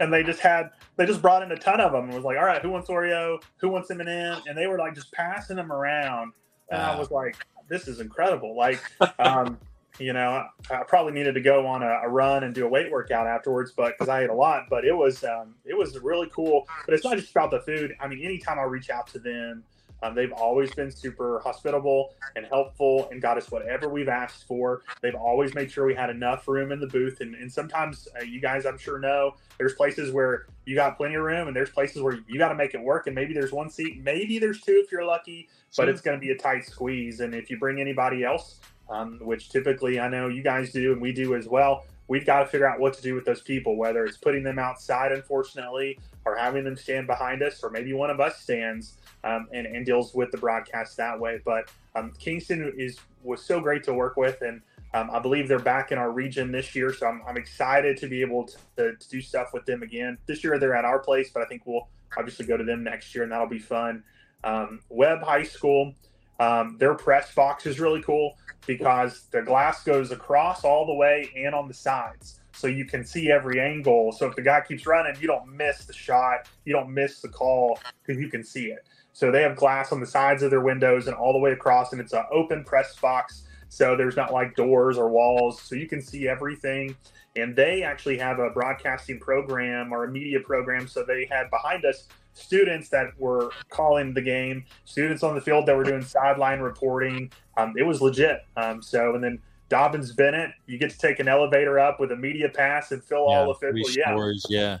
And 0.00 0.12
they 0.12 0.24
just 0.24 0.40
had 0.40 0.70
they 0.96 1.06
just 1.06 1.22
brought 1.22 1.42
in 1.42 1.52
a 1.52 1.56
ton 1.56 1.80
of 1.80 1.92
them 1.92 2.04
and 2.04 2.14
was 2.14 2.24
like, 2.24 2.36
all 2.36 2.44
right, 2.44 2.60
who 2.60 2.70
wants 2.70 2.88
Oreo? 2.88 3.40
Who 3.58 3.68
wants 3.68 3.90
M&M? 3.90 4.42
And 4.46 4.58
they 4.58 4.66
were 4.66 4.78
like 4.78 4.94
just 4.94 5.12
passing 5.12 5.56
them 5.56 5.72
around. 5.72 6.32
And 6.68 6.80
wow. 6.82 6.92
I 6.94 6.98
was 6.98 7.10
like, 7.10 7.36
this 7.68 7.86
is 7.86 8.00
incredible. 8.00 8.56
Like, 8.56 8.80
um, 9.18 9.58
you 9.98 10.12
know, 10.12 10.44
I 10.70 10.82
probably 10.88 11.12
needed 11.12 11.34
to 11.34 11.40
go 11.40 11.66
on 11.66 11.82
a, 11.82 12.00
a, 12.04 12.08
run 12.08 12.42
and 12.42 12.54
do 12.54 12.66
a 12.66 12.68
weight 12.68 12.90
workout 12.90 13.28
afterwards, 13.28 13.72
but 13.76 13.92
because 13.96 14.08
I 14.08 14.24
ate 14.24 14.30
a 14.30 14.34
lot, 14.34 14.64
but 14.68 14.84
it 14.84 14.92
was, 14.92 15.22
um, 15.22 15.54
it 15.64 15.76
was 15.76 15.96
really 16.00 16.28
cool. 16.34 16.66
But 16.84 16.94
it's 16.94 17.04
not 17.04 17.16
just 17.16 17.30
about 17.30 17.52
the 17.52 17.60
food. 17.60 17.94
I 18.00 18.08
mean, 18.08 18.20
anytime 18.20 18.58
I 18.58 18.64
reach 18.64 18.90
out 18.90 19.06
to 19.08 19.20
them, 19.20 19.62
um, 20.04 20.14
they've 20.14 20.32
always 20.32 20.74
been 20.74 20.90
super 20.90 21.40
hospitable 21.42 22.12
and 22.36 22.44
helpful 22.44 23.08
and 23.10 23.22
got 23.22 23.38
us 23.38 23.50
whatever 23.50 23.88
we've 23.88 24.08
asked 24.08 24.46
for. 24.46 24.82
They've 25.00 25.14
always 25.14 25.54
made 25.54 25.70
sure 25.70 25.86
we 25.86 25.94
had 25.94 26.10
enough 26.10 26.46
room 26.46 26.72
in 26.72 26.80
the 26.80 26.86
booth. 26.86 27.20
And, 27.20 27.34
and 27.34 27.50
sometimes 27.50 28.06
uh, 28.20 28.22
you 28.22 28.38
guys, 28.40 28.66
I'm 28.66 28.76
sure, 28.76 28.98
know 28.98 29.34
there's 29.58 29.74
places 29.74 30.12
where 30.12 30.46
you 30.66 30.74
got 30.74 30.96
plenty 30.96 31.14
of 31.14 31.22
room 31.22 31.48
and 31.48 31.56
there's 31.56 31.70
places 31.70 32.02
where 32.02 32.18
you 32.28 32.38
got 32.38 32.50
to 32.50 32.54
make 32.54 32.74
it 32.74 32.80
work. 32.80 33.06
And 33.06 33.14
maybe 33.14 33.32
there's 33.32 33.52
one 33.52 33.70
seat, 33.70 34.02
maybe 34.02 34.38
there's 34.38 34.60
two 34.60 34.82
if 34.84 34.92
you're 34.92 35.04
lucky, 35.04 35.48
but 35.76 35.88
it's 35.88 36.00
going 36.00 36.16
to 36.16 36.20
be 36.20 36.32
a 36.32 36.36
tight 36.36 36.66
squeeze. 36.66 37.20
And 37.20 37.34
if 37.34 37.50
you 37.50 37.58
bring 37.58 37.80
anybody 37.80 38.24
else, 38.24 38.60
um, 38.90 39.18
which 39.22 39.48
typically 39.48 39.98
I 39.98 40.08
know 40.08 40.28
you 40.28 40.42
guys 40.42 40.70
do 40.70 40.92
and 40.92 41.00
we 41.00 41.12
do 41.12 41.34
as 41.34 41.48
well, 41.48 41.86
we've 42.08 42.26
got 42.26 42.40
to 42.40 42.46
figure 42.46 42.68
out 42.68 42.78
what 42.78 42.92
to 42.94 43.02
do 43.02 43.14
with 43.14 43.24
those 43.24 43.40
people, 43.40 43.76
whether 43.76 44.04
it's 44.04 44.18
putting 44.18 44.42
them 44.42 44.58
outside, 44.58 45.12
unfortunately, 45.12 45.98
or 46.24 46.36
having 46.36 46.64
them 46.64 46.76
stand 46.76 47.06
behind 47.06 47.42
us, 47.42 47.62
or 47.62 47.70
maybe 47.70 47.92
one 47.92 48.10
of 48.10 48.20
us 48.20 48.40
stands 48.40 48.98
um, 49.24 49.48
and, 49.52 49.66
and 49.66 49.84
deals 49.84 50.14
with 50.14 50.30
the 50.30 50.38
broadcast 50.38 50.96
that 50.96 51.18
way. 51.18 51.40
But 51.44 51.70
um, 51.94 52.12
Kingston 52.18 52.72
is 52.76 52.98
was 53.22 53.42
so 53.42 53.60
great 53.60 53.84
to 53.84 53.94
work 53.94 54.16
with, 54.16 54.42
and 54.42 54.60
um, 54.92 55.10
I 55.12 55.18
believe 55.18 55.48
they're 55.48 55.58
back 55.58 55.92
in 55.92 55.98
our 55.98 56.10
region 56.10 56.52
this 56.52 56.74
year. 56.74 56.92
So 56.92 57.06
I'm, 57.06 57.22
I'm 57.26 57.36
excited 57.36 57.96
to 57.98 58.06
be 58.06 58.20
able 58.20 58.44
to, 58.44 58.56
to, 58.76 58.96
to, 58.96 59.08
do 59.08 59.20
stuff 59.20 59.52
with 59.52 59.66
them 59.66 59.82
again. 59.82 60.18
This 60.26 60.44
year 60.44 60.58
they're 60.58 60.76
at 60.76 60.84
our 60.84 60.98
place, 60.98 61.30
but 61.32 61.42
I 61.42 61.46
think 61.46 61.62
we'll 61.64 61.88
obviously 62.16 62.46
go 62.46 62.56
to 62.56 62.64
them 62.64 62.84
next 62.84 63.14
year, 63.14 63.24
and 63.24 63.32
that'll 63.32 63.48
be 63.48 63.58
fun. 63.58 64.04
Um, 64.44 64.80
Webb 64.90 65.22
High 65.22 65.42
School, 65.42 65.94
um, 66.38 66.76
their 66.78 66.94
press 66.94 67.34
box 67.34 67.66
is 67.66 67.80
really 67.80 68.02
cool 68.02 68.36
because 68.66 69.26
the 69.30 69.42
glass 69.42 69.82
goes 69.84 70.10
across 70.10 70.64
all 70.64 70.86
the 70.86 70.94
way 70.94 71.30
and 71.36 71.54
on 71.54 71.66
the 71.66 71.74
sides. 71.74 72.40
So 72.54 72.66
you 72.66 72.84
can 72.84 73.04
see 73.04 73.30
every 73.30 73.60
angle. 73.60 74.12
So 74.12 74.26
if 74.26 74.36
the 74.36 74.42
guy 74.42 74.60
keeps 74.66 74.86
running, 74.86 75.14
you 75.20 75.26
don't 75.26 75.48
miss 75.48 75.84
the 75.84 75.92
shot, 75.92 76.48
you 76.64 76.72
don't 76.72 76.90
miss 76.92 77.20
the 77.20 77.28
call 77.28 77.78
because 78.02 78.20
you 78.20 78.28
can 78.28 78.44
see 78.44 78.66
it. 78.66 78.86
So 79.12 79.30
they 79.30 79.42
have 79.42 79.56
glass 79.56 79.92
on 79.92 80.00
the 80.00 80.06
sides 80.06 80.42
of 80.42 80.50
their 80.50 80.60
windows 80.60 81.06
and 81.06 81.16
all 81.16 81.32
the 81.32 81.38
way 81.38 81.52
across, 81.52 81.92
and 81.92 82.00
it's 82.00 82.12
an 82.12 82.24
open 82.32 82.64
press 82.64 82.96
box. 82.96 83.44
So 83.68 83.96
there's 83.96 84.16
not 84.16 84.32
like 84.32 84.56
doors 84.56 84.98
or 84.98 85.08
walls, 85.08 85.60
so 85.60 85.74
you 85.74 85.88
can 85.88 86.00
see 86.00 86.28
everything. 86.28 86.96
And 87.36 87.56
they 87.56 87.82
actually 87.82 88.18
have 88.18 88.38
a 88.38 88.50
broadcasting 88.50 89.18
program 89.18 89.92
or 89.92 90.04
a 90.04 90.10
media 90.10 90.38
program. 90.40 90.86
So 90.86 91.04
they 91.04 91.26
had 91.30 91.50
behind 91.50 91.84
us 91.84 92.06
students 92.34 92.88
that 92.90 93.08
were 93.18 93.50
calling 93.70 94.14
the 94.14 94.22
game, 94.22 94.64
students 94.84 95.22
on 95.22 95.34
the 95.34 95.40
field 95.40 95.66
that 95.66 95.76
were 95.76 95.84
doing 95.84 96.02
sideline 96.02 96.60
reporting. 96.60 97.30
Um, 97.56 97.74
it 97.76 97.82
was 97.84 98.00
legit. 98.00 98.40
Um, 98.56 98.82
so, 98.82 99.14
and 99.14 99.22
then 99.22 99.40
Dobyns 99.70 100.14
Bennett, 100.14 100.50
you 100.66 100.78
get 100.78 100.90
to 100.90 100.98
take 100.98 101.20
an 101.20 101.28
elevator 101.28 101.78
up 101.78 101.98
with 102.00 102.12
a 102.12 102.16
media 102.16 102.48
pass 102.48 102.92
and 102.92 103.02
fill 103.02 103.26
Yeah, 103.26 103.46
all 103.46 103.50
official. 103.50 103.76
three 103.84 103.84
Yeah, 103.84 104.12
stories, 104.12 104.46
yeah. 104.48 104.78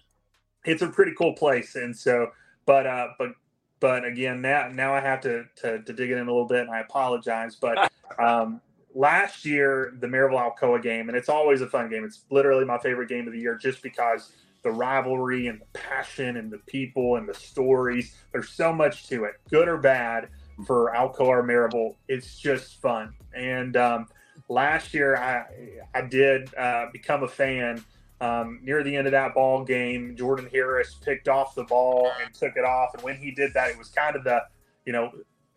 it's 0.64 0.82
a 0.82 0.88
pretty 0.88 1.12
cool 1.16 1.34
place. 1.34 1.74
And 1.76 1.96
so, 1.96 2.30
but 2.66 2.86
uh, 2.86 3.08
but 3.18 3.30
but 3.80 4.04
again, 4.04 4.40
now 4.40 4.68
now 4.68 4.94
I 4.94 5.00
have 5.00 5.20
to 5.22 5.44
to, 5.56 5.82
to 5.82 5.92
dig 5.92 6.10
it 6.10 6.14
in 6.18 6.26
a 6.28 6.30
little 6.30 6.46
bit, 6.46 6.60
and 6.60 6.70
I 6.70 6.80
apologize. 6.80 7.56
But 7.56 7.78
um, 8.18 8.60
last 8.94 9.44
year, 9.44 9.94
the 10.00 10.06
Maryville 10.06 10.56
Alcoa 10.56 10.82
game, 10.82 11.08
and 11.08 11.16
it's 11.16 11.28
always 11.28 11.60
a 11.60 11.66
fun 11.68 11.90
game. 11.90 12.04
It's 12.04 12.24
literally 12.30 12.64
my 12.64 12.78
favorite 12.78 13.08
game 13.08 13.26
of 13.26 13.32
the 13.32 13.40
year, 13.40 13.56
just 13.56 13.82
because 13.82 14.32
the 14.62 14.70
rivalry 14.70 15.48
and 15.48 15.60
the 15.60 15.66
passion 15.78 16.36
and 16.38 16.50
the 16.50 16.58
people 16.66 17.16
and 17.16 17.28
the 17.28 17.34
stories. 17.34 18.14
There's 18.32 18.48
so 18.48 18.72
much 18.72 19.06
to 19.08 19.24
it, 19.24 19.34
good 19.50 19.68
or 19.68 19.76
bad, 19.76 20.28
for 20.66 20.92
Alcoa 20.96 21.26
or 21.26 21.42
Maryville. 21.42 21.96
It's 22.08 22.38
just 22.38 22.80
fun. 22.80 23.12
And 23.34 23.76
um, 23.76 24.06
last 24.48 24.94
year, 24.94 25.16
I 25.16 25.44
I 25.94 26.02
did 26.02 26.54
uh, 26.54 26.86
become 26.92 27.22
a 27.22 27.28
fan. 27.28 27.84
Um, 28.20 28.60
near 28.62 28.82
the 28.82 28.96
end 28.96 29.06
of 29.06 29.10
that 29.10 29.34
ball 29.34 29.64
game, 29.64 30.16
Jordan 30.16 30.48
Harris 30.50 30.94
picked 30.94 31.28
off 31.28 31.54
the 31.54 31.64
ball 31.64 32.10
and 32.22 32.32
took 32.32 32.56
it 32.56 32.64
off. 32.64 32.94
And 32.94 33.02
when 33.02 33.16
he 33.16 33.32
did 33.32 33.52
that, 33.54 33.70
it 33.70 33.76
was 33.76 33.88
kind 33.88 34.16
of 34.16 34.24
the, 34.24 34.40
you 34.86 34.92
know, 34.92 35.10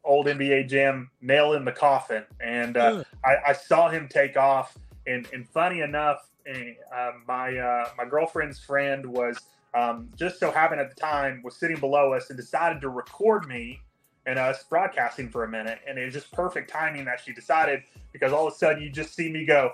old 0.03 0.25
NBA 0.25 0.67
jam 0.67 1.09
nail 1.21 1.53
in 1.53 1.63
the 1.63 1.71
coffin. 1.71 2.23
And 2.41 2.75
uh, 2.75 3.03
I, 3.23 3.35
I 3.49 3.53
saw 3.53 3.89
him 3.89 4.09
take 4.09 4.35
off. 4.35 4.75
And, 5.05 5.27
and 5.31 5.47
funny 5.47 5.81
enough, 5.81 6.27
eh, 6.45 6.73
uh, 6.93 7.11
my 7.27 7.57
uh, 7.57 7.89
my 7.97 8.05
girlfriend's 8.05 8.59
friend 8.59 9.05
was 9.05 9.39
um, 9.73 10.09
just 10.15 10.39
so 10.39 10.51
happened 10.51 10.81
at 10.81 10.93
the 10.93 10.99
time 10.99 11.41
was 11.43 11.55
sitting 11.55 11.79
below 11.79 12.13
us 12.13 12.29
and 12.29 12.37
decided 12.37 12.81
to 12.81 12.89
record 12.89 13.47
me 13.47 13.79
and 14.27 14.37
us 14.37 14.63
broadcasting 14.69 15.29
for 15.29 15.45
a 15.45 15.47
minute. 15.47 15.79
And 15.87 15.97
it 15.97 16.05
was 16.05 16.13
just 16.13 16.31
perfect 16.31 16.69
timing 16.69 17.05
that 17.05 17.21
she 17.23 17.33
decided 17.33 17.81
because 18.11 18.33
all 18.33 18.47
of 18.47 18.53
a 18.53 18.55
sudden 18.55 18.83
you 18.83 18.89
just 18.91 19.15
see 19.15 19.31
me 19.31 19.45
go, 19.45 19.73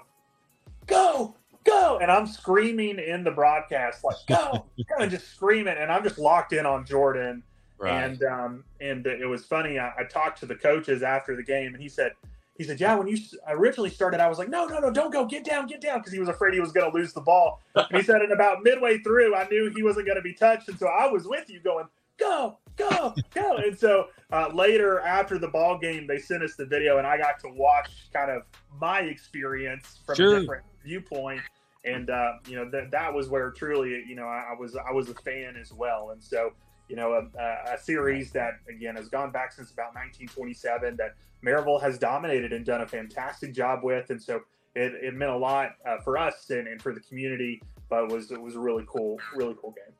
go, 0.87 1.35
go. 1.65 1.97
And 2.01 2.11
I'm 2.11 2.27
screaming 2.27 2.99
in 2.99 3.23
the 3.23 3.31
broadcast, 3.31 4.03
like, 4.03 4.15
go, 4.27 4.65
go, 4.77 4.95
and 4.99 5.11
just 5.11 5.29
screaming. 5.29 5.75
And 5.77 5.91
I'm 5.91 6.03
just 6.03 6.19
locked 6.19 6.53
in 6.53 6.65
on 6.65 6.85
Jordan. 6.85 7.43
Right. 7.79 8.03
And 8.03 8.23
um, 8.23 8.63
and 8.79 9.05
it 9.05 9.25
was 9.25 9.43
funny. 9.43 9.77
I, 9.79 9.91
I 9.97 10.03
talked 10.03 10.39
to 10.39 10.45
the 10.45 10.55
coaches 10.55 11.03
after 11.03 11.35
the 11.35 11.43
game, 11.43 11.73
and 11.73 11.81
he 11.81 11.89
said, 11.89 12.13
he 12.55 12.63
said, 12.63 12.79
yeah, 12.79 12.95
when 12.95 13.07
you 13.07 13.17
originally 13.49 13.89
started, 13.89 14.21
I 14.21 14.29
was 14.29 14.37
like, 14.37 14.47
no, 14.47 14.65
no, 14.65 14.79
no, 14.79 14.91
don't 14.91 15.11
go, 15.11 15.25
get 15.25 15.43
down, 15.43 15.65
get 15.65 15.81
down, 15.81 15.97
because 15.99 16.13
he 16.13 16.19
was 16.19 16.29
afraid 16.29 16.53
he 16.53 16.59
was 16.59 16.71
going 16.71 16.89
to 16.89 16.95
lose 16.95 17.11
the 17.11 17.21
ball. 17.21 17.61
And 17.75 17.97
he 17.97 18.03
said, 18.03 18.21
and 18.21 18.31
about 18.31 18.61
midway 18.61 18.99
through, 18.99 19.35
I 19.35 19.47
knew 19.49 19.73
he 19.75 19.81
wasn't 19.81 20.05
going 20.05 20.17
to 20.17 20.21
be 20.21 20.33
touched, 20.33 20.69
and 20.69 20.77
so 20.77 20.87
I 20.87 21.07
was 21.07 21.25
with 21.25 21.49
you, 21.49 21.59
going, 21.59 21.85
go, 22.19 22.59
go, 22.77 23.13
go. 23.33 23.57
And 23.57 23.77
so 23.77 24.07
uh, 24.31 24.49
later, 24.53 24.99
after 25.01 25.37
the 25.37 25.47
ball 25.47 25.77
game, 25.77 26.07
they 26.07 26.17
sent 26.17 26.43
us 26.43 26.55
the 26.55 26.65
video, 26.65 26.97
and 26.97 27.07
I 27.07 27.17
got 27.17 27.39
to 27.41 27.49
watch 27.49 28.09
kind 28.13 28.31
of 28.31 28.43
my 28.79 29.01
experience 29.01 29.99
from 30.05 30.15
Sure. 30.15 30.37
a 30.37 30.39
different 30.41 30.63
viewpoint. 30.83 31.41
And 31.85 32.09
uh, 32.09 32.33
you 32.47 32.55
know 32.55 32.69
that 32.71 32.91
that 32.91 33.13
was 33.13 33.27
where 33.27 33.51
truly, 33.51 34.03
you 34.07 34.15
know, 34.15 34.25
I, 34.25 34.51
I 34.51 34.59
was 34.59 34.75
I 34.75 34.91
was 34.91 35.09
a 35.09 35.15
fan 35.15 35.57
as 35.59 35.73
well. 35.73 36.11
And 36.11 36.23
so, 36.23 36.51
you 36.87 36.95
know, 36.95 37.13
a, 37.13 37.73
a, 37.73 37.77
series 37.77 38.31
that 38.31 38.53
again 38.69 38.95
has 38.95 39.09
gone 39.09 39.31
back 39.31 39.51
since 39.51 39.71
about 39.71 39.93
1927 39.93 40.95
that 40.95 41.15
Maryville 41.45 41.81
has 41.81 41.97
dominated 41.97 42.53
and 42.53 42.65
done 42.65 42.81
a 42.81 42.87
fantastic 42.87 43.53
job 43.53 43.83
with. 43.83 44.11
And 44.11 44.21
so 44.21 44.39
it, 44.75 44.93
it 45.03 45.13
meant 45.13 45.31
a 45.31 45.37
lot 45.37 45.71
uh, 45.85 45.97
for 46.05 46.17
us 46.17 46.49
and, 46.51 46.69
and 46.69 46.81
for 46.81 46.93
the 46.93 47.01
community. 47.01 47.61
But 47.89 48.05
it 48.05 48.11
was 48.13 48.31
it 48.31 48.41
was 48.41 48.55
a 48.55 48.59
really 48.59 48.85
cool, 48.87 49.19
really 49.35 49.55
cool 49.61 49.71
game. 49.71 49.92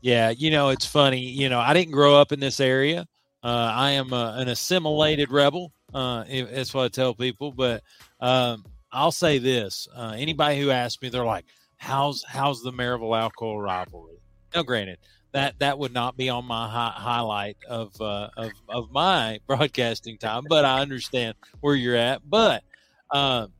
Yeah, 0.00 0.30
you 0.30 0.50
know, 0.50 0.70
it's 0.70 0.86
funny. 0.86 1.20
You 1.20 1.48
know, 1.48 1.60
I 1.60 1.74
didn't 1.74 1.92
grow 1.92 2.16
up 2.16 2.32
in 2.32 2.40
this 2.40 2.60
area. 2.60 3.06
Uh, 3.42 3.72
I 3.74 3.92
am 3.92 4.12
uh 4.12 4.36
an 4.36 4.48
assimilated 4.48 5.30
rebel. 5.30 5.72
Uh, 5.92 6.24
that's 6.28 6.72
what 6.74 6.84
I 6.84 6.88
tell 6.88 7.14
people. 7.14 7.52
But 7.52 7.82
um, 8.20 8.64
I'll 8.92 9.12
say 9.12 9.38
this: 9.38 9.88
uh, 9.94 10.14
anybody 10.16 10.60
who 10.60 10.70
asks 10.70 11.00
me, 11.02 11.08
they're 11.08 11.24
like, 11.24 11.44
"How's 11.76 12.24
how's 12.24 12.62
the 12.62 12.72
Maryville 12.72 13.30
Alcoa 13.30 13.62
rivalry?" 13.62 14.16
Now, 14.54 14.62
granted, 14.62 14.98
that 15.32 15.58
that 15.58 15.78
would 15.78 15.92
not 15.92 16.16
be 16.16 16.28
on 16.28 16.44
my 16.44 16.68
hi- 16.68 16.94
highlight 16.94 17.56
of, 17.68 17.98
uh, 18.00 18.28
of 18.36 18.52
of 18.68 18.90
my 18.90 19.40
broadcasting 19.46 20.18
time, 20.18 20.44
but 20.48 20.64
I 20.64 20.80
understand 20.80 21.34
where 21.60 21.74
you're 21.74 21.96
at. 21.96 22.22
But 22.28 22.62
um, 23.10 23.52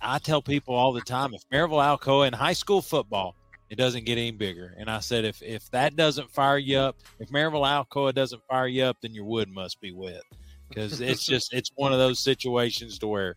I 0.00 0.18
tell 0.18 0.42
people 0.42 0.74
all 0.74 0.92
the 0.92 1.00
time, 1.00 1.34
if 1.34 1.42
Maryville 1.50 1.98
Alcoa 1.98 2.26
in 2.26 2.32
high 2.32 2.52
school 2.52 2.82
football 2.82 3.34
it 3.70 3.76
doesn't 3.76 4.04
get 4.04 4.18
any 4.18 4.30
bigger. 4.30 4.74
And 4.78 4.90
I 4.90 5.00
said, 5.00 5.24
if 5.24 5.42
if 5.42 5.70
that 5.70 5.96
doesn't 5.96 6.30
fire 6.30 6.58
you 6.58 6.78
up, 6.78 6.96
if 7.18 7.28
Maryville 7.28 7.66
Alcoa 7.66 8.14
doesn't 8.14 8.42
fire 8.48 8.66
you 8.66 8.84
up, 8.84 8.96
then 9.02 9.12
your 9.12 9.24
wood 9.24 9.48
must 9.48 9.80
be 9.80 9.92
wet, 9.92 10.22
because 10.68 11.00
it's 11.00 11.24
just 11.26 11.52
it's 11.52 11.70
one 11.74 11.92
of 11.92 11.98
those 11.98 12.18
situations 12.18 12.98
to 13.00 13.08
where 13.08 13.34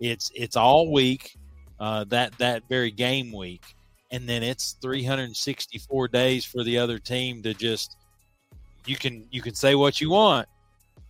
it's 0.00 0.30
it's 0.34 0.56
all 0.56 0.92
week, 0.92 1.36
uh, 1.80 2.04
that 2.04 2.36
that 2.38 2.62
very 2.68 2.90
game 2.90 3.32
week, 3.32 3.64
and 4.10 4.28
then 4.28 4.42
it's 4.42 4.76
364 4.82 6.08
days 6.08 6.44
for 6.44 6.62
the 6.62 6.78
other 6.78 6.98
team 6.98 7.42
to 7.42 7.54
just 7.54 7.96
you 8.86 8.96
can 8.96 9.26
you 9.30 9.42
can 9.42 9.54
say 9.54 9.74
what 9.74 10.00
you 10.00 10.10
want, 10.10 10.48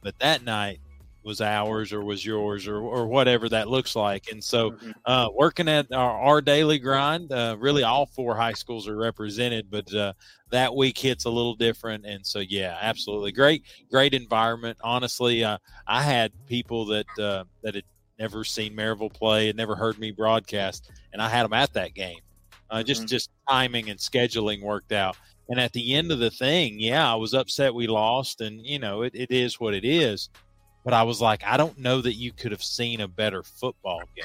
but 0.03 0.19
that 0.19 0.45
night 0.45 0.81
was 1.25 1.41
ours 1.41 1.93
or 1.93 2.03
was 2.05 2.25
yours 2.25 2.67
or 2.67 2.79
or 2.79 3.07
whatever 3.07 3.49
that 3.49 3.69
looks 3.69 3.95
like, 3.97 4.25
and 4.31 4.43
so 4.43 4.73
Mhm. 4.73 4.93
uh, 5.07 5.29
working 5.35 5.69
at 5.69 5.87
our, 5.93 6.19
our 6.21 6.41
daily 6.43 6.79
grind. 6.79 7.33
Uh, 7.33 7.57
really, 7.59 7.83
all 7.83 8.07
four 8.07 8.37
high 8.37 8.53
schools 8.55 8.89
are 8.89 8.97
represented, 8.97 9.71
but 9.71 9.93
uh, 9.95 10.13
that 10.51 10.75
week 10.75 10.99
hits 10.99 11.25
a 11.25 11.31
little 11.31 11.55
different. 11.55 12.05
And 12.07 12.27
so, 12.27 12.41
yeah, 12.41 12.77
absolutely 12.81 13.33
great, 13.33 13.65
great 13.91 14.15
environment. 14.15 14.79
Honestly, 14.83 15.45
uh, 15.45 15.59
I 15.87 16.03
had 16.03 16.33
people 16.47 16.87
that 16.87 17.19
uh, 17.19 17.45
that 17.63 17.75
had 17.75 17.85
never 18.19 18.45
seen 18.45 18.75
Maryville 18.77 19.13
play, 19.13 19.47
had 19.47 19.57
never 19.57 19.75
heard 19.77 19.99
me 19.99 20.11
broadcast, 20.13 20.91
and 21.13 21.21
I 21.23 21.29
had 21.29 21.45
them 21.45 21.53
at 21.53 21.73
that 21.75 21.95
game. 21.95 22.21
Uh, 22.71 22.83
just 22.83 23.07
Mhm. 23.07 23.09
just 23.09 23.31
timing 23.49 23.91
and 23.91 23.99
scheduling 23.99 24.63
worked 24.63 24.93
out. 24.93 25.17
And 25.49 25.61
at 25.61 25.73
the 25.73 25.95
end 25.95 26.11
of 26.13 26.21
the 26.21 26.31
thing, 26.31 26.79
yeah, 26.81 27.11
I 27.13 27.17
was 27.17 27.35
upset 27.35 27.75
we 27.75 27.87
lost, 27.87 28.41
and 28.41 28.65
you 28.65 28.79
know 28.79 29.03
it, 29.03 29.15
it 29.15 29.31
is 29.31 29.61
what 29.61 29.75
it 29.75 29.85
is. 29.85 30.31
But 30.85 30.95
I 30.95 31.03
was 31.05 31.21
like, 31.21 31.43
I 31.45 31.57
don't 31.57 31.79
know 31.79 32.01
that 32.01 32.15
you 32.15 32.33
could 32.33 32.51
have 32.53 32.63
seen 32.63 33.01
a 33.01 33.09
better 33.09 33.43
football 33.43 34.03
game 34.17 34.25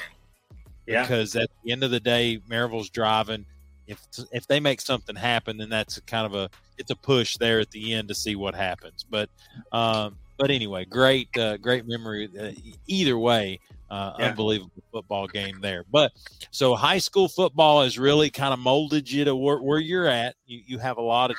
Yeah. 0.87 1.01
because 1.03 1.35
at 1.35 1.49
the 1.63 1.71
end 1.71 1.83
of 1.83 1.91
the 1.91 1.99
day, 1.99 2.39
Maryville's 2.47 2.89
driving. 2.89 3.45
If 3.85 4.05
if 4.31 4.47
they 4.47 4.59
make 4.59 4.81
something 4.81 5.15
happen, 5.15 5.57
then 5.57 5.69
that's 5.69 5.97
a 5.97 6.01
kind 6.01 6.25
of 6.25 6.33
a 6.35 6.49
it's 6.77 6.91
a 6.91 6.95
push 6.95 7.37
there 7.37 7.59
at 7.59 7.71
the 7.71 7.93
end 7.93 8.07
to 8.09 8.15
see 8.15 8.35
what 8.35 8.53
happens. 8.55 9.05
But 9.09 9.29
um, 9.71 10.17
but 10.37 10.51
anyway, 10.51 10.83
great 10.85 11.29
uh, 11.37 11.57
great 11.57 11.87
memory. 11.87 12.29
Uh, 12.37 12.51
either 12.87 13.17
way, 13.17 13.59
uh, 13.89 14.13
Yeah. 14.19 14.25
unbelievable 14.25 14.71
football 14.91 15.27
game 15.27 15.59
there. 15.61 15.85
But 15.89 16.11
so 16.51 16.75
high 16.75 16.97
school 16.97 17.29
football 17.29 17.83
has 17.83 17.97
really 17.97 18.29
kind 18.29 18.53
of 18.53 18.59
molded 18.59 19.09
you 19.09 19.23
to 19.25 19.35
where, 19.35 19.59
where 19.61 19.79
you're 19.79 20.07
at. 20.07 20.35
You 20.47 20.61
you 20.67 20.79
have 20.79 20.97
a 20.97 21.01
lot 21.01 21.31
of 21.31 21.37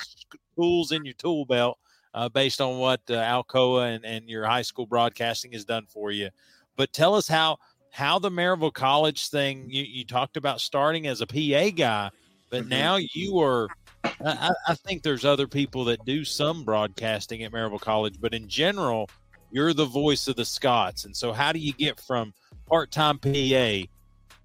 tools 0.56 0.90
in 0.92 1.04
your 1.04 1.14
tool 1.14 1.44
belt 1.44 1.78
uh, 2.14 2.28
based 2.28 2.60
on 2.60 2.78
what 2.78 3.00
uh, 3.10 3.14
Alcoa 3.14 3.94
and, 3.94 4.04
and 4.04 4.28
your 4.28 4.44
high 4.44 4.62
school 4.62 4.86
broadcasting 4.86 5.52
has 5.52 5.64
done 5.64 5.86
for 5.86 6.10
you. 6.10 6.28
But 6.76 6.92
tell 6.92 7.14
us 7.14 7.28
how 7.28 7.58
how 7.90 8.18
the 8.18 8.30
Maryville 8.30 8.72
College 8.72 9.28
thing. 9.30 9.66
You, 9.68 9.82
you 9.82 10.04
talked 10.04 10.36
about 10.36 10.60
starting 10.60 11.06
as 11.06 11.20
a 11.22 11.26
PA 11.26 11.70
guy, 11.74 12.10
but 12.50 12.64
Mhm. 12.64 12.68
now 12.68 12.96
you 12.96 13.38
are. 13.40 13.68
I, 14.04 14.10
I- 14.20 14.54
I 14.68 14.74
think 14.74 15.02
there's 15.02 15.24
other 15.24 15.48
people 15.48 15.84
that 15.86 16.04
do 16.04 16.24
some 16.24 16.64
broadcasting 16.64 17.42
at 17.42 17.52
Maryville 17.52 17.80
College, 17.80 18.20
but 18.20 18.34
in 18.34 18.48
general, 18.48 19.08
you're 19.50 19.72
the 19.72 19.86
voice 19.86 20.28
of 20.28 20.36
the 20.36 20.44
Scots. 20.44 21.04
And 21.06 21.16
so, 21.16 21.32
how 21.32 21.52
do 21.52 21.58
you 21.58 21.72
get 21.72 21.98
from 22.00 22.32
part 22.68 22.90
time 22.90 23.18
PA 23.18 23.28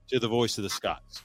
to 0.09 0.20
the 0.20 0.28
voice 0.28 0.57
of 0.57 0.64
the 0.64 0.70
Scots? 0.70 1.24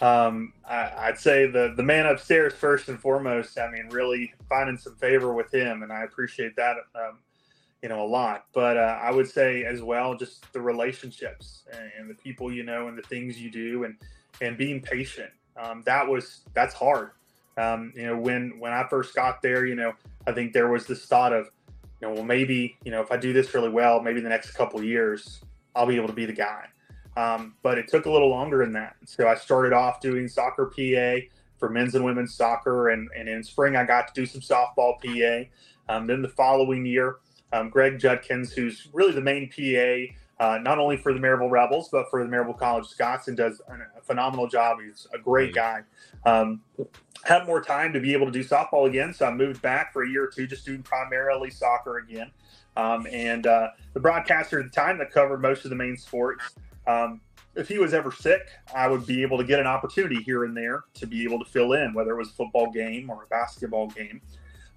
Um, 0.00 0.52
I, 0.68 0.92
I'd 0.98 1.18
say 1.18 1.46
the 1.46 1.72
the 1.76 1.82
man 1.82 2.06
upstairs 2.06 2.52
first 2.52 2.88
and 2.88 3.00
foremost. 3.00 3.58
I 3.58 3.70
mean, 3.70 3.88
really 3.90 4.34
finding 4.48 4.76
some 4.76 4.94
favor 4.96 5.32
with 5.32 5.52
him, 5.52 5.82
and 5.82 5.92
I 5.92 6.02
appreciate 6.02 6.54
that, 6.56 6.76
um, 6.94 7.18
you 7.82 7.88
know, 7.88 8.04
a 8.04 8.06
lot. 8.06 8.44
But 8.52 8.76
uh, 8.76 8.98
I 9.00 9.10
would 9.10 9.28
say 9.28 9.64
as 9.64 9.82
well, 9.82 10.14
just 10.14 10.52
the 10.52 10.60
relationships 10.60 11.64
and, 11.72 11.90
and 11.98 12.10
the 12.10 12.14
people 12.14 12.52
you 12.52 12.62
know, 12.62 12.88
and 12.88 12.98
the 12.98 13.02
things 13.02 13.40
you 13.40 13.50
do, 13.50 13.84
and 13.84 13.96
and 14.40 14.58
being 14.58 14.80
patient. 14.80 15.30
Um, 15.56 15.82
that 15.86 16.06
was 16.06 16.42
that's 16.52 16.74
hard. 16.74 17.12
Um, 17.56 17.92
you 17.96 18.06
know, 18.06 18.18
when 18.18 18.58
when 18.58 18.72
I 18.72 18.86
first 18.88 19.14
got 19.14 19.40
there, 19.40 19.64
you 19.64 19.76
know, 19.76 19.94
I 20.26 20.32
think 20.32 20.52
there 20.52 20.68
was 20.68 20.86
this 20.86 21.06
thought 21.06 21.32
of, 21.32 21.46
you 22.02 22.08
know, 22.08 22.14
well, 22.14 22.24
maybe 22.24 22.76
you 22.84 22.90
know, 22.90 23.00
if 23.00 23.10
I 23.10 23.16
do 23.16 23.32
this 23.32 23.54
really 23.54 23.70
well, 23.70 24.00
maybe 24.00 24.20
the 24.20 24.28
next 24.28 24.50
couple 24.50 24.82
years, 24.82 25.40
I'll 25.74 25.86
be 25.86 25.96
able 25.96 26.08
to 26.08 26.12
be 26.12 26.26
the 26.26 26.34
guy. 26.34 26.66
Um, 27.16 27.54
but 27.62 27.78
it 27.78 27.88
took 27.88 28.06
a 28.06 28.10
little 28.10 28.28
longer 28.28 28.58
than 28.58 28.72
that. 28.74 28.96
So 29.06 29.26
I 29.26 29.36
started 29.36 29.72
off 29.72 30.00
doing 30.00 30.28
soccer 30.28 30.66
PA 30.66 31.26
for 31.58 31.70
men's 31.70 31.94
and 31.94 32.04
women's 32.04 32.34
soccer, 32.34 32.90
and, 32.90 33.08
and 33.16 33.28
in 33.28 33.42
spring 33.42 33.76
I 33.76 33.84
got 33.84 34.08
to 34.08 34.20
do 34.20 34.26
some 34.26 34.42
softball 34.42 35.00
PA. 35.00 35.48
Um, 35.88 36.06
then 36.06 36.20
the 36.20 36.28
following 36.28 36.84
year, 36.84 37.16
um, 37.52 37.70
Greg 37.70 37.98
Judkins, 37.98 38.52
who's 38.52 38.88
really 38.92 39.12
the 39.12 39.20
main 39.20 39.48
PA 39.48 40.12
uh, 40.38 40.58
not 40.58 40.78
only 40.78 40.96
for 40.96 41.14
the 41.14 41.18
Maryville 41.18 41.50
Rebels, 41.50 41.88
but 41.90 42.10
for 42.10 42.22
the 42.22 42.28
Maryville 42.30 42.58
College 42.58 42.86
Scots, 42.86 43.28
and 43.28 43.36
does 43.36 43.60
a 43.68 44.02
phenomenal 44.02 44.46
job. 44.46 44.78
He's 44.84 45.06
a 45.14 45.18
great 45.18 45.54
guy. 45.54 45.80
Um, 46.26 46.60
had 47.24 47.46
more 47.46 47.62
time 47.62 47.92
to 47.94 48.00
be 48.00 48.12
able 48.12 48.26
to 48.26 48.32
do 48.32 48.44
softball 48.44 48.86
again, 48.86 49.14
so 49.14 49.26
I 49.26 49.32
moved 49.32 49.62
back 49.62 49.92
for 49.92 50.04
a 50.04 50.08
year 50.08 50.24
or 50.24 50.28
two, 50.28 50.46
just 50.46 50.66
doing 50.66 50.82
primarily 50.82 51.50
soccer 51.50 51.98
again. 51.98 52.30
Um, 52.76 53.06
and 53.10 53.46
uh, 53.46 53.68
the 53.94 54.00
broadcaster 54.00 54.60
at 54.60 54.66
the 54.66 54.70
time 54.70 54.98
that 54.98 55.10
covered 55.10 55.40
most 55.40 55.64
of 55.64 55.70
the 55.70 55.76
main 55.76 55.96
sports, 55.96 56.54
um, 56.86 57.20
if 57.54 57.68
he 57.68 57.78
was 57.78 57.94
ever 57.94 58.12
sick, 58.12 58.48
I 58.74 58.88
would 58.88 59.06
be 59.06 59.22
able 59.22 59.38
to 59.38 59.44
get 59.44 59.58
an 59.58 59.66
opportunity 59.66 60.22
here 60.22 60.44
and 60.44 60.56
there 60.56 60.84
to 60.94 61.06
be 61.06 61.24
able 61.24 61.38
to 61.38 61.44
fill 61.44 61.72
in, 61.72 61.94
whether 61.94 62.12
it 62.12 62.16
was 62.16 62.30
a 62.30 62.34
football 62.34 62.70
game 62.70 63.10
or 63.10 63.24
a 63.24 63.26
basketball 63.28 63.88
game. 63.88 64.20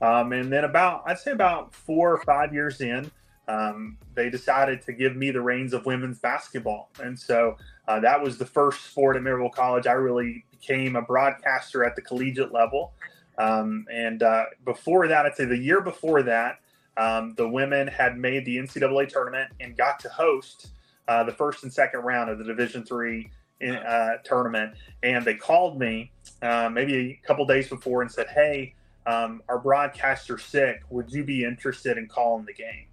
Um, 0.02 0.32
and 0.32 0.52
then 0.52 0.64
about, 0.64 1.04
I'd 1.06 1.20
say 1.20 1.32
about 1.32 1.74
four 1.74 2.14
or 2.14 2.22
five 2.24 2.54
years 2.54 2.80
in, 2.80 3.12
um, 3.50 3.98
they 4.14 4.30
decided 4.30 4.82
to 4.84 4.94
give 4.94 5.16
me 5.16 5.32
the 5.32 5.42
reins 5.42 5.74
of 5.74 5.86
women's 5.86 6.20
basketball. 6.20 6.92
And 7.02 7.20
so 7.20 7.58
uh, 7.88 8.00
that 8.00 8.22
was 8.22 8.38
the 8.38 8.46
first 8.46 8.86
sport 8.86 9.18
at 9.18 9.24
Maryville 9.24 9.52
College. 9.52 9.88
I 9.88 9.94
really 9.94 10.46
became 10.52 10.96
a 10.96 11.02
broadcaster 11.02 11.84
at 11.84 11.96
the 11.96 12.02
collegiate 12.02 12.54
level. 12.54 12.94
Um, 13.38 13.86
and 13.92 14.22
uh, 14.24 14.46
before 14.64 15.08
that, 15.08 15.26
I'd 15.26 15.36
say 15.36 15.46
the 15.46 15.58
year 15.58 15.82
before 15.82 16.24
that, 16.24 16.60
um, 16.96 17.34
the 17.36 17.48
women 17.48 17.88
had 17.88 18.18
made 18.18 18.46
the 18.46 18.58
NCAA 18.58 19.10
tournament 19.10 19.52
and 19.60 19.76
got 19.76 20.00
to 20.02 20.10
host 20.10 20.72
uh, 21.10 21.24
the 21.24 21.34
first 21.34 21.64
and 21.64 21.74
second 21.74 22.02
round 22.02 22.30
of 22.30 22.38
the 22.38 22.44
Division 22.46 22.86
three 22.86 23.30
uh, 23.68 24.12
tournament. 24.24 24.74
And 25.04 25.26
they 25.26 25.36
called 25.36 25.80
me 25.80 26.12
uh, 26.42 26.70
maybe 26.72 27.20
a 27.22 27.28
couple 27.28 27.46
days 27.46 27.68
before 27.68 28.02
and 28.02 28.12
said, 28.12 28.28
"Hey, 28.28 28.76
um, 29.06 29.42
our 29.50 29.60
broadcaster's 29.60 30.44
sick. 30.44 30.84
Would 30.90 31.12
you 31.12 31.24
be 31.24 31.44
interested 31.44 31.98
in 31.98 32.08
calling 32.08 32.46
the 32.46 32.54
game?" 32.54 32.86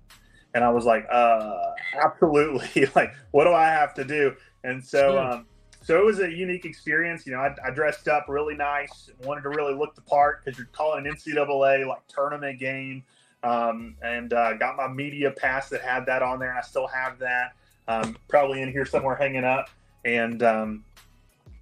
And 0.55 0.65
I 0.65 0.71
was 0.71 0.87
like, 0.87 1.07
uh, 1.13 1.59
absolutely. 2.03 2.89
like, 2.95 3.15
what 3.31 3.45
do 3.45 3.53
I 3.53 3.67
have 3.67 3.93
to 3.95 4.05
do? 4.05 4.35
And 4.65 4.83
so, 4.83 5.19
um, 5.19 5.47
so 5.83 6.01
it 6.01 6.05
was 6.05 6.21
a 6.21 6.33
unique 6.33 6.65
experience. 6.65 7.27
You 7.27 7.33
know, 7.33 7.41
I, 7.41 7.55
I, 7.63 7.71
dressed 7.71 8.09
up 8.09 8.25
really 8.27 8.55
nice, 8.55 9.11
wanted 9.23 9.43
to 9.43 9.51
really 9.51 9.75
look 9.75 9.95
the 9.95 10.01
part 10.01 10.43
because 10.43 10.59
you're 10.59 10.69
calling 10.73 11.07
an 11.07 11.13
NCAA 11.13 11.87
like 11.87 12.07
tournament 12.09 12.59
game, 12.59 13.05
um, 13.43 13.97
and 14.01 14.33
uh, 14.33 14.55
got 14.55 14.77
my 14.77 14.89
media 14.89 15.31
pass 15.31 15.69
that 15.69 15.83
had 15.83 16.07
that 16.07 16.23
on 16.23 16.39
there, 16.39 16.49
and 16.49 16.59
I 16.59 16.63
still 16.63 16.87
have 16.87 17.19
that, 17.19 17.53
um, 17.89 18.17
probably 18.29 18.63
in 18.63 18.71
here 18.71 18.85
somewhere 18.85 19.17
hanging 19.17 19.45
up, 19.45 19.71
and 20.05 20.43
um, 20.43 20.85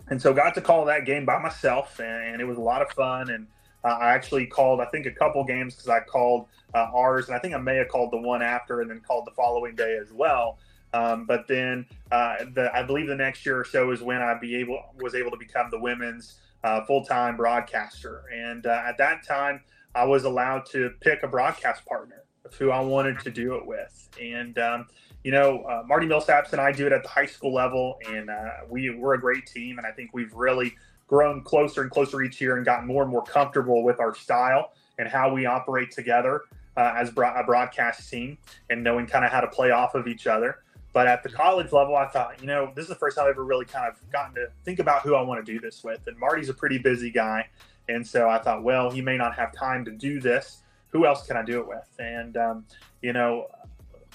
and 0.09 0.21
so 0.21 0.33
got 0.33 0.55
to 0.55 0.61
call 0.61 0.85
that 0.87 1.07
game 1.07 1.25
by 1.25 1.39
myself, 1.39 1.99
and, 2.01 2.41
it 2.41 2.45
was 2.45 2.59
a 2.59 2.63
lot 2.63 2.83
of 2.83 2.91
fun, 2.91 3.31
and 3.31 3.47
uh, 3.85 3.99
I 4.01 4.13
actually 4.13 4.47
called, 4.47 4.81
I 4.81 4.87
think, 4.87 5.07
a 5.07 5.11
couple 5.11 5.45
games 5.45 5.75
because 5.75 5.89
I 5.89 6.01
called 6.01 6.47
uh, 6.75 6.89
ours, 6.95 7.29
and 7.29 7.37
I 7.37 7.39
think 7.39 7.55
I 7.55 7.59
may 7.59 7.77
have 7.77 7.89
called 7.89 8.13
the 8.13 8.19
one 8.19 8.43
after 8.43 8.81
and 8.81 8.91
then 8.91 9.01
called 9.01 9.27
the 9.27 9.31
following 9.33 9.75
day 9.75 9.99
as 10.01 10.13
well. 10.13 10.59
Um, 10.95 11.27
but 11.27 11.49
then 11.49 11.87
uh, 12.13 12.37
the, 12.55 12.71
I 12.73 12.83
believe 12.85 13.09
the 13.09 13.17
next 13.17 13.45
year 13.45 13.59
or 13.59 13.65
so 13.65 13.91
is 13.91 14.01
when 14.01 14.23
I 14.23 14.39
be 14.39 14.55
able 14.57 14.81
was 15.01 15.15
able 15.15 15.33
to 15.33 15.37
become 15.37 15.69
the 15.71 15.81
women's 15.81 16.39
uh, 16.63 16.85
full 16.85 17.05
time 17.05 17.37
broadcaster. 17.37 18.23
And 18.33 18.67
uh, 18.67 18.83
at 18.87 18.97
that 18.99 19.27
time, 19.27 19.61
I 19.95 20.05
was 20.05 20.25
allowed 20.25 20.67
to 20.67 20.91
pick 21.01 21.23
a 21.23 21.29
broadcast 21.29 21.85
partner 21.85 22.23
of 22.45 22.55
who 22.55 22.71
I 22.71 22.81
wanted 22.81 23.19
to 23.21 23.31
do 23.31 23.55
it 23.57 23.67
with. 23.67 24.09
And 24.21 24.57
um, 24.59 24.87
you 25.25 25.33
know, 25.33 25.63
uh, 25.63 25.83
Marty 25.87 26.07
Millsaps 26.07 26.53
and 26.53 26.61
I 26.61 26.71
do 26.71 26.87
it 26.87 26.93
at 26.93 27.03
the 27.03 27.09
high 27.09 27.27
school 27.27 27.53
level, 27.53 27.99
and 28.07 28.31
we 28.69 28.91
we're 28.91 29.15
a 29.15 29.21
great 29.21 29.47
team, 29.47 29.79
and 29.79 29.87
I 29.87 29.91
think 29.91 30.11
we've 30.13 30.33
really 30.35 30.75
grown 31.09 31.43
closer 31.43 31.83
and 31.83 31.91
closer 31.91 32.23
each 32.23 32.41
year 32.41 32.57
and 32.57 32.65
gotten 32.65 32.87
more 32.87 33.03
and 33.03 33.11
more 33.11 33.25
comfortable 33.25 33.83
with 33.83 34.01
our 34.01 34.15
style 34.15 34.73
and 34.99 35.09
how 35.09 35.33
we 35.33 35.47
operate 35.47 35.91
together 35.91 36.43
uh, 36.77 36.95
as 36.97 37.09
a 37.09 37.13
broadcast 37.13 38.09
team 38.11 38.39
and 38.71 38.83
knowing 38.83 39.07
kind 39.07 39.25
of 39.25 39.31
how 39.31 39.41
to 39.41 39.49
play 39.49 39.71
off 39.71 39.95
of 39.95 40.07
each 40.07 40.27
other. 40.27 40.59
But 40.93 41.09
at 41.09 41.23
the 41.23 41.29
college 41.29 41.73
level, 41.73 41.97
I 41.97 42.07
thought, 42.07 42.41
you 42.41 42.47
know, 42.47 42.71
this 42.75 42.85
is 42.85 42.89
the 42.89 42.95
first 42.95 43.17
time 43.17 43.25
I've 43.25 43.33
ever 43.33 43.45
really 43.45 43.65
kind 43.65 43.89
of 43.89 43.97
gotten 44.13 44.35
to 44.37 44.47
think 44.65 44.79
about 44.79 45.03
who 45.03 45.17
I 45.17 45.23
want 45.23 45.45
to 45.45 45.53
do 45.53 45.59
this 45.59 45.83
with. 45.83 46.07
And 46.07 46.17
Marty's 46.17 46.49
a 46.49 46.55
pretty 46.55 46.79
busy 46.79 47.11
guy. 47.11 47.49
And 47.89 48.07
so 48.07 48.29
I 48.29 48.39
thought, 48.39 48.63
well, 48.63 48.91
he 48.91 49.03
may 49.03 49.17
not 49.17 49.35
have 49.35 49.53
time 49.53 49.85
to 49.87 49.91
do 49.91 50.21
this. 50.21 50.63
Who 50.91 51.05
else 51.05 51.27
can 51.27 51.37
I 51.37 51.43
do 51.43 51.59
it 51.59 51.67
with? 51.67 51.89
And, 51.99 52.37
um, 52.37 52.65
you 53.03 53.13
know, 53.13 53.49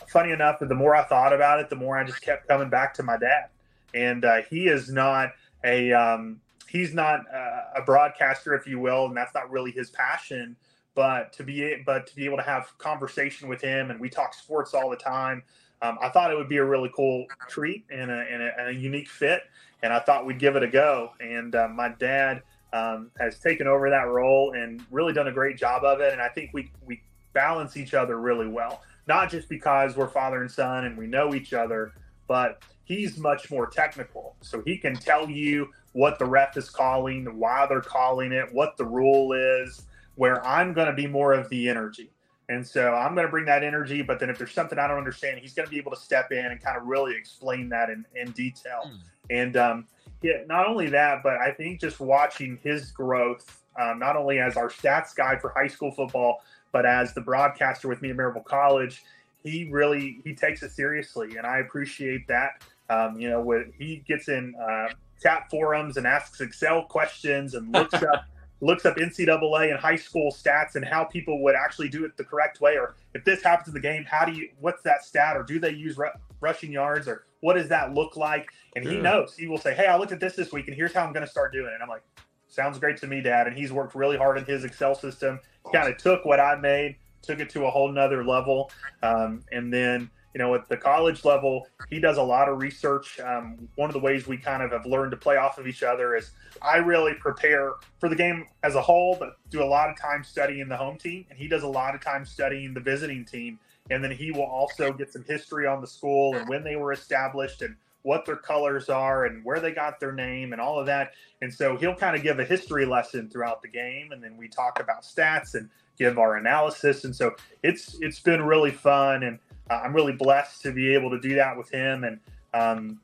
funny 0.08 0.32
enough, 0.32 0.60
the 0.60 0.76
more 0.76 0.96
I 0.96 1.04
thought 1.04 1.34
about 1.34 1.60
it, 1.60 1.70
the 1.70 1.76
more 1.76 1.98
I 1.98 2.04
just 2.04 2.22
kept 2.22 2.48
coming 2.48 2.70
back 2.70 2.94
to 2.96 3.04
my 3.04 3.18
dad. 3.18 3.48
And 3.94 4.24
uh, 4.24 4.42
he 4.50 4.68
is 4.68 4.90
not 4.90 5.34
a, 5.64 5.92
um, 5.92 6.40
he's 6.68 6.94
not 6.94 7.22
uh, 7.34 7.62
a 7.78 7.82
broadcaster, 7.86 8.54
if 8.54 8.68
you 8.68 8.80
will, 8.80 9.06
and 9.06 9.18
that's 9.18 9.34
not 9.34 9.50
really 9.50 9.72
his 9.72 9.90
passion. 9.90 10.56
But 10.96 11.32
to 11.34 11.44
be 11.44 11.82
but 11.86 12.08
to 12.08 12.16
be 12.16 12.26
able 12.26 12.38
to 12.38 12.44
have 12.44 12.78
conversation 12.78 13.48
with 13.48 13.62
him, 13.62 13.90
and 13.90 14.00
we 14.00 14.10
talk 14.10 14.34
sports 14.34 14.74
all 14.74 14.90
the 14.90 14.98
time. 14.98 15.44
Um, 15.82 15.98
I 16.02 16.10
thought 16.10 16.30
it 16.30 16.36
would 16.36 16.50
be 16.50 16.58
a 16.58 16.66
really 16.66 16.92
cool 16.94 17.26
treat 17.48 17.86
and 17.90 18.12
a, 18.12 18.26
and 18.30 18.44
a, 18.44 18.60
and 18.60 18.68
a 18.70 18.74
unique 18.74 19.08
fit, 19.08 19.44
and 19.82 19.94
I 19.94 20.00
thought 20.00 20.26
we'd 20.26 20.40
give 20.40 20.58
it 20.58 20.64
a 20.64 20.68
go. 20.68 21.12
And 21.22 21.56
uh, 21.56 21.70
my 21.70 21.90
dad 21.90 22.42
um, 22.74 23.12
has 23.18 23.40
taken 23.40 23.66
over 23.66 23.90
that 23.90 24.08
role 24.08 24.54
and 24.54 24.84
really 24.92 25.14
done 25.14 25.28
a 25.28 25.32
great 25.32 25.58
job 25.58 25.84
of 25.86 26.02
it. 26.02 26.12
And 26.12 26.22
I 26.22 26.28
think 26.28 26.52
we 26.54 26.70
we 26.86 27.02
balance 27.34 27.78
each 27.78 27.94
other 27.94 28.20
really 28.20 28.48
well, 28.48 28.82
not 29.10 29.30
just 29.30 29.50
because 29.50 29.98
we're 29.98 30.08
father 30.08 30.40
and 30.42 30.50
son 30.50 30.86
and 30.86 30.98
we 30.98 31.08
know 31.08 31.34
each 31.34 31.52
other, 31.52 31.92
but 32.28 32.62
he's 32.86 33.18
much 33.18 33.52
more 33.52 33.68
technical, 33.68 34.36
so 34.40 34.62
he 34.66 34.78
can 34.78 34.96
tell 34.96 35.30
you 35.30 35.70
what 35.94 36.20
the 36.20 36.26
ref 36.26 36.56
is 36.56 36.70
calling, 36.70 37.26
why 37.38 37.66
they're 37.68 37.82
calling 37.82 38.32
it, 38.32 38.48
what 38.54 38.78
the 38.78 38.86
rule 38.86 39.34
is, 39.34 39.88
where 40.16 40.46
I'm 40.46 40.74
going 40.74 40.88
to 40.88 40.94
be 40.94 41.08
more 41.08 41.34
of 41.34 41.50
the 41.50 41.68
energy. 41.68 42.12
And 42.50 42.66
so 42.66 42.94
I'm 42.94 43.14
going 43.16 43.28
to 43.28 43.32
bring 43.32 43.46
that 43.46 43.64
energy, 43.64 44.02
but 44.02 44.20
then 44.20 44.30
if 44.30 44.38
there's 44.38 44.54
something 44.54 44.80
I 44.80 44.88
don't 44.88 44.98
understand, 44.98 45.40
he's 45.40 45.54
going 45.54 45.68
to 45.68 45.72
be 45.72 45.78
able 45.78 45.92
to 45.92 46.00
step 46.00 46.32
in 46.32 46.46
and 46.46 46.62
kind 46.62 46.78
of 46.78 46.88
really 46.88 47.16
explain 47.16 47.70
that 47.70 47.90
in, 47.90 48.06
in 48.16 48.32
detail. 48.32 48.82
Mm. 48.88 49.00
And 49.30 49.58
um, 49.58 49.88
yeah, 50.22 50.44
not 50.48 50.68
only 50.68 50.90
that, 50.90 51.22
but 51.24 51.38
I 51.38 51.52
think 51.52 51.80
just 51.80 52.00
watching 52.00 52.60
his 52.64 52.92
growth, 52.92 53.62
um, 53.80 54.00
not 54.00 54.16
only 54.16 54.40
as 54.40 54.58
our 54.58 54.70
stats 54.70 55.16
guy 55.16 55.38
for 55.38 55.54
high 55.56 55.68
school 55.68 55.92
football, 55.92 56.42
but 56.72 56.86
as 56.86 57.14
the 57.14 57.22
broadcaster 57.22 57.88
with 57.88 58.02
me 58.02 58.10
at 58.10 58.18
Maryville 58.18 58.46
College, 58.46 59.04
he 59.44 59.70
really 59.72 60.20
he 60.24 60.34
takes 60.34 60.64
it 60.64 60.72
seriously, 60.72 61.38
and 61.38 61.46
I 61.46 61.60
appreciate 61.60 62.28
that. 62.28 62.64
Um, 62.90 63.20
you 63.20 63.30
know, 63.30 63.42
when 63.42 63.72
he 63.78 64.04
gets 64.08 64.28
in 64.28 64.56
uh, 64.56 64.90
chat 65.22 65.50
forums 65.50 65.98
and 65.98 66.08
asks 66.08 66.42
Excel 66.42 66.84
questions 66.84 67.54
and 67.54 67.72
looks 67.72 67.94
up 68.04 68.26
looks 68.62 68.86
up 68.86 68.98
NCAA 68.98 69.72
and 69.72 69.80
high 69.80 69.96
school 69.96 70.32
stats 70.32 70.76
and 70.76 70.84
how 70.84 71.06
people 71.06 71.42
would 71.44 71.56
actually 71.56 71.88
do 71.88 72.04
it 72.04 72.18
the 72.18 72.24
correct 72.24 72.60
way, 72.60 72.78
or 72.78 72.96
if 73.14 73.24
this 73.24 73.42
happens 73.42 73.70
in 73.70 73.74
the 73.74 73.80
game, 73.80 74.04
how 74.04 74.26
do 74.26 74.34
you 74.34 74.50
what's 74.60 74.82
that 74.84 75.04
stat, 75.04 75.38
or 75.38 75.44
do 75.44 75.60
they 75.60 75.72
use 75.72 75.98
rushing 76.42 76.72
yards, 76.72 77.08
or 77.08 77.26
what 77.42 77.54
does 77.54 77.70
that 77.70 77.94
look 77.94 78.18
like? 78.18 78.50
And 78.76 78.86
he 78.86 78.98
knows. 78.98 79.36
He 79.36 79.48
will 79.48 79.58
say, 79.58 79.74
"Hey, 79.74 79.88
I 79.88 79.98
looked 79.98 80.12
at 80.12 80.20
this 80.20 80.36
this 80.36 80.52
week, 80.52 80.68
and 80.68 80.76
here's 80.76 80.94
how 80.94 81.04
I'm 81.06 81.14
going 81.14 81.26
to 81.26 81.32
start 81.32 81.54
doing 81.54 81.68
it." 81.68 81.74
And 81.74 81.84
I'm 81.84 81.90
like, 81.90 82.04
"Sounds 82.48 82.78
great 82.78 82.98
to 82.98 83.08
me, 83.08 83.22
Dad." 83.22 83.48
And 83.48 83.56
he's 83.56 83.72
worked 83.72 83.96
really 83.96 84.18
hard 84.18 84.38
in 84.38 84.46
his 84.46 84.64
Excel 84.64 84.96
system. 84.96 85.40
Kind 85.74 85.90
of 85.90 85.98
took 85.98 86.26
what 86.26 86.40
I 86.40 86.56
made, 86.56 86.96
took 87.22 87.40
it 87.40 87.50
to 87.52 87.66
a 87.66 87.70
whole 87.70 87.92
nother 87.92 88.24
level, 88.24 88.72
um, 89.04 89.44
and 89.52 89.72
then 89.72 90.10
you 90.34 90.40
know, 90.40 90.54
at 90.54 90.70
the 90.70 90.78
college 90.78 91.26
level, 91.26 91.68
he 91.90 92.00
does 92.00 92.18
a 92.18 92.24
lot 92.24 92.50
of 92.50 92.60
research. 92.60 93.20
Um, 93.20 93.68
one 93.76 93.90
of 93.90 93.94
the 93.94 94.00
ways 94.00 94.28
we 94.28 94.38
kind 94.38 94.62
of 94.62 94.72
have 94.72 94.86
learned 94.86 95.12
to 95.12 95.18
play 95.18 95.38
off 95.38 95.58
of 95.58 95.68
each 95.68 95.82
other 95.82 96.16
is 96.16 96.32
I 96.62 96.78
really 96.78 97.16
prepare 97.16 97.74
for 98.00 98.10
the 98.10 98.16
game 98.16 98.46
as 98.64 98.76
a 98.76 98.82
whole, 98.82 99.16
but 99.20 99.38
do 99.50 99.64
a 99.64 99.66
lot 99.66 99.90
of 99.90 100.00
time 100.00 100.24
studying 100.24 100.68
the 100.68 100.78
home 100.78 100.98
team, 100.98 101.26
and 101.30 101.40
he 101.40 101.48
does 101.48 101.64
a 101.64 101.68
lot 101.68 101.96
of 101.96 102.02
time 102.02 102.26
studying 102.26 102.74
the 102.74 102.80
visiting 102.80 103.26
team. 103.26 103.60
And 103.90 104.04
then 104.04 104.12
he 104.12 104.30
will 104.32 104.44
also 104.44 104.94
get 104.94 105.12
some 105.12 105.24
history 105.24 105.66
on 105.66 105.82
the 105.82 105.88
school 105.88 106.36
and 106.36 106.48
when 106.48 106.64
they 106.64 106.76
were 106.76 106.94
established 106.94 107.64
and 107.64 107.76
what 108.04 108.26
their 108.26 108.36
colors 108.36 108.90
are 108.90 109.26
and 109.26 109.44
where 109.44 109.60
they 109.60 109.72
got 109.72 110.00
their 110.00 110.12
name 110.12 110.54
and 110.54 110.62
all 110.62 110.80
of 110.80 110.86
that. 110.86 111.12
And 111.42 111.54
so 111.54 111.76
he'll 111.78 111.96
kind 111.96 112.16
of 112.16 112.24
give 112.24 112.40
a 112.40 112.46
history 112.46 112.86
lesson 112.86 113.30
throughout 113.30 113.62
the 113.62 113.68
game, 113.68 114.12
and 114.12 114.24
then 114.24 114.38
we 114.38 114.48
talk 114.48 114.80
about 114.80 115.04
stats 115.04 115.56
and 115.56 115.70
give 115.98 116.18
our 116.18 116.38
analysis. 116.38 117.04
And 117.04 117.16
so 117.16 117.36
it's 117.64 117.98
it's 118.02 118.20
been 118.20 118.42
really 118.42 118.72
fun 118.72 119.24
and 119.24 119.40
uh, 119.70 119.82
I'm 119.84 119.94
really 119.94 120.14
blessed 120.14 120.62
to 120.64 120.72
be 120.72 120.94
able 120.94 121.10
to 121.12 121.20
do 121.20 121.36
that 121.36 121.58
with 121.58 121.70
him. 121.70 122.04
And 122.04 122.20
um, 122.54 123.00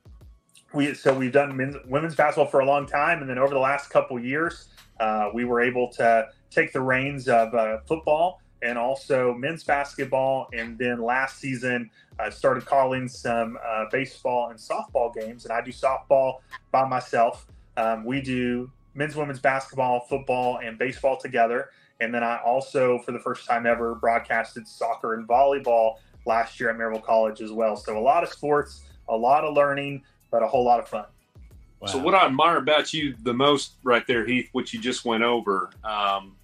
we 0.74 0.94
so 0.94 1.14
we've 1.14 1.32
done 1.32 1.56
men's, 1.56 1.76
women's 1.88 2.16
basketball 2.16 2.48
for 2.48 2.62
a 2.62 2.66
long 2.66 2.86
time, 2.86 3.22
and 3.22 3.30
then 3.30 3.38
over 3.38 3.54
the 3.54 3.60
last 3.60 3.90
couple 3.90 4.20
years, 4.20 4.70
uh, 5.00 5.30
we 5.34 5.46
were 5.46 5.62
able 5.62 5.92
to 5.94 6.28
take 6.50 6.74
the 6.74 6.82
reins 6.82 7.28
of 7.28 7.54
uh, 7.54 7.80
football 7.88 8.42
and 8.62 8.78
also 8.78 9.34
men's 9.34 9.64
basketball. 9.64 10.48
And 10.54 10.78
then 10.78 11.02
last 11.02 11.40
season, 11.40 11.90
I 12.20 12.30
started 12.30 12.66
calling 12.66 13.08
some 13.08 13.58
uh, 13.66 13.86
baseball 13.92 14.50
and 14.50 14.60
softball 14.60 15.14
games, 15.14 15.46
and 15.46 15.54
I 15.54 15.62
do 15.62 15.72
softball 15.72 16.40
by 16.72 16.88
myself. 16.88 17.48
Um, 17.78 18.06
we 18.06 18.22
do 18.22 18.72
men's, 18.94 19.16
women's 19.16 19.40
basketball, 19.40 20.02
football, 20.02 20.60
and 20.64 20.78
baseball 20.78 21.18
together. 21.18 21.70
And 22.00 22.14
then 22.14 22.24
I 22.24 22.40
also, 22.46 23.00
for 23.00 23.12
the 23.12 23.20
first 23.20 23.46
time 23.46 23.66
ever, 23.66 23.96
broadcasted 23.96 24.68
soccer 24.68 25.14
and 25.14 25.28
volleyball 25.28 25.98
last 26.26 26.60
year 26.60 26.70
at 26.70 26.78
Maryville 26.78 27.04
College 27.04 27.42
as 27.42 27.52
well. 27.52 27.76
So 27.76 27.98
a 27.98 28.00
lot 28.00 28.24
of 28.24 28.30
sports, 28.30 28.84
a 29.10 29.16
lot 29.16 29.44
of 29.44 29.54
learning, 29.54 30.04
but 30.32 30.44
a 30.44 30.48
whole 30.48 30.64
lot 30.64 30.80
of 30.80 30.88
fun. 30.88 31.06
Wow. 31.80 31.88
So 31.88 31.98
what 31.98 32.16
I 32.16 32.26
admire 32.26 32.58
about 32.58 32.94
you 32.94 33.16
the 33.24 33.34
most 33.34 33.74
right 33.84 34.06
there, 34.08 34.26
Heath, 34.26 34.50
what 34.54 34.74
you 34.74 34.80
just 34.80 35.06
went 35.06 35.24
over, 35.24 35.70
um, 35.84 36.36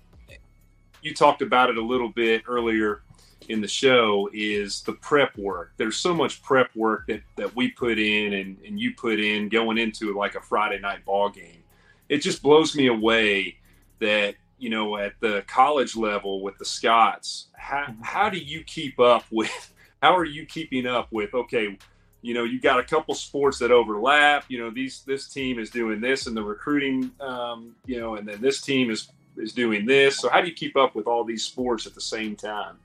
you 1.02 1.14
talked 1.14 1.42
about 1.42 1.70
it 1.70 1.78
a 1.78 1.82
little 1.82 2.10
bit 2.10 2.44
earlier 2.48 3.02
in 3.50 3.62
the 3.62 3.68
show 3.68 4.30
is 4.34 4.82
the 4.82 4.94
prep 4.94 5.38
work. 5.38 5.74
There's 5.78 5.98
so 5.98 6.14
much 6.14 6.42
prep 6.42 6.76
work 6.76 7.08
that, 7.08 7.22
that 7.38 7.56
we 7.56 7.72
put 7.72 8.00
in 8.00 8.34
and, 8.34 8.58
and 8.66 8.80
you 8.80 8.94
put 8.96 9.20
in 9.20 9.50
going 9.50 9.78
into 9.78 10.16
like 10.18 10.36
a 10.36 10.42
Friday 10.42 10.80
night 10.80 11.06
ball 11.06 11.30
game. 11.30 11.64
It 12.10 12.20
just 12.20 12.42
blows 12.42 12.76
me 12.76 12.88
away 12.88 13.58
that, 14.00 14.36
you 14.58 14.70
know, 14.70 14.98
at 14.98 15.14
the 15.20 15.44
college 15.48 15.96
level 15.96 16.42
with 16.42 16.58
the 16.58 16.66
Scots, 16.66 17.48
how, 17.54 17.94
how 18.02 18.30
do 18.30 18.38
you 18.38 18.64
keep 18.64 19.00
up 19.00 19.26
with, 19.32 19.74
how 20.02 20.16
are 20.16 20.26
you 20.26 20.46
keeping 20.46 20.86
up 20.86 21.08
with, 21.12 21.34
okay, 21.34 21.78
you 22.22 22.34
know, 22.34 22.44
you 22.44 22.60
got 22.60 22.80
a 22.80 22.84
couple 22.84 23.16
sports 23.16 23.58
that 23.60 23.72
overlap. 23.72 24.46
You 24.48 24.60
know, 24.60 24.70
these 24.70 25.02
this 25.08 25.28
team 25.28 25.58
is 25.58 25.72
doing 25.72 26.00
this 26.00 26.28
and 26.28 26.38
the 26.38 26.44
recruiting, 26.44 27.12
um, 27.20 27.76
you 27.86 28.00
know, 28.00 28.16
and 28.16 28.28
then 28.28 28.40
this 28.42 28.62
team 28.62 28.92
is 28.92 29.12
is 29.38 29.54
doing 29.54 29.86
this. 29.86 30.20
So 30.20 30.30
how 30.30 30.42
do 30.42 30.48
you 30.48 30.54
keep 30.54 30.78
up 30.78 30.94
with 30.94 31.08
all 31.08 31.24
these 31.24 31.44
sports 31.44 31.88
at 31.88 31.96
the 31.96 32.02
same 32.02 32.36
time? 32.36 32.78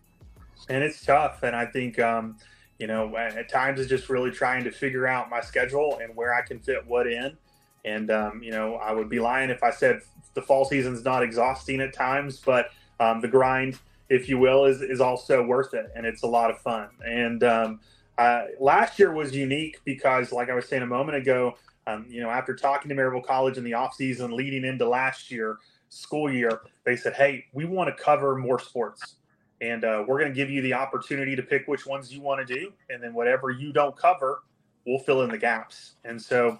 And 0.69 0.83
it's 0.83 1.05
tough, 1.05 1.43
and 1.43 1.55
I 1.55 1.67
think 1.67 1.99
um, 1.99 2.37
you 2.79 2.87
know 2.87 3.17
at 3.17 3.49
times 3.49 3.81
it's 3.81 3.89
just 3.89 4.09
really 4.09 4.31
trying 4.31 4.64
to 4.64 4.71
figure 4.71 5.07
out 5.07 5.31
my 5.31 5.41
schedule 5.41 5.99
and 6.03 6.14
where 6.17 6.35
I 6.35 6.43
can 6.43 6.59
fit 6.61 6.87
what 6.87 7.07
in. 7.07 7.37
And 7.85 8.11
um, 8.11 8.43
you 8.43 8.51
know, 8.51 8.75
I 8.77 8.93
would 8.93 9.09
be 9.09 9.21
lying 9.21 9.51
if 9.51 9.62
I 9.62 9.71
said 9.71 10.01
the 10.35 10.43
fall 10.43 10.64
season's 10.64 11.05
not 11.05 11.23
exhausting 11.23 11.81
at 11.81 11.95
times, 11.95 12.41
but 12.45 12.71
um, 12.99 13.21
the 13.21 13.29
grind, 13.29 13.79
if 14.09 14.29
you 14.29 14.39
will, 14.39 14.64
is 14.64 14.83
is 14.83 15.01
also 15.01 15.43
worth 15.45 15.73
it, 15.73 15.91
and 15.95 16.05
it's 16.05 16.23
a 16.23 16.27
lot 16.27 16.51
of 16.51 16.59
fun. 16.59 16.89
And 17.05 17.45
um, 17.45 17.81
uh, 18.19 18.45
last 18.59 18.99
year 18.99 19.12
was 19.12 19.35
unique 19.35 19.81
because, 19.85 20.33
like 20.33 20.51
I 20.51 20.55
was 20.55 20.69
saying 20.69 20.83
a 20.83 20.87
moment 20.87 21.19
ago, 21.19 21.57
um, 21.87 22.07
you 22.09 22.21
know, 22.21 22.31
after 22.31 22.55
talking 22.55 22.89
to 22.89 22.95
Maryville 22.95 23.25
College 23.25 23.57
in 23.57 23.64
the 23.64 23.73
offseason 23.73 24.33
leading 24.33 24.64
into 24.64 24.89
last 24.89 25.31
year 25.31 25.59
school 25.89 26.33
year, 26.33 26.61
they 26.85 26.97
said, 26.97 27.14
"Hey, 27.14 27.47
we 27.53 27.64
want 27.64 27.95
to 27.95 28.03
cover 28.03 28.35
more 28.37 28.59
sports, 28.59 29.16
and 29.61 29.84
uh, 29.84 30.04
we're 30.07 30.18
going 30.18 30.30
to 30.30 30.34
give 30.34 30.50
you 30.50 30.62
the 30.62 30.74
opportunity 30.74 31.36
to 31.36 31.42
pick 31.42 31.66
which 31.66 31.86
ones 31.86 32.12
you 32.12 32.20
want 32.20 32.46
to 32.46 32.54
do, 32.54 32.72
and 32.90 33.02
then 33.02 33.14
whatever 33.14 33.50
you 33.50 33.72
don't 33.72 33.96
cover, 33.96 34.42
we'll 34.86 34.98
fill 34.98 35.22
in 35.22 35.30
the 35.30 35.38
gaps." 35.38 35.94
And 36.04 36.20
so, 36.20 36.59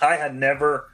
I 0.00 0.16
had 0.16 0.34
never 0.34 0.90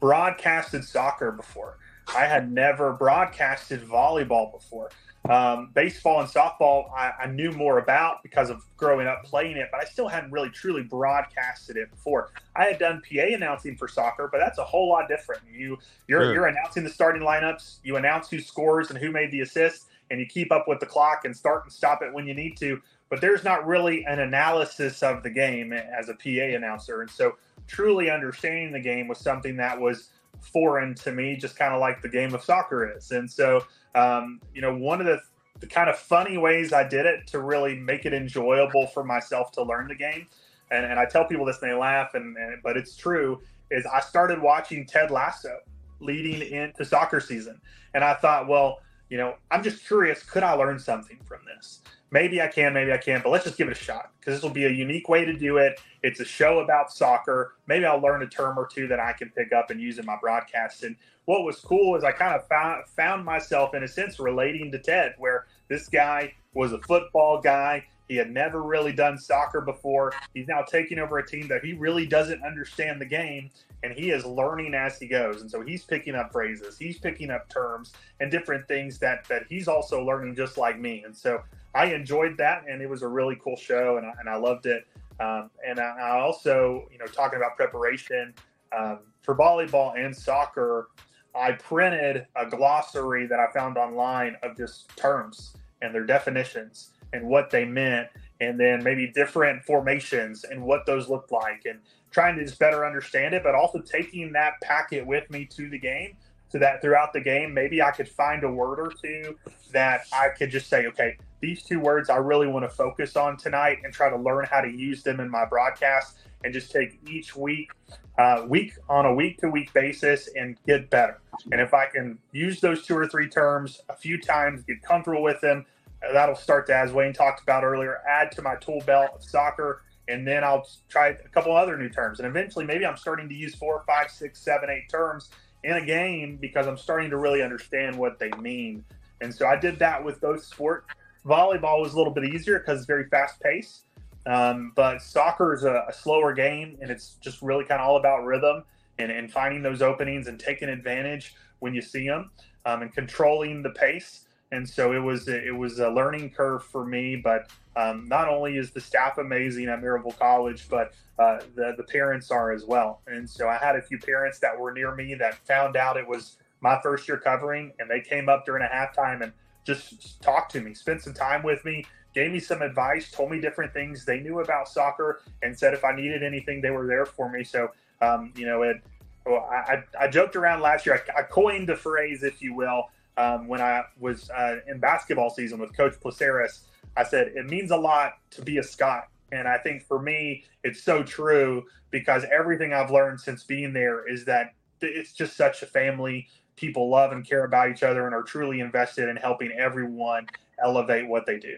broadcasted 0.00 0.84
soccer 0.84 1.32
before. 1.32 1.76
I 2.16 2.24
had 2.24 2.50
never 2.50 2.92
broadcasted 2.92 3.82
volleyball 3.82 4.52
before. 4.52 4.90
Um, 5.28 5.70
baseball 5.74 6.20
and 6.20 6.28
softball, 6.28 6.90
I, 6.96 7.12
I, 7.20 7.26
knew 7.26 7.52
more 7.52 7.78
about 7.78 8.22
because 8.22 8.48
of 8.48 8.64
growing 8.78 9.06
up 9.06 9.22
playing 9.22 9.58
it, 9.58 9.68
but 9.70 9.78
I 9.78 9.84
still 9.84 10.08
hadn't 10.08 10.32
really 10.32 10.48
truly 10.48 10.82
broadcasted 10.82 11.76
it 11.76 11.90
before. 11.90 12.30
I 12.56 12.64
had 12.64 12.78
done 12.78 13.02
PA 13.02 13.24
announcing 13.34 13.76
for 13.76 13.86
soccer, 13.86 14.30
but 14.32 14.38
that's 14.38 14.56
a 14.56 14.64
whole 14.64 14.88
lot 14.88 15.08
different. 15.08 15.42
You 15.52 15.78
you're 16.08 16.22
sure. 16.22 16.34
you're 16.34 16.46
announcing 16.46 16.84
the 16.84 16.90
starting 16.90 17.20
lineups, 17.20 17.80
you 17.84 17.96
announce 17.96 18.30
who 18.30 18.40
scores 18.40 18.88
and 18.88 18.98
who 18.98 19.12
made 19.12 19.30
the 19.30 19.42
assist, 19.42 19.88
and 20.10 20.20
you 20.20 20.26
keep 20.26 20.52
up 20.52 20.66
with 20.66 20.80
the 20.80 20.86
clock 20.86 21.24
and 21.24 21.36
start 21.36 21.64
and 21.64 21.72
stop 21.72 22.02
it 22.02 22.12
when 22.12 22.26
you 22.26 22.34
need 22.34 22.56
to. 22.58 22.80
But 23.08 23.20
there's 23.20 23.44
not 23.44 23.66
really 23.66 24.04
an 24.04 24.20
analysis 24.20 25.02
of 25.02 25.22
the 25.22 25.30
game 25.30 25.72
as 25.72 26.08
a 26.08 26.14
PA 26.14 26.56
announcer, 26.56 27.00
and 27.02 27.10
so 27.10 27.36
truly 27.66 28.10
understanding 28.10 28.72
the 28.72 28.80
game 28.80 29.08
was 29.08 29.18
something 29.18 29.56
that 29.56 29.80
was 29.80 30.10
foreign 30.40 30.94
to 30.94 31.12
me, 31.12 31.36
just 31.36 31.56
kind 31.56 31.74
of 31.74 31.80
like 31.80 32.02
the 32.02 32.08
game 32.08 32.34
of 32.34 32.42
soccer 32.42 32.96
is. 32.96 33.10
And 33.10 33.30
so 33.30 33.62
um, 33.94 34.40
you 34.54 34.62
know, 34.62 34.74
one 34.74 35.00
of 35.00 35.06
the, 35.06 35.20
the 35.60 35.66
kind 35.66 35.90
of 35.90 35.98
funny 35.98 36.38
ways 36.38 36.72
I 36.72 36.86
did 36.86 37.06
it 37.06 37.26
to 37.28 37.40
really 37.40 37.76
make 37.76 38.06
it 38.06 38.14
enjoyable 38.14 38.86
for 38.88 39.04
myself 39.04 39.52
to 39.52 39.62
learn 39.62 39.88
the 39.88 39.94
game, 39.94 40.26
and, 40.70 40.84
and 40.84 40.98
I 40.98 41.06
tell 41.06 41.24
people 41.24 41.44
this 41.44 41.60
and 41.62 41.70
they 41.70 41.74
laugh, 41.74 42.14
and, 42.14 42.36
and 42.36 42.62
but 42.62 42.76
it's 42.76 42.96
true, 42.96 43.40
is 43.70 43.84
I 43.86 44.00
started 44.00 44.40
watching 44.40 44.86
Ted 44.86 45.10
Lasso 45.10 45.58
leading 46.00 46.40
into 46.40 46.84
soccer 46.84 47.20
season, 47.20 47.60
and 47.94 48.04
I 48.04 48.14
thought, 48.14 48.48
well, 48.48 48.78
you 49.10 49.18
know, 49.18 49.34
I'm 49.50 49.62
just 49.62 49.86
curious, 49.86 50.22
could 50.22 50.42
I 50.42 50.52
learn 50.52 50.78
something 50.78 51.18
from 51.26 51.40
this? 51.44 51.82
maybe 52.10 52.40
I 52.40 52.48
can, 52.48 52.74
maybe 52.74 52.92
I 52.92 52.98
can't, 52.98 53.22
but 53.22 53.30
let's 53.30 53.44
just 53.44 53.56
give 53.56 53.68
it 53.68 53.72
a 53.72 53.80
shot 53.80 54.12
because 54.18 54.34
this 54.34 54.42
will 54.42 54.50
be 54.50 54.66
a 54.66 54.70
unique 54.70 55.08
way 55.08 55.24
to 55.24 55.32
do 55.32 55.58
it. 55.58 55.80
It's 56.02 56.20
a 56.20 56.24
show 56.24 56.60
about 56.60 56.92
soccer. 56.92 57.54
Maybe 57.66 57.84
I'll 57.84 58.00
learn 58.00 58.22
a 58.22 58.26
term 58.26 58.58
or 58.58 58.66
two 58.66 58.88
that 58.88 59.00
I 59.00 59.12
can 59.12 59.30
pick 59.30 59.52
up 59.52 59.70
and 59.70 59.80
use 59.80 59.98
in 59.98 60.06
my 60.06 60.16
broadcast. 60.20 60.82
And 60.82 60.96
what 61.26 61.44
was 61.44 61.60
cool 61.60 61.96
is 61.96 62.04
I 62.04 62.12
kind 62.12 62.34
of 62.34 62.46
found, 62.48 62.86
found 62.88 63.24
myself, 63.24 63.74
in 63.74 63.84
a 63.84 63.88
sense, 63.88 64.18
relating 64.18 64.72
to 64.72 64.78
Ted, 64.78 65.14
where 65.18 65.46
this 65.68 65.88
guy 65.88 66.34
was 66.54 66.72
a 66.72 66.80
football 66.80 67.40
guy. 67.40 67.84
He 68.08 68.16
had 68.16 68.30
never 68.30 68.62
really 68.62 68.92
done 68.92 69.16
soccer 69.16 69.60
before. 69.60 70.12
He's 70.34 70.48
now 70.48 70.62
taking 70.62 70.98
over 70.98 71.18
a 71.18 71.26
team 71.26 71.46
that 71.46 71.64
he 71.64 71.74
really 71.74 72.06
doesn't 72.06 72.42
understand 72.42 73.00
the 73.00 73.06
game, 73.06 73.50
and 73.82 73.92
he 73.92 74.10
is 74.10 74.24
learning 74.24 74.74
as 74.74 74.98
he 74.98 75.06
goes. 75.06 75.40
And 75.40 75.50
so 75.50 75.62
he's 75.62 75.84
picking 75.84 76.14
up 76.14 76.32
phrases, 76.32 76.78
he's 76.78 76.98
picking 76.98 77.30
up 77.30 77.48
terms 77.48 77.92
and 78.20 78.30
different 78.30 78.66
things 78.68 78.98
that 78.98 79.24
that 79.28 79.44
he's 79.48 79.68
also 79.68 80.04
learning 80.04 80.36
just 80.36 80.58
like 80.58 80.78
me. 80.78 81.02
And 81.04 81.16
so 81.16 81.42
I 81.74 81.86
enjoyed 81.86 82.36
that, 82.38 82.64
and 82.68 82.82
it 82.82 82.88
was 82.88 83.02
a 83.02 83.08
really 83.08 83.38
cool 83.42 83.56
show, 83.56 83.96
and 83.96 84.06
I, 84.06 84.12
and 84.18 84.28
I 84.28 84.36
loved 84.36 84.66
it. 84.66 84.86
Um, 85.20 85.50
and 85.66 85.78
I, 85.78 85.96
I, 86.00 86.20
also, 86.20 86.88
you 86.90 86.98
know, 86.98 87.06
talking 87.06 87.36
about 87.36 87.56
preparation 87.56 88.34
um, 88.76 89.00
for 89.22 89.34
volleyball 89.34 89.96
and 89.98 90.16
soccer, 90.16 90.88
I 91.34 91.52
printed 91.52 92.26
a 92.36 92.46
glossary 92.46 93.26
that 93.26 93.38
I 93.38 93.52
found 93.52 93.76
online 93.76 94.36
of 94.42 94.56
just 94.56 94.88
terms 94.96 95.54
and 95.82 95.94
their 95.94 96.04
definitions 96.04 96.90
and 97.12 97.26
what 97.26 97.50
they 97.50 97.64
meant, 97.64 98.08
and 98.40 98.58
then 98.58 98.82
maybe 98.82 99.06
different 99.06 99.62
formations 99.64 100.44
and 100.44 100.62
what 100.62 100.86
those 100.86 101.08
looked 101.08 101.32
like, 101.32 101.62
and 101.66 101.78
trying 102.10 102.36
to 102.36 102.44
just 102.44 102.58
better 102.58 102.84
understand 102.84 103.34
it, 103.34 103.42
but 103.42 103.54
also 103.54 103.80
taking 103.80 104.32
that 104.32 104.60
packet 104.60 105.06
with 105.06 105.30
me 105.30 105.44
to 105.44 105.68
the 105.68 105.78
game 105.78 106.16
so 106.48 106.58
that 106.58 106.82
throughout 106.82 107.12
the 107.12 107.20
game, 107.20 107.54
maybe 107.54 107.80
I 107.80 107.92
could 107.92 108.08
find 108.08 108.42
a 108.42 108.50
word 108.50 108.80
or 108.80 108.92
two 109.00 109.36
that 109.72 110.02
I 110.12 110.30
could 110.30 110.50
just 110.50 110.68
say, 110.68 110.86
okay, 110.86 111.16
these 111.40 111.62
two 111.62 111.78
words 111.78 112.10
I 112.10 112.16
really 112.16 112.48
want 112.48 112.64
to 112.64 112.68
focus 112.68 113.16
on 113.16 113.36
tonight 113.36 113.78
and 113.84 113.92
try 113.92 114.10
to 114.10 114.16
learn 114.16 114.46
how 114.50 114.60
to 114.60 114.68
use 114.68 115.02
them 115.02 115.20
in 115.20 115.30
my 115.30 115.44
broadcast 115.44 116.18
and 116.42 116.52
just 116.52 116.72
take 116.72 116.98
each 117.08 117.36
week, 117.36 117.70
uh, 118.18 118.44
week 118.48 118.72
on 118.88 119.06
a 119.06 119.14
week 119.14 119.38
to 119.38 119.48
week 119.48 119.72
basis 119.72 120.28
and 120.34 120.56
get 120.66 120.90
better. 120.90 121.20
And 121.52 121.60
if 121.60 121.72
I 121.72 121.86
can 121.86 122.18
use 122.32 122.60
those 122.60 122.84
two 122.84 122.96
or 122.96 123.06
three 123.06 123.28
terms 123.28 123.80
a 123.88 123.94
few 123.94 124.20
times, 124.20 124.62
get 124.64 124.82
comfortable 124.82 125.22
with 125.22 125.40
them, 125.40 125.64
that'll 126.12 126.34
start 126.34 126.66
to, 126.68 126.76
as 126.76 126.92
Wayne 126.92 127.12
talked 127.12 127.42
about 127.42 127.64
earlier, 127.64 127.98
add 128.08 128.32
to 128.32 128.42
my 128.42 128.56
tool 128.56 128.82
belt 128.86 129.10
of 129.14 129.22
soccer. 129.22 129.82
And 130.08 130.26
then 130.26 130.42
I'll 130.42 130.66
try 130.88 131.08
a 131.08 131.28
couple 131.28 131.56
other 131.56 131.76
new 131.76 131.88
terms. 131.88 132.18
And 132.18 132.26
eventually, 132.26 132.64
maybe 132.64 132.84
I'm 132.84 132.96
starting 132.96 133.28
to 133.28 133.34
use 133.34 133.54
four, 133.54 133.84
five, 133.86 134.10
six, 134.10 134.40
seven, 134.40 134.68
eight 134.68 134.88
terms 134.90 135.30
in 135.62 135.72
a 135.72 135.84
game 135.84 136.36
because 136.40 136.66
I'm 136.66 136.78
starting 136.78 137.10
to 137.10 137.16
really 137.16 137.42
understand 137.42 137.96
what 137.96 138.18
they 138.18 138.30
mean. 138.40 138.84
And 139.20 139.34
so 139.34 139.46
I 139.46 139.56
did 139.56 139.78
that 139.78 140.02
with 140.04 140.20
both 140.20 140.42
sports. 140.42 140.86
Volleyball 141.24 141.82
was 141.82 141.92
a 141.92 141.98
little 141.98 142.12
bit 142.12 142.24
easier 142.24 142.58
because 142.58 142.78
it's 142.78 142.86
very 142.86 143.08
fast 143.08 143.40
paced. 143.40 143.84
Um, 144.26 144.72
but 144.74 145.00
soccer 145.00 145.54
is 145.54 145.64
a, 145.64 145.84
a, 145.88 145.92
slower 145.92 146.34
game 146.34 146.76
and 146.82 146.90
it's 146.90 147.14
just 147.22 147.40
really 147.40 147.64
kind 147.64 147.80
of 147.80 147.88
all 147.88 147.96
about 147.96 148.24
rhythm 148.26 148.64
and, 148.98 149.10
and, 149.10 149.32
finding 149.32 149.62
those 149.62 149.80
openings 149.80 150.28
and 150.28 150.38
taking 150.38 150.68
advantage 150.68 151.34
when 151.60 151.72
you 151.72 151.80
see 151.80 152.06
them 152.06 152.30
um, 152.66 152.82
and 152.82 152.92
controlling 152.92 153.62
the 153.62 153.70
pace. 153.70 154.26
And 154.52 154.68
so 154.68 154.92
it 154.92 154.98
was 154.98 155.28
it 155.28 155.56
was 155.56 155.78
a 155.78 155.88
learning 155.88 156.30
curve 156.30 156.64
for 156.64 156.84
me. 156.84 157.16
But 157.16 157.50
um, 157.76 158.06
not 158.08 158.28
only 158.28 158.56
is 158.56 158.70
the 158.70 158.80
staff 158.80 159.18
amazing 159.18 159.68
at 159.68 159.80
Maryville 159.80 160.18
College, 160.18 160.68
but 160.68 160.92
uh, 161.18 161.38
the 161.54 161.74
the 161.76 161.84
parents 161.84 162.30
are 162.30 162.52
as 162.52 162.64
well. 162.64 163.00
And 163.06 163.28
so 163.28 163.48
I 163.48 163.56
had 163.56 163.76
a 163.76 163.82
few 163.82 163.98
parents 163.98 164.38
that 164.40 164.58
were 164.58 164.72
near 164.72 164.94
me 164.94 165.14
that 165.14 165.34
found 165.46 165.76
out 165.76 165.96
it 165.96 166.06
was 166.06 166.36
my 166.60 166.80
first 166.82 167.08
year 167.08 167.16
covering, 167.16 167.72
and 167.78 167.88
they 167.88 168.00
came 168.00 168.28
up 168.28 168.44
during 168.44 168.62
a 168.62 168.68
halftime 168.68 169.22
and 169.22 169.32
just 169.64 170.20
talked 170.22 170.52
to 170.52 170.60
me, 170.60 170.74
spent 170.74 171.02
some 171.02 171.14
time 171.14 171.42
with 171.42 171.64
me, 171.64 171.84
gave 172.14 172.32
me 172.32 172.40
some 172.40 172.60
advice, 172.60 173.10
told 173.10 173.30
me 173.30 173.40
different 173.40 173.72
things 173.72 174.04
they 174.04 174.20
knew 174.20 174.40
about 174.40 174.68
soccer, 174.68 175.20
and 175.42 175.56
said 175.56 175.74
if 175.74 175.84
I 175.84 175.94
needed 175.94 176.22
anything, 176.22 176.60
they 176.60 176.70
were 176.70 176.86
there 176.86 177.06
for 177.06 177.30
me. 177.30 177.44
So 177.44 177.70
um, 178.00 178.32
you 178.36 178.46
know, 178.46 178.62
it. 178.62 178.82
Well, 179.26 179.46
I, 179.50 179.82
I 180.00 180.08
joked 180.08 180.34
around 180.34 180.62
last 180.62 180.86
year. 180.86 181.02
I, 181.14 181.20
I 181.20 181.22
coined 181.22 181.68
the 181.68 181.76
phrase, 181.76 182.22
if 182.22 182.40
you 182.40 182.54
will, 182.54 182.88
um, 183.20 183.48
when 183.48 183.60
I 183.60 183.82
was 183.98 184.30
uh, 184.30 184.56
in 184.66 184.78
basketball 184.78 185.30
season 185.30 185.58
with 185.58 185.76
Coach 185.76 185.94
Placeris. 186.02 186.60
I 186.96 187.04
said 187.04 187.28
it 187.28 187.46
means 187.46 187.70
a 187.70 187.76
lot 187.76 188.14
to 188.32 188.42
be 188.42 188.58
a 188.58 188.62
Scot 188.62 189.08
and 189.32 189.46
I 189.46 189.58
think 189.58 189.82
for 189.86 190.00
me, 190.00 190.44
it's 190.64 190.82
so 190.82 191.02
true 191.02 191.64
because 191.90 192.24
everything 192.30 192.72
I've 192.72 192.90
learned 192.90 193.20
since 193.20 193.44
being 193.44 193.72
there 193.72 194.08
is 194.08 194.24
that 194.24 194.54
it's 194.80 195.12
just 195.12 195.36
such 195.36 195.62
a 195.62 195.66
family. 195.66 196.28
People 196.56 196.90
love 196.90 197.12
and 197.12 197.26
care 197.26 197.44
about 197.44 197.70
each 197.70 197.82
other 197.82 198.06
and 198.06 198.14
are 198.14 198.22
truly 198.22 198.60
invested 198.60 199.08
in 199.08 199.16
helping 199.16 199.52
everyone 199.52 200.26
elevate 200.62 201.08
what 201.08 201.26
they 201.26 201.38
do. 201.38 201.56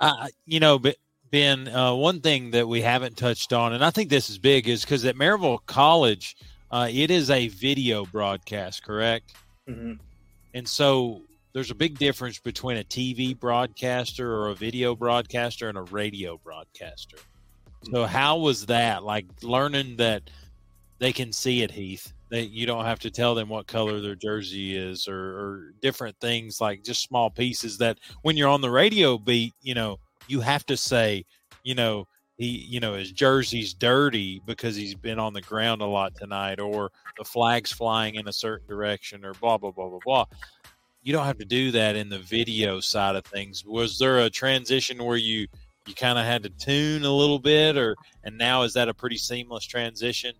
Uh, 0.00 0.26
you 0.44 0.60
know, 0.60 0.78
but 0.78 0.96
Ben, 1.30 1.68
uh, 1.68 1.94
one 1.94 2.20
thing 2.20 2.50
that 2.50 2.66
we 2.66 2.80
haven't 2.80 3.16
touched 3.16 3.52
on, 3.52 3.72
and 3.72 3.84
I 3.84 3.90
think 3.90 4.10
this 4.10 4.28
is 4.28 4.38
big, 4.38 4.68
is 4.68 4.82
because 4.82 5.04
at 5.04 5.14
Maryville 5.14 5.64
College, 5.66 6.36
uh, 6.70 6.88
it 6.90 7.10
is 7.10 7.30
a 7.30 7.48
video 7.48 8.04
broadcast, 8.06 8.82
correct? 8.82 9.34
Mm-hmm. 9.68 9.94
And 10.54 10.66
so 10.66 11.22
there's 11.52 11.70
a 11.70 11.74
big 11.74 11.98
difference 11.98 12.38
between 12.38 12.78
a 12.78 12.84
TV 12.84 13.38
broadcaster 13.38 14.32
or 14.32 14.48
a 14.48 14.54
video 14.54 14.94
broadcaster 14.94 15.68
and 15.68 15.76
a 15.76 15.82
radio 15.82 16.38
broadcaster. 16.38 17.18
So 17.84 17.92
mm-hmm. 17.92 18.12
how 18.12 18.38
was 18.38 18.66
that? 18.66 19.04
Like 19.04 19.26
learning 19.42 19.96
that 19.96 20.22
they 20.98 21.12
can 21.12 21.32
see 21.32 21.62
it, 21.62 21.70
Heath. 21.70 22.12
That 22.30 22.50
you 22.50 22.66
don't 22.66 22.86
have 22.86 22.98
to 23.00 23.10
tell 23.10 23.34
them 23.34 23.48
what 23.48 23.68
color 23.68 24.00
their 24.00 24.16
jersey 24.16 24.76
is, 24.76 25.06
or, 25.06 25.14
or 25.16 25.74
different 25.80 26.18
things 26.20 26.60
like 26.60 26.82
just 26.82 27.02
small 27.02 27.30
pieces 27.30 27.78
that 27.78 27.98
when 28.22 28.36
you're 28.36 28.48
on 28.48 28.60
the 28.60 28.70
radio 28.70 29.18
beat, 29.18 29.52
you 29.62 29.74
know, 29.74 29.98
you 30.26 30.40
have 30.40 30.66
to 30.66 30.76
say, 30.76 31.24
you 31.62 31.76
know, 31.76 32.08
he, 32.36 32.46
you 32.46 32.80
know, 32.80 32.94
his 32.94 33.12
jersey's 33.12 33.74
dirty 33.74 34.42
because 34.44 34.74
he's 34.74 34.94
been 34.94 35.18
on 35.18 35.32
the 35.32 35.40
ground 35.40 35.82
a 35.82 35.86
lot 35.86 36.14
tonight, 36.16 36.58
or 36.58 36.90
the 37.16 37.24
flag's 37.24 37.72
flying 37.72 38.16
in 38.16 38.26
a 38.26 38.32
certain 38.32 38.66
direction, 38.66 39.24
or 39.24 39.34
blah 39.34 39.58
blah 39.58 39.70
blah 39.70 39.88
blah 39.88 40.00
blah. 40.04 40.24
You 41.02 41.12
don't 41.12 41.26
have 41.26 41.38
to 41.38 41.44
do 41.44 41.70
that 41.72 41.96
in 41.96 42.08
the 42.08 42.18
video 42.18 42.80
side 42.80 43.14
of 43.14 43.24
things. 43.24 43.64
Was 43.64 43.98
there 43.98 44.20
a 44.20 44.30
transition 44.30 45.04
where 45.04 45.16
you 45.16 45.46
you 45.86 45.94
kind 45.94 46.18
of 46.18 46.24
had 46.24 46.42
to 46.42 46.50
tune 46.50 47.04
a 47.04 47.12
little 47.12 47.38
bit, 47.38 47.76
or 47.76 47.94
and 48.24 48.36
now 48.36 48.62
is 48.62 48.72
that 48.74 48.88
a 48.88 48.94
pretty 48.94 49.18
seamless 49.18 49.64
transition? 49.64 50.34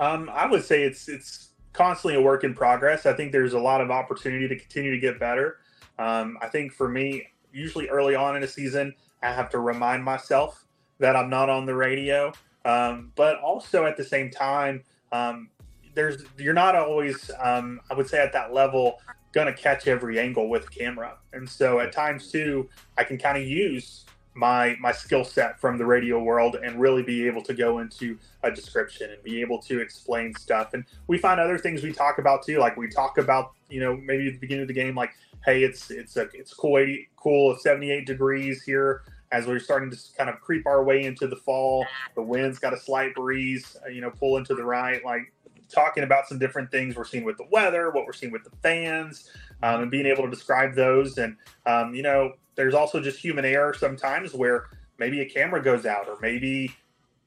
Um, 0.00 0.30
I 0.32 0.46
would 0.46 0.64
say 0.64 0.82
it's 0.84 1.08
it's 1.08 1.50
constantly 1.72 2.18
a 2.18 2.22
work 2.22 2.44
in 2.44 2.54
progress. 2.54 3.04
I 3.04 3.12
think 3.12 3.32
there's 3.32 3.52
a 3.52 3.58
lot 3.58 3.82
of 3.82 3.90
opportunity 3.90 4.48
to 4.48 4.56
continue 4.56 4.90
to 4.90 4.98
get 4.98 5.20
better. 5.20 5.58
Um, 5.98 6.38
I 6.40 6.48
think 6.48 6.72
for 6.72 6.88
me, 6.88 7.28
usually 7.52 7.88
early 7.88 8.14
on 8.14 8.36
in 8.36 8.42
a 8.42 8.48
season, 8.48 8.94
I 9.26 9.32
have 9.32 9.50
to 9.50 9.58
remind 9.58 10.04
myself 10.04 10.64
that 10.98 11.16
I'm 11.16 11.28
not 11.28 11.50
on 11.50 11.66
the 11.66 11.74
radio. 11.74 12.32
Um, 12.64 13.12
but 13.14 13.38
also 13.40 13.84
at 13.84 13.96
the 13.96 14.04
same 14.04 14.30
time, 14.30 14.82
um, 15.12 15.50
there's 15.94 16.24
you're 16.38 16.54
not 16.54 16.74
always, 16.74 17.30
um, 17.40 17.80
I 17.90 17.94
would 17.94 18.08
say, 18.08 18.18
at 18.18 18.32
that 18.32 18.52
level 18.52 19.00
going 19.32 19.46
to 19.46 19.52
catch 19.52 19.86
every 19.86 20.18
angle 20.18 20.48
with 20.48 20.66
a 20.66 20.70
camera. 20.70 21.16
And 21.32 21.48
so 21.48 21.80
at 21.80 21.92
times 21.92 22.30
too, 22.30 22.68
I 22.96 23.04
can 23.04 23.18
kind 23.18 23.36
of 23.36 23.46
use 23.46 24.04
my 24.34 24.76
my 24.80 24.92
skill 24.92 25.24
set 25.24 25.58
from 25.58 25.78
the 25.78 25.84
radio 25.84 26.22
world 26.22 26.56
and 26.56 26.78
really 26.78 27.02
be 27.02 27.26
able 27.26 27.42
to 27.42 27.54
go 27.54 27.78
into 27.78 28.18
a 28.42 28.50
description 28.50 29.10
and 29.10 29.22
be 29.22 29.40
able 29.40 29.58
to 29.58 29.80
explain 29.80 30.34
stuff 30.34 30.74
and 30.74 30.84
we 31.06 31.16
find 31.16 31.40
other 31.40 31.56
things 31.56 31.82
we 31.82 31.90
talk 31.90 32.18
about 32.18 32.44
too 32.44 32.58
like 32.58 32.76
we 32.76 32.86
talk 32.86 33.16
about 33.16 33.52
you 33.70 33.80
know 33.80 33.96
maybe 33.96 34.26
at 34.26 34.34
the 34.34 34.38
beginning 34.38 34.60
of 34.60 34.68
the 34.68 34.74
game 34.74 34.94
like 34.94 35.14
hey 35.46 35.62
it's 35.62 35.90
it's 35.90 36.18
a 36.18 36.28
it's 36.34 36.52
cool 36.52 36.76
80 36.76 37.08
cool 37.16 37.56
78 37.56 38.04
degrees 38.04 38.62
here 38.62 39.04
as 39.32 39.46
we're 39.46 39.58
starting 39.58 39.90
to 39.90 39.98
kind 40.16 40.30
of 40.30 40.40
creep 40.40 40.66
our 40.66 40.84
way 40.84 41.04
into 41.04 41.26
the 41.26 41.36
fall 41.36 41.84
the 42.14 42.22
wind's 42.22 42.58
got 42.58 42.72
a 42.72 42.78
slight 42.78 43.14
breeze 43.14 43.76
uh, 43.84 43.88
you 43.88 44.00
know 44.00 44.10
pulling 44.10 44.44
to 44.44 44.54
the 44.54 44.64
right 44.64 45.04
like 45.04 45.32
talking 45.68 46.04
about 46.04 46.28
some 46.28 46.38
different 46.38 46.70
things 46.70 46.94
we're 46.96 47.04
seeing 47.04 47.24
with 47.24 47.36
the 47.36 47.46
weather 47.50 47.90
what 47.90 48.06
we're 48.06 48.12
seeing 48.12 48.32
with 48.32 48.44
the 48.44 48.56
fans 48.62 49.30
um, 49.62 49.82
and 49.82 49.90
being 49.90 50.06
able 50.06 50.24
to 50.24 50.30
describe 50.30 50.74
those 50.74 51.18
and 51.18 51.36
um, 51.66 51.94
you 51.94 52.02
know 52.02 52.32
there's 52.54 52.74
also 52.74 53.00
just 53.00 53.18
human 53.18 53.44
error 53.44 53.74
sometimes 53.74 54.32
where 54.32 54.66
maybe 54.98 55.20
a 55.20 55.28
camera 55.28 55.62
goes 55.62 55.84
out 55.84 56.08
or 56.08 56.16
maybe 56.20 56.74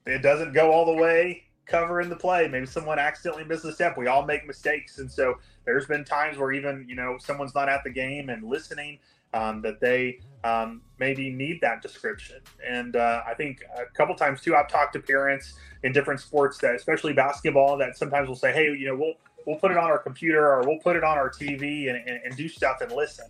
it 0.06 0.22
doesn't 0.22 0.52
go 0.52 0.72
all 0.72 0.86
the 0.86 1.00
way 1.00 1.44
covering 1.70 2.08
the 2.08 2.16
play. 2.16 2.48
Maybe 2.48 2.66
someone 2.66 2.98
accidentally 2.98 3.44
misses 3.44 3.66
a 3.66 3.72
step. 3.72 3.96
We 3.96 4.08
all 4.08 4.24
make 4.24 4.46
mistakes. 4.46 4.98
And 4.98 5.10
so 5.10 5.38
there's 5.64 5.86
been 5.86 6.04
times 6.04 6.36
where 6.36 6.52
even, 6.52 6.84
you 6.88 6.96
know, 6.96 7.16
someone's 7.18 7.54
not 7.54 7.68
at 7.68 7.84
the 7.84 7.90
game 7.90 8.28
and 8.28 8.42
listening 8.42 8.98
um, 9.32 9.62
that 9.62 9.80
they 9.80 10.20
um, 10.44 10.82
maybe 10.98 11.30
need 11.30 11.60
that 11.60 11.82
description. 11.82 12.40
And 12.66 12.96
uh, 12.96 13.22
I 13.26 13.34
think 13.34 13.62
a 13.76 13.84
couple 13.94 14.14
times 14.14 14.40
too, 14.40 14.56
I've 14.56 14.68
talked 14.68 14.94
to 14.94 15.00
parents 15.00 15.54
in 15.82 15.92
different 15.92 16.20
sports 16.20 16.58
that, 16.58 16.74
especially 16.74 17.12
basketball, 17.12 17.76
that 17.78 17.96
sometimes 17.96 18.28
will 18.28 18.36
say, 18.36 18.52
hey, 18.52 18.66
you 18.66 18.86
know, 18.86 18.96
we'll, 18.96 19.14
we'll 19.46 19.58
put 19.58 19.70
it 19.70 19.76
on 19.76 19.84
our 19.84 19.98
computer 19.98 20.46
or 20.46 20.62
we'll 20.66 20.78
put 20.78 20.96
it 20.96 21.04
on 21.04 21.18
our 21.18 21.30
TV 21.30 21.88
and, 21.88 21.96
and, 22.08 22.20
and 22.24 22.36
do 22.36 22.48
stuff 22.48 22.80
and 22.80 22.92
listen. 22.92 23.26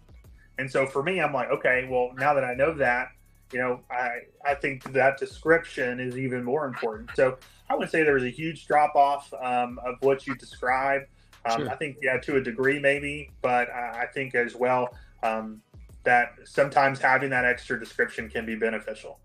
And 0.59 0.71
so 0.71 0.87
for 0.87 1.03
me, 1.03 1.21
I'm 1.21 1.33
like, 1.33 1.51
okay, 1.51 1.89
well, 1.91 2.11
now 2.17 2.35
that 2.35 2.45
I 2.45 2.55
know 2.55 2.75
that, 2.75 3.09
you 3.53 3.59
know, 3.59 3.81
I, 3.91 4.21
I 4.45 4.55
think 4.55 4.93
that 4.93 5.19
description 5.19 5.99
is 5.99 6.17
even 6.17 6.45
more 6.45 6.67
important. 6.67 7.11
So 7.17 7.39
I 7.69 7.75
would 7.75 7.91
say 7.91 8.03
there 8.03 8.15
was 8.15 8.25
a 8.25 8.31
huge 8.31 8.67
drop 8.67 8.95
off 8.95 9.33
um, 9.43 9.81
of 9.85 9.97
what 10.01 10.27
you 10.27 10.37
described. 10.37 11.07
Um, 11.47 11.63
sure. 11.63 11.71
I 11.71 11.77
think, 11.77 11.97
yeah, 12.03 12.19
to 12.19 12.37
a 12.37 12.41
degree, 12.41 12.79
maybe, 12.79 13.31
but 13.41 13.71
I, 13.71 14.03
I 14.03 14.07
think 14.13 14.35
as 14.35 14.55
well 14.55 14.95
um, 15.23 15.63
that 16.05 16.35
sometimes 16.45 17.01
having 17.01 17.31
that 17.31 17.45
extra 17.45 17.79
description 17.79 18.29
can 18.29 18.47
be 18.47 18.55
beneficial. 18.55 19.19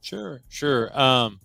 Sure, 0.00 0.40
sure. 0.48 0.98
Um, 0.98 1.40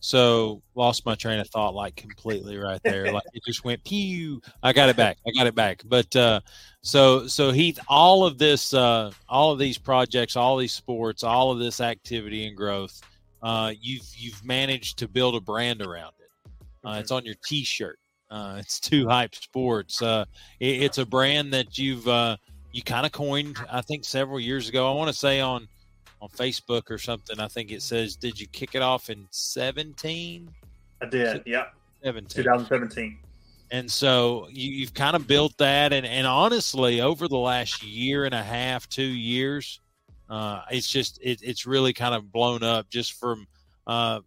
so 0.00 0.62
lost 0.74 1.06
my 1.06 1.14
train 1.14 1.38
of 1.38 1.48
thought 1.48 1.74
like 1.74 1.94
completely 1.94 2.58
right 2.58 2.82
there. 2.82 3.12
like 3.12 3.22
it 3.34 3.44
just 3.46 3.64
went 3.64 3.84
pew. 3.84 4.42
I 4.62 4.72
got 4.72 4.88
it 4.88 4.96
back. 4.96 5.18
I 5.26 5.30
got 5.30 5.46
it 5.46 5.54
back. 5.54 5.82
But 5.84 6.14
uh, 6.16 6.40
so 6.80 7.28
so 7.28 7.52
Heath, 7.52 7.78
all 7.86 8.26
of 8.26 8.36
this, 8.36 8.74
uh, 8.74 9.12
all 9.28 9.52
of 9.52 9.60
these 9.60 9.78
projects, 9.78 10.34
all 10.34 10.56
these 10.56 10.72
sports, 10.72 11.22
all 11.22 11.52
of 11.52 11.60
this 11.60 11.80
activity 11.80 12.48
and 12.48 12.56
growth, 12.56 13.00
uh, 13.44 13.72
you've 13.80 14.08
you've 14.16 14.44
managed 14.44 14.98
to 14.98 15.08
build 15.08 15.36
a 15.36 15.40
brand 15.40 15.80
around 15.80 16.14
it. 16.18 16.50
Uh, 16.84 16.90
mm-hmm. 16.90 17.00
It's 17.00 17.12
on 17.12 17.24
your 17.24 17.36
T-shirt. 17.44 17.98
Uh, 18.28 18.56
it's 18.58 18.80
Two 18.80 19.06
Hype 19.06 19.36
Sports. 19.36 20.02
Uh, 20.02 20.24
it, 20.58 20.82
it's 20.82 20.98
a 20.98 21.06
brand 21.06 21.52
that 21.52 21.78
you've 21.78 22.08
uh, 22.08 22.36
you 22.72 22.82
kind 22.82 23.06
of 23.06 23.12
coined, 23.12 23.58
I 23.70 23.82
think, 23.82 24.04
several 24.04 24.40
years 24.40 24.68
ago. 24.68 24.90
I 24.90 24.94
want 24.94 25.08
to 25.08 25.16
say 25.16 25.40
on 25.40 25.68
on 26.20 26.28
Facebook 26.30 26.90
or 26.90 26.98
something. 26.98 27.38
I 27.40 27.48
think 27.48 27.70
it 27.70 27.82
says, 27.82 28.16
"Did 28.16 28.40
you 28.40 28.46
kick 28.48 28.74
it 28.74 28.82
off 28.82 29.10
in 29.10 29.26
17?" 29.30 30.50
I 31.00 31.06
did. 31.06 31.42
Yeah, 31.46 31.66
17. 32.04 32.44
2017. 32.44 33.18
And 33.72 33.90
so 33.90 34.48
you, 34.50 34.84
have 34.84 34.92
kind 34.94 35.16
of 35.16 35.26
built 35.26 35.56
that, 35.56 35.94
and, 35.94 36.04
and 36.04 36.26
honestly, 36.26 37.00
over 37.00 37.26
the 37.26 37.38
last 37.38 37.82
year 37.82 38.26
and 38.26 38.34
a 38.34 38.42
half, 38.42 38.86
two 38.88 39.02
years, 39.02 39.80
uh, 40.28 40.60
it's 40.70 40.88
just 40.88 41.18
it, 41.22 41.40
it's 41.42 41.66
really 41.66 41.92
kind 41.92 42.14
of 42.14 42.30
blown 42.30 42.62
up 42.62 42.88
just 42.90 43.14
from 43.14 43.46
uh, 43.86 44.20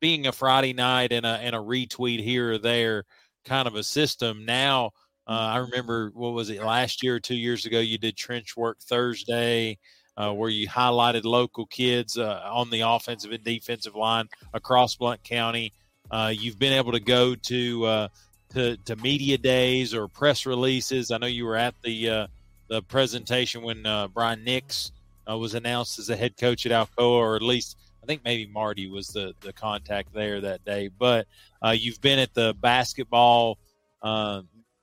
being 0.00 0.26
a 0.26 0.32
Friday 0.32 0.72
night 0.72 1.12
and 1.12 1.26
a 1.26 1.38
and 1.40 1.54
a 1.54 1.58
retweet 1.58 2.22
here 2.22 2.52
or 2.52 2.58
there 2.58 3.04
kind 3.44 3.66
of 3.66 3.74
a 3.74 3.82
system. 3.82 4.44
Now 4.44 4.92
uh, 5.28 5.32
I 5.32 5.56
remember 5.58 6.10
what 6.14 6.32
was 6.32 6.48
it 6.48 6.62
last 6.62 7.02
year 7.02 7.16
or 7.16 7.20
two 7.20 7.36
years 7.36 7.66
ago? 7.66 7.80
You 7.80 7.98
did 7.98 8.16
trench 8.16 8.56
work 8.56 8.78
Thursday 8.80 9.78
uh, 10.18 10.32
where 10.32 10.50
you 10.50 10.66
highlighted 10.66 11.24
local 11.24 11.64
kids 11.66 12.18
uh, 12.18 12.42
on 12.50 12.70
the 12.70 12.80
offensive 12.80 13.30
and 13.30 13.44
defensive 13.44 13.94
line 13.94 14.28
across 14.52 14.96
Blount 14.96 15.22
County. 15.22 15.72
Uh, 16.10 16.32
you've 16.36 16.58
been 16.58 16.72
able 16.72 16.92
to 16.92 17.00
go 17.00 17.34
to, 17.34 17.84
uh, 17.84 18.08
to 18.54 18.76
to 18.78 18.96
media 18.96 19.38
days 19.38 19.94
or 19.94 20.08
press 20.08 20.44
releases. 20.44 21.10
I 21.10 21.18
know 21.18 21.26
you 21.26 21.44
were 21.44 21.56
at 21.56 21.74
the 21.82 22.08
uh, 22.08 22.26
the 22.68 22.82
presentation 22.82 23.62
when 23.62 23.86
uh, 23.86 24.08
Brian 24.08 24.42
Nix 24.42 24.90
was 25.26 25.52
announced 25.52 25.98
as 25.98 26.06
the 26.06 26.16
head 26.16 26.38
coach 26.38 26.64
at 26.64 26.72
Alcoa, 26.72 27.10
or 27.10 27.36
at 27.36 27.42
least 27.42 27.76
I 28.02 28.06
think 28.06 28.24
maybe 28.24 28.50
Marty 28.50 28.88
was 28.88 29.08
the 29.08 29.34
the 29.42 29.52
contact 29.52 30.14
there 30.14 30.40
that 30.40 30.64
day. 30.64 30.88
But 30.88 31.26
you've 31.74 32.00
been 32.00 32.18
at 32.18 32.32
the 32.32 32.54
basketball 32.60 33.58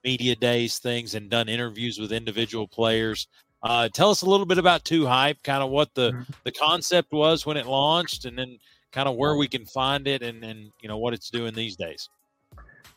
media 0.06 0.36
days 0.36 0.78
things 0.78 1.16
and 1.16 1.30
done 1.30 1.49
interviews 1.49 1.99
with 1.99 2.14
individual 2.14 2.68
players. 2.68 3.28
Uh, 3.64 3.89
tell 3.89 4.12
us 4.12 4.22
a 4.22 4.30
little 4.30 4.45
bit 4.45 4.60
about 4.60 4.86
Two 4.86 5.08
Hype, 5.08 5.41
kind 5.43 5.64
of 5.64 5.72
what 5.72 5.93
the 5.95 6.12
mm-hmm. 6.12 6.32
the 6.43 6.51
concept 6.51 7.12
was 7.12 7.45
when 7.45 7.58
it 7.58 7.66
launched, 7.66 8.26
and 8.26 8.38
then 8.38 8.60
kind 8.91 9.10
of 9.10 9.16
where 9.16 9.36
we 9.36 9.47
can 9.47 9.66
find 9.66 10.08
it, 10.08 10.22
and 10.22 10.45
and 10.45 10.72
you 10.82 10.88
know 10.88 10.97
what 10.97 11.14
it's 11.14 11.32
doing 11.32 11.53
these 11.53 11.76
days. 11.76 12.08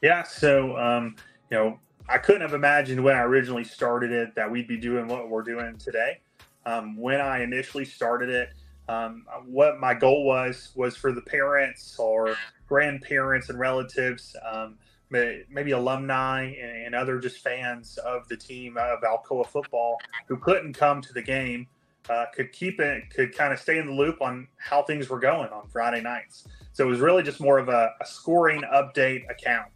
Yeah, 0.02 0.22
so 0.22 0.76
um, 0.76 1.16
you 1.50 1.56
know, 1.56 1.80
I 2.08 2.18
couldn't 2.18 2.42
have 2.42 2.52
imagined 2.52 3.02
when 3.02 3.16
I 3.16 3.22
originally 3.22 3.64
started 3.64 4.12
it 4.12 4.34
that 4.34 4.50
we'd 4.50 4.68
be 4.68 4.76
doing 4.76 5.08
what 5.08 5.30
we're 5.30 5.42
doing 5.42 5.78
today. 5.78 6.20
Um, 6.66 6.98
when 6.98 7.20
I 7.20 7.42
initially 7.42 7.86
started 7.86 8.28
it, 8.28 8.50
um, 8.90 9.24
what 9.46 9.80
my 9.80 9.94
goal 9.94 10.26
was 10.26 10.70
was 10.74 10.96
for 10.96 11.12
the 11.12 11.22
parents 11.22 11.98
or 11.98 12.36
grandparents 12.68 13.48
and 13.48 13.58
relatives 13.58 14.36
um, 14.46 14.76
maybe 15.10 15.70
alumni 15.72 16.54
and, 16.54 16.94
other 16.94 17.18
just 17.18 17.38
fans 17.38 17.98
of 17.98 18.26
the 18.28 18.36
team 18.36 18.76
of 18.76 19.00
Alcoa 19.02 19.46
football 19.46 19.98
who 20.26 20.36
couldn't 20.36 20.72
come 20.72 21.00
to 21.00 21.12
the 21.12 21.22
game 21.22 21.66
uh, 22.08 22.24
could 22.34 22.50
keep 22.50 22.80
it, 22.80 23.10
could 23.10 23.36
kind 23.36 23.52
of 23.52 23.60
stay 23.60 23.78
in 23.78 23.86
the 23.86 23.92
loop 23.92 24.20
on 24.20 24.48
how 24.56 24.82
things 24.82 25.08
were 25.08 25.20
going 25.20 25.48
on 25.50 25.68
Friday 25.68 26.00
nights. 26.00 26.48
So 26.72 26.84
it 26.84 26.88
was 26.88 27.00
really 27.00 27.22
just 27.22 27.40
more 27.40 27.58
of 27.58 27.68
a, 27.68 27.90
a 28.00 28.06
scoring 28.06 28.62
update 28.62 29.30
account. 29.30 29.70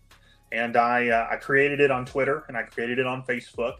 And 0.50 0.76
I, 0.76 1.08
uh, 1.08 1.28
I 1.30 1.36
created 1.36 1.80
it 1.80 1.90
on 1.90 2.06
Twitter 2.06 2.44
and 2.48 2.56
I 2.56 2.62
created 2.62 2.98
it 2.98 3.06
on 3.06 3.22
Facebook. 3.24 3.74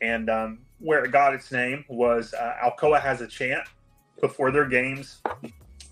And 0.00 0.28
um, 0.28 0.58
where 0.78 1.04
it 1.04 1.10
got 1.10 1.34
its 1.34 1.50
name 1.50 1.84
was 1.88 2.34
uh, 2.34 2.54
Alcoa 2.62 3.00
has 3.00 3.20
a 3.22 3.26
chant 3.26 3.66
before 4.20 4.50
their 4.50 4.66
games 4.66 5.22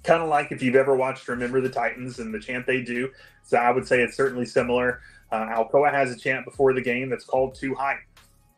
kind 0.02 0.22
of 0.22 0.28
like 0.28 0.52
if 0.52 0.62
you've 0.62 0.74
ever 0.74 0.96
watched 0.96 1.28
Remember 1.28 1.60
the 1.60 1.68
Titans 1.68 2.18
and 2.18 2.32
the 2.32 2.40
chant 2.40 2.66
they 2.66 2.82
do. 2.82 3.10
So 3.42 3.58
I 3.58 3.70
would 3.70 3.86
say 3.86 4.02
it's 4.02 4.16
certainly 4.16 4.46
similar. 4.46 5.00
Uh, 5.30 5.46
Alcoa 5.46 5.92
has 5.92 6.10
a 6.10 6.16
chant 6.16 6.44
before 6.44 6.72
the 6.74 6.82
game 6.82 7.08
that's 7.08 7.24
called 7.24 7.54
Two 7.54 7.74
Hype. 7.74 7.98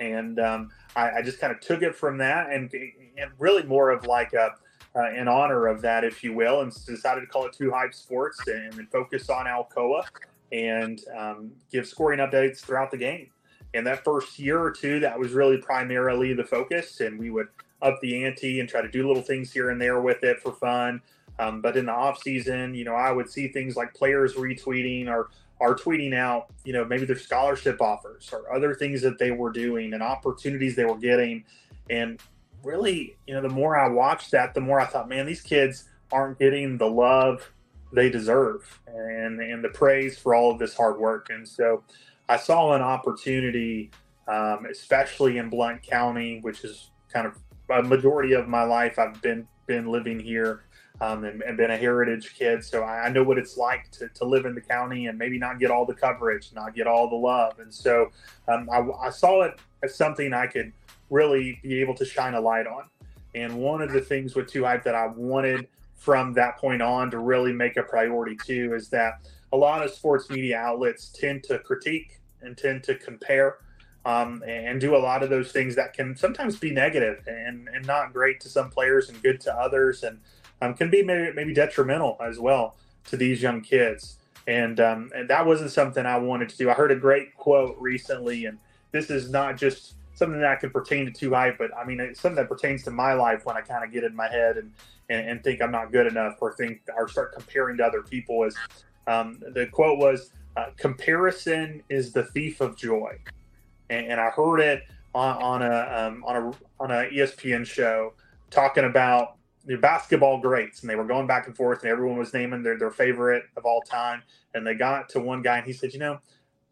And 0.01 0.41
um, 0.41 0.71
I, 0.97 1.19
I, 1.19 1.23
just 1.23 1.39
kind 1.39 1.53
of 1.53 1.61
took 1.61 1.83
it 1.83 1.95
from 1.95 2.19
that 2.19 2.51
and, 2.51 2.73
and 3.17 3.31
really 3.39 3.63
more 3.63 3.91
of 3.91 4.07
like 4.07 4.33
a, 4.33 4.51
uh, 4.97 5.13
in 5.13 5.29
honor 5.29 5.69
of 5.69 5.83
that, 5.83 6.03
if 6.03 6.25
you 6.25 6.35
will, 6.35 6.63
and 6.63 6.73
decided 6.85 7.21
to 7.21 7.27
call 7.27 7.47
it 7.47 7.53
Two 7.53 7.71
Hype 7.71 7.95
Sports 7.95 8.41
and, 8.49 8.75
and 8.75 8.91
focus 8.91 9.31
on 9.31 9.47
Alcoa 9.47 10.05
and 10.53 11.01
um, 11.17 11.53
give 11.71 11.87
scoring 11.87 12.19
updates 12.19 12.59
throughout 12.59 12.91
the 12.91 12.97
game. 12.97 13.29
And 13.73 13.87
that 13.87 14.05
first 14.05 14.39
year 14.39 14.61
or 14.61 14.71
two, 14.71 15.01
that 15.01 15.19
was 15.19 15.33
really 15.33 15.59
primarily 15.59 16.33
the 16.33 16.45
focus. 16.45 17.01
And 17.01 17.19
we 17.19 17.31
would 17.31 17.49
up 17.83 18.01
the 18.01 18.25
ante 18.25 18.61
and 18.61 18.69
try 18.69 18.81
to 18.81 18.89
do 18.89 19.07
little 19.07 19.23
things 19.23 19.53
here 19.53 19.71
and 19.71 19.81
there 19.81 20.01
with 20.01 20.23
it 20.23 20.41
for 20.41 20.53
fun. 20.53 21.03
Um, 21.39 21.61
but 21.61 21.77
in 21.77 21.87
the 21.87 21.93
off 21.93 22.23
season, 22.23 22.75
you 22.75 22.85
know, 22.85 22.95
I 22.95 23.11
would 23.11 23.29
see 23.29 23.49
things 23.49 23.77
like 23.77 23.93
players 23.95 24.35
retweeting 24.35 25.09
or 25.09 25.31
are 25.61 25.75
tweeting 25.75 26.15
out, 26.15 26.47
you 26.65 26.73
know, 26.73 26.85
maybe 26.85 27.05
their 27.05 27.19
scholarship 27.19 27.81
offers 27.81 28.31
or 28.33 28.55
other 28.55 28.75
things 28.75 29.03
that 29.03 29.19
they 29.19 29.31
were 29.31 29.51
doing 29.51 29.95
and 29.95 30.03
opportunities 30.03 30.77
they 30.77 30.85
were 30.85 30.99
getting. 30.99 31.45
And 31.91 32.21
really, 32.63 33.17
you 33.27 33.35
know, 33.35 33.41
the 33.41 33.49
more 33.49 33.79
I 33.79 33.89
watched 33.89 34.31
that, 34.33 34.55
the 34.55 34.61
more 34.61 34.81
I 34.81 34.87
thought, 34.87 35.09
man, 35.09 35.27
these 35.27 35.43
kids 35.43 35.85
aren't 36.13 36.39
getting 36.39 36.79
the 36.79 36.87
love 36.87 37.51
they 37.93 38.11
deserve 38.11 38.81
and 38.89 39.41
and 39.41 39.63
the 39.63 39.69
praise 39.69 40.19
for 40.19 40.35
all 40.35 40.51
of 40.51 40.59
this 40.59 40.75
hard 40.75 40.99
work. 40.99 41.31
And 41.31 41.47
so 41.47 41.83
I 42.29 42.37
saw 42.37 42.75
an 42.75 42.83
opportunity, 42.83 43.91
um, 44.27 44.67
especially 44.71 45.39
in 45.39 45.49
Blount 45.49 45.83
County, 45.83 46.41
which 46.43 46.65
is 46.65 46.91
kind 47.13 47.27
of 47.27 47.39
a 47.71 47.83
majority 47.83 48.33
of 48.33 48.49
my 48.49 48.65
life. 48.65 48.99
I've 48.99 49.21
been 49.23 49.47
been 49.67 49.87
living 49.87 50.19
here 50.19 50.65
um, 51.01 51.25
and, 51.25 51.43
and, 51.43 51.57
been 51.57 51.71
a 51.73 51.77
heritage 51.77 52.35
kid, 52.39 52.65
so 52.65 52.83
I, 52.83 53.07
I 53.07 53.09
know 53.09 53.25
what 53.25 53.37
it's 53.37 53.57
like 53.57 53.91
to, 53.93 54.09
to 54.09 54.25
live 54.25 54.47
in 54.47 54.55
the 54.55 54.61
county 54.61 55.07
and 55.07 55.19
maybe 55.19 55.39
not 55.39 55.59
get 55.59 55.71
all 55.71 55.85
the 55.85 55.95
coverage, 55.95 56.53
not 56.55 56.75
get 56.75 56.87
all 56.87 57.09
the 57.11 57.17
love. 57.17 57.59
And 57.59 57.73
so 57.73 58.11
um, 58.47 58.69
I, 58.73 59.07
I 59.07 59.11
saw 59.11 59.43
it 59.43 59.59
as 59.83 59.97
something 59.97 60.33
I 60.33 60.47
could 60.47 60.73
really 61.11 61.59
be 61.63 61.81
able 61.81 61.95
to 61.95 62.05
shine 62.05 62.35
a 62.35 62.41
light 62.41 62.67
on. 62.67 62.85
And 63.35 63.59
one 63.59 63.83
of 63.83 63.93
the 63.93 64.01
things 64.01 64.37
with 64.37 64.47
Two 64.49 64.65
Hype 64.65 64.85
that 64.85 64.95
I 64.95 65.09
wanted 65.09 65.67
from 65.97 66.33
that 66.35 66.59
point 66.59 66.83
on 66.83 67.11
to 67.11 67.19
really 67.19 67.53
make 67.53 67.77
a 67.77 67.83
priority 67.83 68.37
too 68.45 68.75
is 68.75 68.89
that 68.91 69.27
a 69.53 69.57
lot 69.57 69.83
of 69.83 69.91
sports 69.91 70.31
media 70.31 70.59
outlets 70.59 71.09
tend 71.09 71.43
to 71.45 71.59
critique 71.61 72.21
and 72.43 72.57
tend 72.57 72.85
to 72.85 72.95
compare 72.97 73.59
um, 74.05 74.43
and 74.47 74.81
do 74.81 74.95
a 74.95 74.99
lot 74.99 75.23
of 75.23 75.31
those 75.31 75.51
things 75.51 75.75
that 75.77 75.95
can 75.95 76.15
sometimes 76.15 76.57
be 76.57 76.71
negative 76.71 77.27
and, 77.27 77.69
and 77.73 77.87
not 77.87 78.13
great 78.13 78.39
to 78.41 78.49
some 78.49 78.69
players 78.71 79.09
and 79.09 79.23
good 79.23 79.41
to 79.41 79.55
others 79.55 80.03
and 80.03 80.21
um, 80.65 80.75
can 80.75 80.91
be 80.91 81.03
maybe, 81.03 81.33
maybe 81.35 81.55
detrimental 81.55 82.17
as 82.21 82.39
well 82.39 82.77
to 83.07 83.17
these 83.17 83.43
young 83.43 83.61
kids. 83.61 84.17
And, 84.47 84.81
um, 84.81 85.11
and 85.15 85.29
that 85.29 85.47
wasn't 85.47 85.71
something 85.71 86.05
I 86.05 86.19
wanted 86.19 86.49
to 86.51 86.57
do. 86.57 86.71
I 86.71 86.75
heard 86.75 86.91
a 86.91 86.97
great 86.97 87.35
quote 87.37 87.77
recently, 87.79 88.47
and 88.47 88.59
this 88.93 89.11
is 89.11 89.31
not 89.31 89.57
just 89.57 89.95
something 90.15 90.41
that 90.41 90.61
can 90.61 90.71
pertain 90.71 91.07
to 91.07 91.13
too 91.13 91.33
high, 91.33 91.53
but 91.57 91.71
I 91.77 91.85
mean, 91.85 92.01
it's 92.01 92.21
something 92.21 92.37
that 92.37 92.49
pertains 92.49 92.83
to 92.85 92.91
my 92.91 93.15
life 93.15 93.45
when 93.45 93.57
I 93.57 93.63
kind 93.63 93.85
of 93.85 93.93
get 93.93 94.05
in 94.05 94.15
my 94.15 94.29
head 94.29 94.57
and, 94.57 94.73
and, 95.09 95.29
and, 95.29 95.45
think 95.45 95.61
I'm 95.61 95.73
not 95.73 95.93
good 95.93 96.07
enough 96.07 96.37
or 96.41 96.55
think 96.55 96.83
or 96.97 97.09
start 97.09 97.35
comparing 97.35 97.77
to 97.79 97.85
other 97.85 98.03
people. 98.03 98.45
Is 98.45 98.57
um, 99.07 99.43
the 99.53 99.67
quote 99.67 99.99
was, 99.99 100.31
uh, 100.57 100.67
"Comparison 100.79 101.83
is 101.91 102.13
the 102.13 102.25
thief 102.25 102.61
of 102.63 102.77
joy," 102.77 103.19
and, 103.91 104.07
and 104.07 104.21
I 104.21 104.31
heard 104.31 104.61
it 104.61 104.85
on, 105.15 105.43
on 105.43 105.63
a 105.63 106.07
um, 106.07 106.25
on 106.25 106.37
a 106.37 106.47
on 106.81 106.91
a 106.91 107.11
ESPN 107.11 107.67
show 107.67 108.15
talking 108.51 108.85
about 108.85 109.37
the 109.67 109.77
basketball 109.77 110.39
greats, 110.39 110.81
and 110.81 110.91
they 110.91 110.97
were 110.97 111.05
going 111.05 111.27
back 111.27 111.47
and 111.47 111.57
forth, 111.57 111.83
and 111.83 111.91
everyone 111.91 112.19
was 112.19 112.35
naming 112.35 112.63
their 112.63 112.79
their 112.79 112.91
favorite 112.91 113.45
of 113.57 113.65
all 113.65 113.81
time, 113.83 114.23
and 114.55 114.67
they 114.67 114.75
got 114.75 115.09
to 115.11 115.21
one 115.21 115.43
guy, 115.43 115.59
and 115.59 115.67
he 115.67 115.73
said, 115.73 115.93
"You 115.93 116.01
know." 116.01 116.19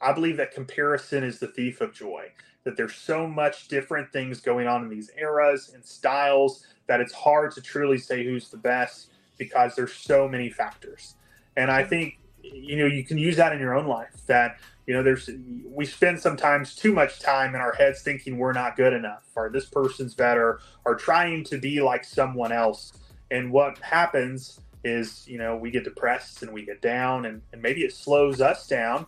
I 0.04 0.12
believe 0.12 0.36
that 0.38 0.50
comparison 0.50 1.22
is 1.22 1.38
the 1.38 1.46
thief 1.46 1.80
of 1.80 1.94
joy 1.94 2.32
that 2.64 2.76
there's 2.76 2.94
so 2.94 3.26
much 3.26 3.68
different 3.68 4.12
things 4.12 4.40
going 4.40 4.66
on 4.66 4.82
in 4.82 4.88
these 4.88 5.10
eras 5.18 5.70
and 5.74 5.84
styles 5.84 6.66
that 6.86 7.00
it's 7.00 7.12
hard 7.12 7.52
to 7.52 7.60
truly 7.60 7.98
say 7.98 8.24
who's 8.24 8.48
the 8.50 8.56
best 8.56 9.10
because 9.38 9.74
there's 9.74 9.92
so 9.92 10.28
many 10.28 10.50
factors. 10.50 11.14
And 11.56 11.70
I 11.70 11.84
think 11.84 12.18
you 12.42 12.76
know 12.76 12.86
you 12.86 13.04
can 13.04 13.18
use 13.18 13.36
that 13.36 13.52
in 13.52 13.60
your 13.60 13.74
own 13.74 13.86
life 13.86 14.26
that 14.26 14.56
you 14.86 14.94
know 14.94 15.02
there's 15.02 15.30
we 15.64 15.86
spend 15.86 16.18
sometimes 16.18 16.74
too 16.74 16.92
much 16.92 17.20
time 17.20 17.54
in 17.54 17.60
our 17.60 17.72
heads 17.72 18.02
thinking 18.02 18.38
we're 18.38 18.52
not 18.52 18.76
good 18.76 18.92
enough 18.92 19.24
or 19.36 19.48
this 19.48 19.66
person's 19.66 20.14
better 20.14 20.60
or 20.84 20.94
trying 20.94 21.44
to 21.44 21.58
be 21.58 21.80
like 21.80 22.04
someone 22.04 22.52
else 22.52 22.92
and 23.30 23.50
what 23.50 23.78
happens 23.78 24.60
is 24.84 25.26
you 25.28 25.38
know 25.38 25.56
we 25.56 25.70
get 25.70 25.84
depressed 25.84 26.42
and 26.42 26.52
we 26.52 26.64
get 26.64 26.82
down 26.82 27.26
and, 27.26 27.42
and 27.52 27.62
maybe 27.62 27.82
it 27.82 27.92
slows 27.92 28.40
us 28.40 28.66
down 28.66 29.06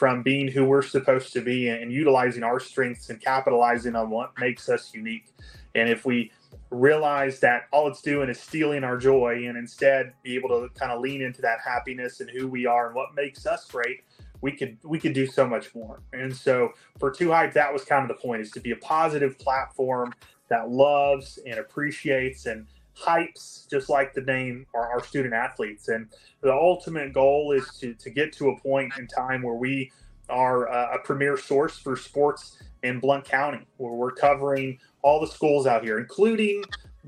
from 0.00 0.22
being 0.22 0.48
who 0.48 0.64
we're 0.64 0.82
supposed 0.82 1.32
to 1.32 1.40
be 1.40 1.68
and, 1.68 1.92
utilizing 1.92 2.42
our 2.42 2.60
strengths 2.60 3.10
and 3.10 3.20
capitalizing 3.20 3.94
on 3.94 4.08
what 4.08 4.32
makes 4.38 4.68
us 4.68 4.92
unique. 4.94 5.26
And 5.74 5.88
if 5.88 6.04
we 6.04 6.32
realize 6.70 7.40
that 7.40 7.64
all 7.72 7.88
it's 7.88 8.00
doing 8.00 8.28
is 8.30 8.40
stealing 8.40 8.84
our 8.84 8.96
joy 8.96 9.44
and 9.46 9.58
instead 9.58 10.14
be 10.22 10.36
able 10.36 10.48
to 10.48 10.68
kind 10.78 10.92
of 10.92 11.00
lean 11.00 11.20
into 11.20 11.42
that 11.42 11.58
happiness 11.64 12.20
and 12.20 12.30
who 12.30 12.48
we 12.48 12.64
are 12.64 12.86
and 12.86 12.94
what 12.94 13.14
makes 13.14 13.44
us 13.46 13.66
great, 13.66 14.04
we 14.40 14.52
could 14.52 14.78
we 14.84 14.98
could 14.98 15.12
do 15.12 15.26
so 15.26 15.46
much 15.46 15.74
more. 15.74 16.00
And 16.12 16.34
so 16.34 16.72
for 16.98 17.10
Two 17.10 17.30
Hype, 17.30 17.52
that 17.54 17.72
was 17.72 17.84
kind 17.84 18.08
of 18.08 18.16
the 18.16 18.20
point 18.20 18.42
is 18.42 18.50
to 18.52 18.60
be 18.60 18.72
a 18.72 18.76
positive 18.76 19.38
platform 19.38 20.12
that 20.48 20.70
loves 20.70 21.38
and 21.46 21.58
appreciates 21.58 22.46
and 22.46 22.66
hypes, 22.96 23.68
just 23.70 23.88
like 23.88 24.12
the 24.12 24.20
name, 24.22 24.66
our, 24.74 24.90
our 24.90 25.04
student 25.04 25.32
athletes. 25.32 25.88
And 25.88 26.08
the 26.40 26.52
ultimate 26.52 27.12
goal 27.12 27.52
is 27.52 27.68
to, 27.78 27.94
to 27.94 28.10
get 28.10 28.32
to 28.34 28.50
a 28.50 28.60
point 28.60 28.92
in 28.98 29.06
time 29.06 29.42
where 29.42 29.54
we 29.54 29.90
are 30.28 30.66
a, 30.66 30.96
a 30.96 30.98
premier 31.00 31.36
source 31.36 31.78
for 31.78 31.96
sports 31.96 32.58
in 32.82 33.00
Blount 33.00 33.24
County, 33.24 33.66
where 33.76 33.92
we're 33.92 34.12
covering 34.12 34.78
all 35.02 35.20
the 35.20 35.26
schools 35.26 35.66
out 35.66 35.82
here, 35.82 35.98
including 35.98 36.62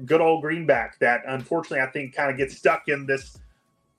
good 0.06 0.20
old 0.20 0.42
Greenback, 0.42 0.98
that 1.00 1.22
unfortunately 1.26 1.80
I 1.80 1.90
think 1.90 2.14
kind 2.14 2.30
of 2.30 2.36
gets 2.36 2.56
stuck 2.56 2.88
in 2.88 3.06
this 3.06 3.38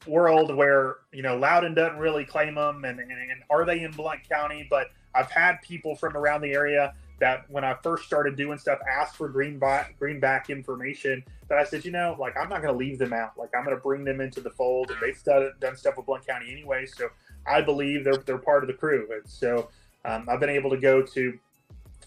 world 0.08 0.56
where 0.56 0.98
you 1.12 1.22
know 1.22 1.38
Loudon 1.38 1.74
doesn't 1.74 1.98
really 1.98 2.26
claim 2.26 2.56
them, 2.56 2.86
and, 2.86 3.00
and, 3.00 3.12
and 3.12 3.44
are 3.50 3.66
they 3.66 3.82
in 3.82 3.92
Blount 3.92 4.28
County? 4.28 4.68
But 4.70 4.88
I've 5.16 5.32
had 5.32 5.62
people 5.62 5.96
from 5.96 6.18
around 6.18 6.42
the 6.42 6.54
area 6.54 6.94
that 7.20 7.50
when 7.50 7.64
I 7.64 7.76
first 7.84 8.04
started 8.06 8.36
doing 8.36 8.58
stuff, 8.58 8.80
asked 8.90 9.16
for 9.16 9.30
greenback 9.30 9.98
greenback 9.98 10.50
information. 10.50 11.24
That 11.50 11.58
I 11.58 11.66
said, 11.66 11.86
you 11.86 11.92
know, 11.92 12.16
like 12.20 12.36
I'm 12.38 12.50
not 12.50 12.62
going 12.62 12.74
to 12.74 12.78
leave 12.78 12.98
them 12.98 13.14
out. 13.14 13.38
Like 13.38 13.50
I'm 13.56 13.64
going 13.64 13.76
to 13.76 13.82
bring 13.82 14.04
them 14.04 14.22
into 14.22 14.42
the 14.42 14.50
fold, 14.50 14.92
and 14.92 15.00
they've 15.02 15.22
done, 15.24 15.52
done 15.60 15.76
stuff 15.76 15.98
with 15.98 16.06
Blount 16.06 16.26
County 16.26 16.52
anyway. 16.52 16.86
So 16.86 17.10
I 17.46 17.62
believe 17.62 18.04
they're 18.04 18.18
they're 18.18 18.38
part 18.38 18.64
of 18.64 18.68
the 18.68 18.74
crew. 18.74 19.08
And 19.12 19.28
so 19.30 19.70
um, 20.06 20.28
I've 20.30 20.40
been 20.40 20.50
able 20.50 20.70
to 20.72 20.78
go 20.78 21.02
to 21.02 21.40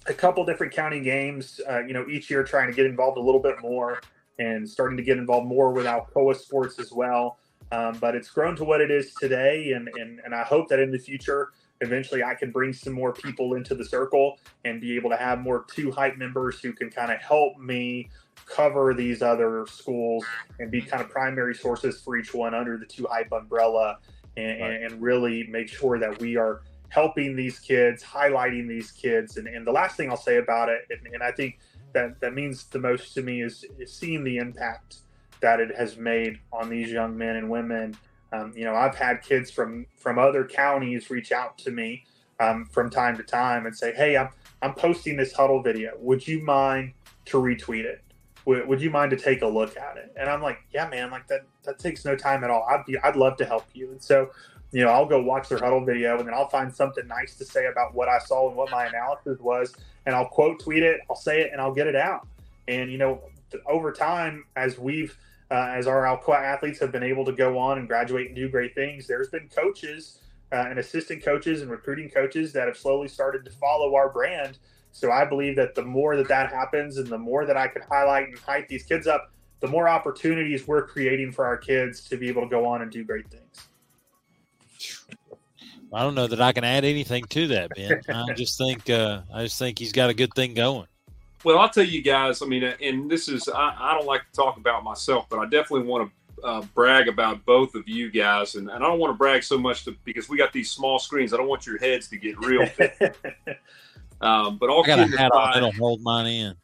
a 0.08 0.14
couple 0.14 0.44
different 0.44 0.72
county 0.72 1.00
games, 1.00 1.60
uh, 1.68 1.80
you 1.80 1.92
know, 1.92 2.06
each 2.08 2.30
year 2.30 2.44
trying 2.44 2.68
to 2.68 2.74
get 2.74 2.86
involved 2.86 3.18
a 3.18 3.20
little 3.20 3.40
bit 3.40 3.56
more 3.60 4.00
and 4.38 4.68
starting 4.68 4.96
to 4.96 5.02
get 5.02 5.18
involved 5.18 5.46
more 5.46 5.72
with 5.72 5.86
Alcoa 5.86 6.36
sports 6.36 6.78
as 6.78 6.92
well. 6.92 7.38
Um, 7.72 7.98
but 7.98 8.14
it's 8.14 8.30
grown 8.30 8.54
to 8.56 8.64
what 8.64 8.80
it 8.80 8.90
is 8.90 9.12
today, 9.14 9.72
and, 9.72 9.88
and 9.96 10.20
and 10.24 10.34
I 10.34 10.42
hope 10.42 10.68
that 10.68 10.78
in 10.78 10.90
the 10.90 10.98
future 10.98 11.50
eventually 11.80 12.22
I 12.22 12.34
can 12.34 12.50
bring 12.50 12.72
some 12.72 12.92
more 12.92 13.12
people 13.12 13.54
into 13.54 13.74
the 13.74 13.84
circle 13.84 14.38
and 14.64 14.80
be 14.80 14.96
able 14.96 15.10
to 15.10 15.16
have 15.16 15.40
more 15.40 15.64
two 15.68 15.90
hype 15.90 16.16
members 16.16 16.60
who 16.60 16.72
can 16.72 16.90
kind 16.90 17.12
of 17.12 17.20
help 17.20 17.58
me 17.58 18.08
cover 18.46 18.94
these 18.94 19.22
other 19.22 19.66
schools 19.68 20.24
and 20.58 20.70
be 20.70 20.80
kind 20.80 21.02
of 21.02 21.10
primary 21.10 21.54
sources 21.54 22.00
for 22.00 22.16
each 22.16 22.32
one 22.32 22.54
under 22.54 22.76
the 22.78 22.86
two 22.86 23.06
hype 23.10 23.32
umbrella 23.32 23.98
and, 24.36 24.60
right. 24.60 24.82
and 24.82 25.02
really 25.02 25.46
make 25.48 25.68
sure 25.68 25.98
that 25.98 26.18
we 26.20 26.36
are 26.36 26.62
helping 26.88 27.34
these 27.34 27.58
kids, 27.58 28.02
highlighting 28.02 28.68
these 28.68 28.92
kids. 28.92 29.36
And, 29.36 29.48
and 29.48 29.66
the 29.66 29.72
last 29.72 29.96
thing 29.96 30.10
I'll 30.10 30.16
say 30.16 30.36
about 30.36 30.68
it, 30.68 30.82
and, 30.90 31.14
and 31.14 31.22
I 31.22 31.32
think 31.32 31.58
that 31.92 32.20
that 32.20 32.34
means 32.34 32.64
the 32.64 32.78
most 32.78 33.14
to 33.14 33.22
me 33.22 33.42
is, 33.42 33.64
is 33.78 33.92
seeing 33.92 34.22
the 34.22 34.36
impact 34.36 34.98
that 35.40 35.60
it 35.60 35.74
has 35.76 35.96
made 35.96 36.38
on 36.52 36.68
these 36.68 36.90
young 36.90 37.16
men 37.16 37.36
and 37.36 37.50
women 37.50 37.96
um, 38.32 38.52
you 38.56 38.64
know, 38.64 38.74
I've 38.74 38.94
had 38.94 39.22
kids 39.22 39.50
from 39.50 39.86
from 39.96 40.18
other 40.18 40.44
counties 40.44 41.10
reach 41.10 41.32
out 41.32 41.58
to 41.58 41.70
me 41.70 42.04
um, 42.40 42.66
from 42.66 42.90
time 42.90 43.16
to 43.16 43.22
time 43.22 43.66
and 43.66 43.76
say, 43.76 43.92
"Hey, 43.94 44.16
I'm 44.16 44.30
I'm 44.62 44.74
posting 44.74 45.16
this 45.16 45.32
huddle 45.32 45.62
video. 45.62 45.92
Would 45.98 46.26
you 46.26 46.42
mind 46.42 46.92
to 47.26 47.38
retweet 47.38 47.84
it? 47.84 48.02
Would, 48.44 48.66
would 48.68 48.80
you 48.80 48.90
mind 48.90 49.10
to 49.12 49.16
take 49.16 49.42
a 49.42 49.46
look 49.46 49.76
at 49.76 49.96
it?" 49.96 50.12
And 50.18 50.28
I'm 50.28 50.42
like, 50.42 50.58
"Yeah, 50.72 50.88
man. 50.88 51.10
Like 51.10 51.28
that 51.28 51.42
that 51.64 51.78
takes 51.78 52.04
no 52.04 52.16
time 52.16 52.42
at 52.42 52.50
all. 52.50 52.66
I'd 52.68 52.84
be 52.84 52.98
I'd 52.98 53.16
love 53.16 53.36
to 53.38 53.44
help 53.44 53.66
you." 53.74 53.92
And 53.92 54.02
so, 54.02 54.30
you 54.72 54.84
know, 54.84 54.90
I'll 54.90 55.06
go 55.06 55.22
watch 55.22 55.48
their 55.48 55.58
huddle 55.58 55.84
video 55.84 56.18
and 56.18 56.26
then 56.26 56.34
I'll 56.34 56.48
find 56.48 56.74
something 56.74 57.06
nice 57.06 57.36
to 57.36 57.44
say 57.44 57.66
about 57.66 57.94
what 57.94 58.08
I 58.08 58.18
saw 58.18 58.48
and 58.48 58.56
what 58.56 58.70
my 58.70 58.86
analysis 58.86 59.38
was, 59.40 59.74
and 60.04 60.14
I'll 60.16 60.28
quote 60.28 60.60
tweet 60.60 60.82
it. 60.82 61.00
I'll 61.08 61.16
say 61.16 61.42
it 61.42 61.50
and 61.52 61.60
I'll 61.60 61.74
get 61.74 61.86
it 61.86 61.96
out. 61.96 62.26
And 62.66 62.90
you 62.90 62.98
know, 62.98 63.20
over 63.66 63.92
time, 63.92 64.44
as 64.56 64.78
we've 64.78 65.16
uh, 65.50 65.72
as 65.74 65.86
our 65.86 66.04
Alcoa 66.04 66.36
athletes 66.36 66.78
have 66.80 66.92
been 66.92 67.02
able 67.02 67.24
to 67.24 67.32
go 67.32 67.58
on 67.58 67.78
and 67.78 67.86
graduate 67.86 68.26
and 68.28 68.36
do 68.36 68.48
great 68.48 68.74
things, 68.74 69.06
there's 69.06 69.28
been 69.28 69.48
coaches 69.48 70.18
uh, 70.52 70.66
and 70.68 70.78
assistant 70.78 71.24
coaches 71.24 71.62
and 71.62 71.70
recruiting 71.70 72.08
coaches 72.10 72.52
that 72.52 72.66
have 72.66 72.76
slowly 72.76 73.08
started 73.08 73.44
to 73.44 73.50
follow 73.50 73.94
our 73.94 74.08
brand. 74.08 74.58
So 74.92 75.10
I 75.10 75.24
believe 75.24 75.56
that 75.56 75.74
the 75.74 75.84
more 75.84 76.16
that 76.16 76.28
that 76.28 76.50
happens 76.50 76.96
and 76.96 77.06
the 77.06 77.18
more 77.18 77.44
that 77.44 77.56
I 77.56 77.68
can 77.68 77.82
highlight 77.82 78.28
and 78.28 78.38
hype 78.38 78.68
these 78.68 78.84
kids 78.84 79.06
up, 79.06 79.30
the 79.60 79.68
more 79.68 79.88
opportunities 79.88 80.66
we're 80.66 80.86
creating 80.86 81.32
for 81.32 81.44
our 81.44 81.56
kids 81.56 82.00
to 82.08 82.16
be 82.16 82.28
able 82.28 82.42
to 82.42 82.48
go 82.48 82.66
on 82.66 82.82
and 82.82 82.90
do 82.90 83.04
great 83.04 83.26
things. 83.28 83.68
I 85.92 86.02
don't 86.02 86.14
know 86.14 86.26
that 86.26 86.40
I 86.40 86.52
can 86.52 86.64
add 86.64 86.84
anything 86.84 87.24
to 87.24 87.46
that, 87.48 87.70
Ben. 87.74 88.00
I 88.08 88.32
just 88.34 88.58
think 88.58 88.90
uh, 88.90 89.22
I 89.32 89.44
just 89.44 89.58
think 89.58 89.78
he's 89.78 89.92
got 89.92 90.10
a 90.10 90.14
good 90.14 90.34
thing 90.34 90.54
going. 90.54 90.86
Well, 91.44 91.58
I'll 91.58 91.68
tell 91.68 91.84
you 91.84 92.02
guys. 92.02 92.42
I 92.42 92.46
mean, 92.46 92.64
and 92.64 93.10
this 93.10 93.28
is 93.28 93.48
I, 93.48 93.76
I 93.78 93.94
don't 93.94 94.06
like 94.06 94.22
to 94.22 94.32
talk 94.32 94.56
about 94.56 94.82
myself, 94.82 95.26
but 95.28 95.38
I 95.38 95.44
definitely 95.44 95.82
want 95.82 96.10
to 96.10 96.16
uh, 96.44 96.62
brag 96.74 97.08
about 97.08 97.44
both 97.44 97.74
of 97.74 97.88
you 97.88 98.10
guys, 98.10 98.54
and, 98.54 98.70
and 98.70 98.84
I 98.84 98.86
don't 98.86 98.98
want 98.98 99.12
to 99.12 99.16
brag 99.16 99.42
so 99.42 99.58
much 99.58 99.84
to, 99.84 99.96
because 100.04 100.28
we 100.28 100.36
got 100.36 100.52
these 100.52 100.70
small 100.70 100.98
screens. 100.98 101.32
I 101.32 101.36
don't 101.36 101.48
want 101.48 101.66
your 101.66 101.78
heads 101.78 102.08
to 102.08 102.16
get 102.16 102.38
real. 102.38 102.62
um, 104.20 104.58
but 104.58 104.68
all 104.70 104.84
I 104.84 104.86
got 104.86 104.98
a 105.00 105.16
hat 105.16 105.32
on 105.32 105.54
that'll 105.54 105.72
hold 105.72 106.02
mine 106.02 106.26
in. 106.26 106.54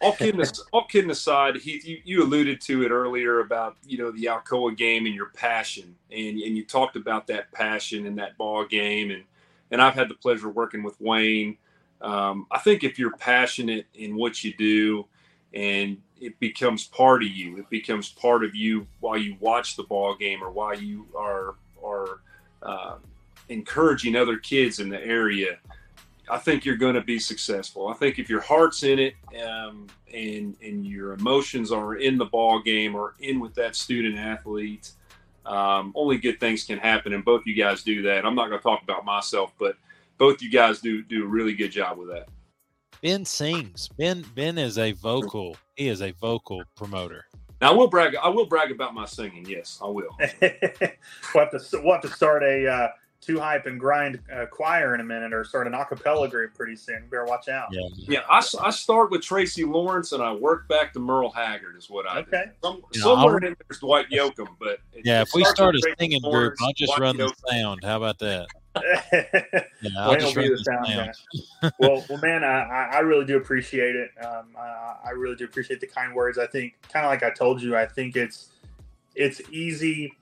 all 0.00 0.12
kidding, 0.12 0.42
all 0.72 0.84
kidding 0.86 1.10
aside, 1.10 1.56
Heath, 1.56 1.86
you, 1.86 2.00
you 2.04 2.22
alluded 2.22 2.60
to 2.62 2.84
it 2.84 2.90
earlier 2.90 3.40
about 3.40 3.76
you 3.86 3.98
know 3.98 4.10
the 4.10 4.24
Alcoa 4.24 4.76
game 4.76 5.06
and 5.06 5.14
your 5.14 5.30
passion, 5.30 5.94
and 6.10 6.38
and 6.38 6.56
you 6.56 6.64
talked 6.64 6.96
about 6.96 7.26
that 7.28 7.50
passion 7.52 8.06
in 8.06 8.16
that 8.16 8.36
ball 8.36 8.64
game, 8.64 9.10
and 9.10 9.24
and 9.70 9.82
I've 9.82 9.94
had 9.94 10.08
the 10.08 10.14
pleasure 10.14 10.48
of 10.48 10.56
working 10.56 10.82
with 10.82 11.00
Wayne. 11.00 11.56
Um, 12.00 12.46
I 12.50 12.58
think 12.58 12.84
if 12.84 12.98
you're 12.98 13.16
passionate 13.16 13.86
in 13.94 14.16
what 14.16 14.44
you 14.44 14.54
do, 14.54 15.06
and 15.54 15.98
it 16.20 16.38
becomes 16.40 16.86
part 16.86 17.22
of 17.22 17.28
you, 17.28 17.58
it 17.58 17.70
becomes 17.70 18.10
part 18.10 18.44
of 18.44 18.54
you 18.54 18.86
while 19.00 19.16
you 19.16 19.36
watch 19.40 19.76
the 19.76 19.84
ball 19.84 20.14
game 20.14 20.42
or 20.42 20.50
while 20.50 20.78
you 20.78 21.06
are 21.16 21.54
are 21.82 22.20
uh, 22.62 22.96
encouraging 23.48 24.16
other 24.16 24.36
kids 24.36 24.80
in 24.80 24.88
the 24.88 25.02
area 25.04 25.58
I 26.28 26.38
think 26.38 26.64
you're 26.64 26.76
going 26.76 26.94
to 26.94 27.02
be 27.02 27.18
successful. 27.18 27.88
I 27.88 27.94
think 27.94 28.18
if 28.18 28.28
your 28.28 28.40
heart's 28.40 28.82
in 28.82 28.98
it 28.98 29.14
um, 29.44 29.86
and 30.12 30.56
and 30.60 30.84
your 30.84 31.12
emotions 31.12 31.70
are 31.70 31.96
in 31.96 32.18
the 32.18 32.24
ball 32.24 32.60
game 32.60 32.94
or 32.94 33.14
in 33.20 33.38
with 33.38 33.54
that 33.54 33.76
student 33.76 34.18
athlete, 34.18 34.90
um, 35.44 35.92
only 35.94 36.18
good 36.18 36.40
things 36.40 36.64
can 36.64 36.78
happen. 36.78 37.12
And 37.12 37.24
both 37.24 37.46
you 37.46 37.54
guys 37.54 37.82
do 37.82 38.02
that. 38.02 38.26
I'm 38.26 38.34
not 38.34 38.48
going 38.48 38.58
to 38.58 38.62
talk 38.62 38.82
about 38.82 39.04
myself, 39.04 39.52
but 39.58 39.76
both 40.18 40.42
you 40.42 40.50
guys 40.50 40.80
do 40.80 41.02
do 41.02 41.24
a 41.24 41.26
really 41.26 41.54
good 41.54 41.70
job 41.70 41.98
with 41.98 42.08
that. 42.08 42.28
Ben 43.02 43.24
sings. 43.24 43.88
Ben 43.98 44.24
Ben 44.34 44.58
is 44.58 44.78
a 44.78 44.92
vocal. 44.92 45.56
He 45.76 45.88
is 45.88 46.02
a 46.02 46.12
vocal 46.12 46.62
promoter. 46.74 47.26
Now 47.60 47.72
I 47.72 47.74
will 47.74 47.88
brag. 47.88 48.16
I 48.16 48.28
will 48.28 48.46
brag 48.46 48.70
about 48.70 48.94
my 48.94 49.06
singing. 49.06 49.46
Yes, 49.46 49.78
I 49.82 49.88
will. 49.88 50.16
we'll 50.18 50.30
have 51.34 51.50
to 51.50 51.60
we'll 51.74 51.92
have 51.92 52.02
to 52.02 52.08
start 52.08 52.42
a. 52.42 52.68
Uh 52.68 52.88
two 53.26 53.40
hype 53.40 53.66
and 53.66 53.80
grind 53.80 54.20
uh, 54.32 54.46
choir 54.46 54.94
in 54.94 55.00
a 55.00 55.04
minute 55.04 55.32
or 55.32 55.44
start 55.44 55.66
an 55.66 55.72
acapella 55.72 56.30
group 56.30 56.54
pretty 56.54 56.76
soon. 56.76 57.04
better 57.10 57.24
watch 57.24 57.48
out. 57.48 57.68
Yeah, 57.72 57.88
yeah. 57.96 58.20
I, 58.30 58.42
I 58.60 58.70
start 58.70 59.10
with 59.10 59.22
Tracy 59.22 59.64
Lawrence 59.64 60.12
and 60.12 60.22
I 60.22 60.32
work 60.32 60.68
back 60.68 60.92
to 60.92 61.00
Merle 61.00 61.30
Haggard 61.30 61.76
is 61.76 61.90
what 61.90 62.08
I 62.08 62.20
okay. 62.20 62.44
do. 62.46 62.50
Some, 62.62 62.82
somewhere 62.92 63.38
in 63.38 63.56
there's 63.68 63.80
Dwight 63.80 64.06
Yoakam, 64.10 64.48
but 64.60 64.78
yeah, 65.04 65.22
if 65.22 65.30
we 65.34 65.44
start 65.44 65.74
a 65.74 65.94
singing 65.98 66.20
group, 66.22 66.54
I'll 66.60 66.72
just 66.74 66.96
Dwight 66.96 67.00
run 67.00 67.16
Yoakam. 67.16 67.34
the 67.42 67.52
sound. 67.52 67.80
How 67.84 67.96
about 67.96 68.18
that? 68.20 68.46
Yeah, 68.82 69.62
I'll 69.98 70.18
just 70.18 70.36
run 70.36 70.50
the 70.50 70.58
sound. 70.58 70.86
sound. 70.86 71.72
well, 71.78 72.04
well, 72.08 72.18
man, 72.20 72.44
I, 72.44 72.90
I 72.94 72.98
really 73.00 73.24
do 73.24 73.36
appreciate 73.36 73.96
it. 73.96 74.10
Um, 74.24 74.48
I, 74.58 74.96
I 75.06 75.10
really 75.10 75.36
do 75.36 75.44
appreciate 75.44 75.80
the 75.80 75.86
kind 75.86 76.14
words. 76.14 76.38
I 76.38 76.46
think, 76.46 76.74
kind 76.92 77.04
of 77.04 77.10
like 77.10 77.22
I 77.22 77.30
told 77.30 77.62
you, 77.62 77.76
I 77.76 77.86
think 77.86 78.16
it's 78.16 78.50
it's 79.14 79.40
easy. 79.50 80.12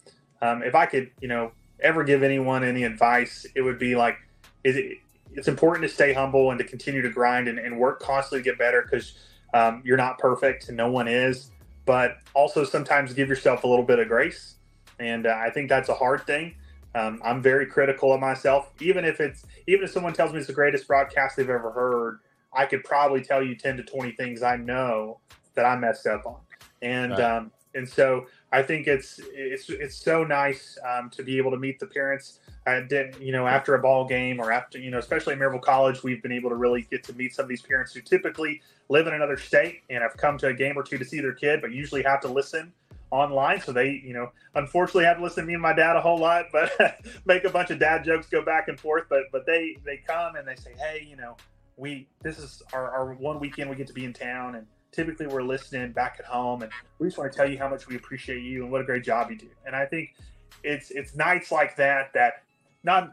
Um, 0.40 0.62
if 0.62 0.74
I 0.74 0.86
could, 0.86 1.10
you 1.20 1.28
know, 1.28 1.52
ever 1.80 2.04
give 2.04 2.22
anyone 2.22 2.64
any 2.64 2.84
advice, 2.84 3.46
it 3.54 3.62
would 3.62 3.78
be 3.78 3.96
like, 3.96 4.16
is 4.62 4.76
it, 4.76 4.98
it's 5.32 5.48
important 5.48 5.88
to 5.88 5.92
stay 5.92 6.12
humble 6.12 6.50
and 6.50 6.58
to 6.58 6.64
continue 6.64 7.02
to 7.02 7.10
grind 7.10 7.48
and, 7.48 7.58
and 7.58 7.78
work 7.78 8.00
constantly 8.00 8.40
to 8.40 8.44
get 8.44 8.58
better 8.58 8.82
because 8.82 9.14
um, 9.52 9.82
you're 9.84 9.96
not 9.96 10.18
perfect 10.18 10.68
and 10.68 10.76
no 10.76 10.90
one 10.90 11.08
is. 11.08 11.50
But 11.86 12.18
also 12.32 12.64
sometimes 12.64 13.12
give 13.12 13.28
yourself 13.28 13.64
a 13.64 13.66
little 13.66 13.84
bit 13.84 13.98
of 13.98 14.08
grace. 14.08 14.54
And 14.98 15.26
uh, 15.26 15.36
I 15.36 15.50
think 15.50 15.68
that's 15.68 15.88
a 15.88 15.94
hard 15.94 16.26
thing. 16.26 16.54
Um, 16.94 17.20
I'm 17.24 17.42
very 17.42 17.66
critical 17.66 18.12
of 18.12 18.20
myself. 18.20 18.70
Even 18.80 19.04
if 19.04 19.20
it's 19.20 19.44
even 19.66 19.84
if 19.84 19.90
someone 19.90 20.12
tells 20.12 20.32
me 20.32 20.38
it's 20.38 20.46
the 20.46 20.52
greatest 20.52 20.86
broadcast 20.86 21.36
they've 21.36 21.48
ever 21.50 21.70
heard, 21.70 22.20
I 22.52 22.66
could 22.66 22.84
probably 22.84 23.22
tell 23.22 23.42
you 23.42 23.56
10 23.56 23.78
to 23.78 23.82
20 23.82 24.12
things 24.12 24.42
I 24.42 24.56
know 24.56 25.18
that 25.54 25.64
I 25.64 25.76
messed 25.76 26.06
up 26.06 26.24
on. 26.26 26.36
And 26.82 27.12
right. 27.12 27.20
um, 27.20 27.50
and 27.74 27.88
so 27.88 28.26
I 28.52 28.62
think 28.62 28.86
it's 28.86 29.20
it's 29.32 29.68
it's 29.68 29.96
so 29.96 30.22
nice 30.22 30.78
um, 30.88 31.10
to 31.10 31.22
be 31.22 31.38
able 31.38 31.50
to 31.50 31.56
meet 31.56 31.80
the 31.80 31.86
parents. 31.86 32.38
I 32.66 32.80
did, 32.80 33.16
you 33.20 33.32
know, 33.32 33.46
after 33.46 33.74
a 33.74 33.80
ball 33.80 34.06
game 34.06 34.40
or 34.40 34.50
after, 34.50 34.78
you 34.78 34.90
know, 34.90 34.98
especially 34.98 35.34
at 35.34 35.38
Maryville 35.38 35.60
College, 35.60 36.02
we've 36.02 36.22
been 36.22 36.32
able 36.32 36.48
to 36.48 36.56
really 36.56 36.82
get 36.90 37.04
to 37.04 37.12
meet 37.12 37.34
some 37.34 37.42
of 37.42 37.48
these 37.48 37.60
parents 37.60 37.92
who 37.92 38.00
typically 38.00 38.62
live 38.88 39.06
in 39.06 39.12
another 39.12 39.36
state 39.36 39.82
and 39.90 40.02
have 40.02 40.16
come 40.16 40.38
to 40.38 40.46
a 40.46 40.54
game 40.54 40.76
or 40.76 40.82
two 40.82 40.96
to 40.96 41.04
see 41.04 41.20
their 41.20 41.34
kid, 41.34 41.60
but 41.60 41.72
usually 41.72 42.02
have 42.02 42.20
to 42.22 42.28
listen 42.28 42.72
online. 43.14 43.60
So 43.60 43.72
they, 43.72 44.02
you 44.04 44.12
know, 44.12 44.32
unfortunately 44.54 45.04
have 45.04 45.18
to 45.18 45.22
listen 45.22 45.44
to 45.44 45.46
me 45.46 45.54
and 45.54 45.62
my 45.62 45.72
dad 45.72 45.96
a 45.96 46.00
whole 46.00 46.18
lot, 46.18 46.46
but 46.52 46.72
make 47.24 47.44
a 47.44 47.50
bunch 47.50 47.70
of 47.70 47.78
dad 47.78 48.04
jokes 48.04 48.26
go 48.26 48.44
back 48.44 48.68
and 48.68 48.78
forth. 48.78 49.04
But 49.08 49.24
but 49.32 49.46
they 49.46 49.76
they 49.84 50.02
come 50.06 50.36
and 50.36 50.46
they 50.46 50.56
say, 50.56 50.74
hey, 50.76 51.06
you 51.08 51.16
know, 51.16 51.36
we 51.76 52.08
this 52.22 52.38
is 52.38 52.62
our, 52.72 52.90
our 52.90 53.14
one 53.14 53.38
weekend 53.38 53.70
we 53.70 53.76
get 53.76 53.86
to 53.86 53.92
be 53.92 54.04
in 54.04 54.12
town 54.12 54.56
and 54.56 54.66
typically 54.92 55.26
we're 55.26 55.42
listening 55.42 55.92
back 55.92 56.16
at 56.18 56.24
home 56.24 56.62
and 56.62 56.70
we 56.98 57.06
just 57.06 57.18
want 57.18 57.30
to 57.30 57.36
tell 57.36 57.48
you 57.48 57.58
how 57.58 57.68
much 57.68 57.88
we 57.88 57.96
appreciate 57.96 58.42
you 58.42 58.62
and 58.62 58.70
what 58.70 58.80
a 58.80 58.84
great 58.84 59.04
job 59.04 59.30
you 59.30 59.36
do. 59.36 59.48
And 59.66 59.74
I 59.74 59.86
think 59.86 60.14
it's 60.62 60.90
it's 60.90 61.14
nights 61.14 61.52
like 61.52 61.76
that 61.76 62.12
that 62.14 62.42
not 62.82 63.12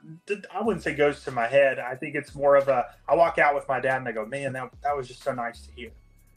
I 0.54 0.62
wouldn't 0.62 0.84
say 0.84 0.96
goes 0.96 1.24
to 1.26 1.32
my 1.32 1.48
head. 1.48 1.80
I 1.80 1.96
think 1.96 2.16
it's 2.16 2.34
more 2.36 2.56
of 2.56 2.68
a 2.68 2.88
I 3.08 3.16
walk 3.16 3.38
out 3.38 3.54
with 3.54 3.68
my 3.68 3.80
dad 3.80 3.98
and 3.98 4.08
I 4.08 4.12
go, 4.12 4.26
man, 4.26 4.54
that, 4.54 4.72
that 4.84 4.98
was 4.98 5.08
just 5.08 5.24
so 5.24 5.34
nice 5.34 5.62
to 5.68 5.72
hear. 5.74 5.92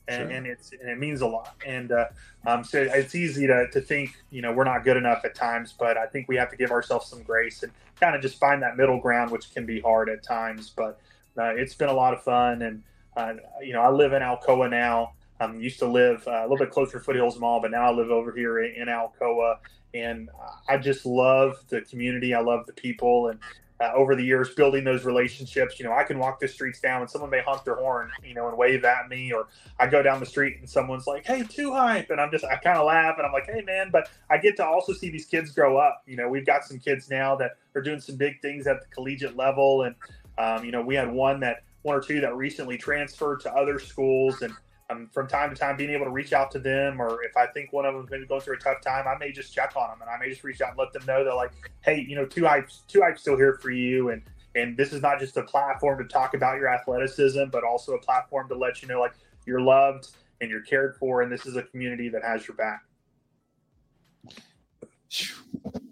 And, 0.06 0.28
sure. 0.28 0.36
and 0.36 0.46
it's 0.46 0.72
and 0.72 0.90
it 0.90 0.98
means 0.98 1.22
a 1.22 1.26
lot. 1.26 1.54
And 1.66 1.90
uh, 1.90 2.06
um, 2.46 2.62
so 2.62 2.82
it's 2.82 3.14
easy 3.14 3.46
to, 3.46 3.68
to 3.72 3.80
think 3.80 4.10
you 4.30 4.42
know 4.42 4.52
we're 4.52 4.64
not 4.64 4.84
good 4.84 4.96
enough 4.96 5.24
at 5.24 5.34
times, 5.34 5.74
but 5.78 5.96
I 5.96 6.06
think 6.06 6.28
we 6.28 6.36
have 6.36 6.50
to 6.50 6.56
give 6.56 6.70
ourselves 6.70 7.08
some 7.08 7.22
grace 7.22 7.62
and 7.62 7.72
kind 8.00 8.14
of 8.14 8.20
just 8.20 8.38
find 8.38 8.62
that 8.62 8.76
middle 8.76 9.00
ground, 9.00 9.30
which 9.30 9.52
can 9.54 9.64
be 9.64 9.80
hard 9.80 10.10
at 10.10 10.22
times. 10.22 10.70
But 10.76 11.00
uh, 11.38 11.54
it's 11.54 11.74
been 11.74 11.88
a 11.88 11.94
lot 11.94 12.12
of 12.12 12.22
fun, 12.22 12.60
and 12.62 12.82
uh, 13.16 13.34
you 13.62 13.72
know 13.72 13.80
I 13.80 13.90
live 13.90 14.12
in 14.12 14.20
Alcoa 14.20 14.68
now, 14.68 15.12
I 15.40 15.44
um, 15.44 15.60
used 15.60 15.78
to 15.80 15.86
live 15.86 16.26
uh, 16.26 16.40
a 16.40 16.42
little 16.42 16.58
bit 16.58 16.70
closer 16.70 16.98
to 16.98 17.04
Foothills 17.04 17.38
Mall, 17.38 17.60
but 17.60 17.70
now 17.70 17.90
I 17.90 17.92
live 17.92 18.10
over 18.10 18.32
here 18.32 18.60
in, 18.60 18.82
in 18.82 18.88
Alcoa, 18.88 19.56
and 19.92 20.30
I 20.68 20.78
just 20.78 21.04
love 21.04 21.56
the 21.68 21.80
community. 21.80 22.34
I 22.34 22.40
love 22.40 22.66
the 22.66 22.72
people, 22.72 23.28
and 23.28 23.40
uh, 23.80 23.90
over 23.94 24.14
the 24.14 24.22
years 24.24 24.54
building 24.54 24.84
those 24.84 25.04
relationships. 25.04 25.78
You 25.78 25.86
know, 25.86 25.92
I 25.92 26.04
can 26.04 26.18
walk 26.18 26.40
the 26.40 26.48
streets 26.48 26.80
down 26.80 27.00
and 27.00 27.10
someone 27.10 27.30
may 27.30 27.40
honk 27.40 27.64
their 27.64 27.76
horn, 27.76 28.10
you 28.24 28.34
know, 28.34 28.48
and 28.48 28.56
wave 28.56 28.84
at 28.84 29.08
me, 29.08 29.32
or 29.32 29.48
I 29.78 29.86
go 29.86 30.02
down 30.02 30.20
the 30.20 30.26
street 30.26 30.58
and 30.58 30.68
someone's 30.68 31.06
like, 31.06 31.26
"Hey, 31.26 31.42
two 31.42 31.72
hype," 31.72 32.10
and 32.10 32.20
I'm 32.20 32.30
just 32.30 32.44
I 32.44 32.56
kind 32.56 32.78
of 32.78 32.86
laugh 32.86 33.16
and 33.18 33.26
I'm 33.26 33.32
like, 33.32 33.46
"Hey, 33.46 33.62
man," 33.62 33.90
but 33.90 34.08
I 34.30 34.38
get 34.38 34.56
to 34.56 34.64
also 34.64 34.92
see 34.92 35.10
these 35.10 35.26
kids 35.26 35.50
grow 35.50 35.76
up. 35.76 36.02
You 36.06 36.16
know, 36.16 36.28
we've 36.28 36.46
got 36.46 36.64
some 36.64 36.78
kids 36.78 37.10
now 37.10 37.36
that 37.36 37.56
are 37.74 37.82
doing 37.82 38.00
some 38.00 38.16
big 38.16 38.40
things 38.40 38.66
at 38.66 38.80
the 38.80 38.86
collegiate 38.94 39.36
level, 39.36 39.82
and 39.82 39.94
um, 40.38 40.64
you 40.64 40.72
know, 40.72 40.82
we 40.82 40.94
had 40.94 41.10
one 41.10 41.40
that 41.40 41.62
one 41.82 41.96
or 41.96 42.00
two 42.00 42.20
that 42.20 42.34
recently 42.36 42.78
transferred 42.78 43.40
to 43.40 43.52
other 43.52 43.78
schools 43.78 44.42
and 44.42 44.54
um, 44.94 45.10
from 45.12 45.26
time 45.28 45.50
to 45.50 45.56
time 45.56 45.76
being 45.76 45.90
able 45.90 46.04
to 46.04 46.10
reach 46.10 46.32
out 46.32 46.50
to 46.52 46.58
them, 46.58 47.00
or 47.00 47.22
if 47.24 47.36
I 47.36 47.46
think 47.46 47.72
one 47.72 47.84
of 47.84 47.94
them's 47.94 48.10
maybe 48.10 48.26
going 48.26 48.40
through 48.40 48.56
a 48.56 48.60
tough 48.60 48.80
time, 48.80 49.06
I 49.06 49.16
may 49.18 49.32
just 49.32 49.52
check 49.52 49.74
on 49.76 49.90
them 49.90 50.00
and 50.00 50.10
I 50.10 50.18
may 50.18 50.30
just 50.30 50.44
reach 50.44 50.60
out 50.60 50.70
and 50.70 50.78
let 50.78 50.92
them 50.92 51.04
know 51.06 51.24
that 51.24 51.34
like, 51.34 51.52
hey, 51.82 52.04
you 52.08 52.16
know, 52.16 52.26
two 52.26 52.42
hypes, 52.42 52.86
two 52.86 53.00
hypes 53.00 53.18
still 53.18 53.36
here 53.36 53.58
for 53.60 53.70
you, 53.70 54.10
and 54.10 54.22
and 54.54 54.76
this 54.76 54.92
is 54.92 55.02
not 55.02 55.18
just 55.18 55.36
a 55.36 55.42
platform 55.42 55.98
to 55.98 56.04
talk 56.04 56.34
about 56.34 56.58
your 56.58 56.68
athleticism, 56.68 57.44
but 57.50 57.64
also 57.64 57.94
a 57.94 57.98
platform 57.98 58.48
to 58.48 58.54
let 58.54 58.82
you 58.82 58.88
know 58.88 59.00
like 59.00 59.14
you're 59.46 59.60
loved 59.60 60.10
and 60.40 60.50
you're 60.50 60.62
cared 60.62 60.96
for, 60.96 61.22
and 61.22 61.32
this 61.32 61.44
is 61.46 61.56
a 61.56 61.62
community 61.62 62.08
that 62.08 62.22
has 62.22 62.46
your 62.46 62.56
back. 62.56 62.82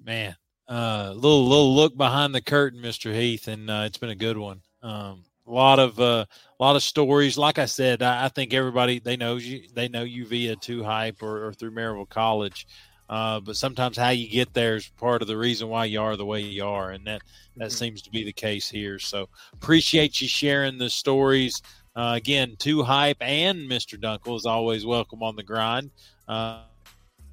Man, 0.05 0.36
uh, 0.68 1.12
little 1.14 1.46
little 1.46 1.74
look 1.74 1.96
behind 1.96 2.34
the 2.34 2.42
curtain, 2.42 2.80
Mister 2.80 3.12
Heath, 3.12 3.48
and 3.48 3.68
uh, 3.70 3.84
it's 3.86 3.98
been 3.98 4.11
a 4.11 4.14
good 4.14 4.36
one. 4.36 4.62
Um, 4.82 5.24
a 5.47 5.51
lot 5.51 5.78
of 5.78 5.99
uh, 5.99 6.24
a 6.28 6.62
lot 6.62 6.76
of 6.76 6.82
stories. 6.82 7.36
Like 7.36 7.59
I 7.59 7.66
said, 7.66 8.03
I, 8.03 8.26
I, 8.26 8.28
think 8.28 8.55
everybody 8.55 8.99
they 8.99 9.16
know 9.16 9.36
you 9.36 9.62
they 9.74 9.88
know 9.88 10.03
you 10.03 10.26
via 10.26 10.57
two 10.57 10.82
hype 10.82 11.22
or, 11.22 11.47
or 11.47 11.53
through 11.53 11.72
Maryville 11.72 12.09
College. 12.09 12.66
Uh, 13.09 13.40
but 13.40 13.57
sometimes 13.57 13.97
how 13.97 14.09
you 14.09 14.28
get 14.28 14.55
there 14.55 14.76
is 14.76 14.88
part 14.97 15.20
of 15.20 15.28
the 15.28 15.36
reason 15.36 15.68
why 15.68 15.84
you 15.84 16.01
are 16.01 16.16
the 16.16 16.24
way 16.24 16.40
you 16.40 16.64
are, 16.64 16.93
and 16.93 17.07
that 17.07 17.20
that 17.57 17.68
mm-hmm. 17.68 17.76
seems 17.76 18.03
to 18.03 18.11
be 18.11 18.24
the 18.24 18.32
case 18.32 18.68
here. 18.68 18.99
So 18.99 19.28
appreciate 19.53 20.20
you 20.20 20.28
sharing 20.28 20.78
the 20.78 20.88
stories. 20.88 21.61
Uh, 21.95 22.14
again, 22.16 22.57
two 22.59 22.82
hype 22.82 23.18
and 23.20 23.70
Mr. 23.70 24.01
Dunkel 24.01 24.36
is 24.36 24.47
always 24.47 24.86
welcome 24.86 25.22
on 25.22 25.36
the 25.36 25.43
grind. 25.43 25.90
Uh, 26.26 26.62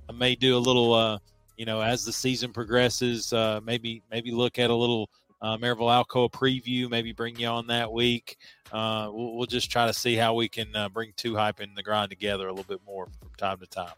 I 0.09 0.11
may 0.13 0.35
do 0.35 0.57
a 0.57 0.59
little, 0.59 0.93
uh, 0.93 1.19
you 1.55 1.65
know, 1.65 1.81
as 1.81 2.03
the 2.03 2.11
season 2.11 2.51
progresses, 2.51 3.31
uh, 3.31 3.61
maybe 3.63 4.03
maybe 4.11 4.31
look 4.31 4.59
at 4.59 4.69
a 4.69 4.75
little 4.75 5.09
uh, 5.41 5.57
Maryville 5.57 6.05
Alcoa 6.05 6.31
preview, 6.31 6.89
maybe 6.89 7.13
bring 7.13 7.37
you 7.37 7.47
on 7.47 7.67
that 7.67 7.91
week. 7.91 8.37
Uh, 8.71 9.09
we'll, 9.11 9.35
we'll, 9.37 9.45
just 9.45 9.71
try 9.71 9.87
to 9.87 9.93
see 9.93 10.15
how 10.15 10.33
we 10.33 10.49
can 10.49 10.75
uh, 10.75 10.89
bring 10.89 11.13
two 11.15 11.35
hype 11.35 11.61
in 11.61 11.73
the 11.75 11.83
grind 11.83 12.09
together 12.09 12.47
a 12.47 12.51
little 12.51 12.65
bit 12.65 12.81
more 12.85 13.07
from 13.19 13.29
time 13.37 13.57
to 13.59 13.65
time. 13.65 13.93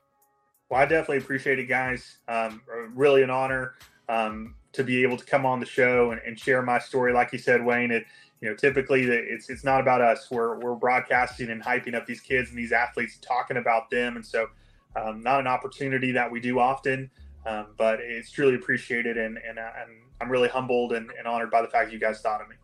Well, 0.69 0.79
I 0.79 0.85
definitely 0.85 1.17
appreciate 1.17 1.59
it, 1.59 1.65
guys. 1.65 2.19
Um, 2.27 2.61
really 2.93 3.23
an 3.23 3.29
honor 3.29 3.73
um, 4.07 4.55
to 4.73 4.83
be 4.83 5.03
able 5.03 5.17
to 5.17 5.25
come 5.25 5.45
on 5.45 5.59
the 5.59 5.65
show 5.65 6.11
and, 6.11 6.21
and, 6.25 6.39
share 6.39 6.61
my 6.61 6.79
story. 6.79 7.11
Like 7.11 7.33
you 7.33 7.39
said, 7.39 7.65
Wayne, 7.65 7.91
it 7.91 8.05
you 8.39 8.49
know 8.49 8.55
typically 8.55 9.03
it's 9.03 9.49
it's 9.49 9.63
not 9.63 9.81
about 9.81 10.01
us. 10.01 10.29
We're 10.31 10.59
we're 10.59 10.75
broadcasting 10.75 11.49
and 11.49 11.61
hyping 11.61 11.93
up 11.93 12.05
these 12.05 12.21
kids 12.21 12.49
and 12.49 12.57
these 12.57 12.71
athletes, 12.71 13.17
talking 13.21 13.57
about 13.57 13.89
them, 13.89 14.15
and 14.15 14.25
so 14.25 14.47
um, 14.95 15.21
not 15.21 15.39
an 15.39 15.47
opportunity 15.47 16.11
that 16.13 16.31
we 16.31 16.39
do 16.39 16.59
often. 16.59 17.09
Um, 17.45 17.67
but 17.77 17.99
it's 17.99 18.31
truly 18.31 18.55
appreciated, 18.55 19.17
and 19.17 19.37
and, 19.37 19.59
uh, 19.59 19.71
and 19.81 19.89
I'm 20.21 20.29
really 20.29 20.49
humbled 20.49 20.93
and, 20.93 21.11
and 21.17 21.27
honored 21.27 21.49
by 21.49 21.61
the 21.61 21.67
fact 21.67 21.91
you 21.91 21.99
guys 21.99 22.21
thought 22.21 22.41
of 22.41 22.49
me. 22.49 22.55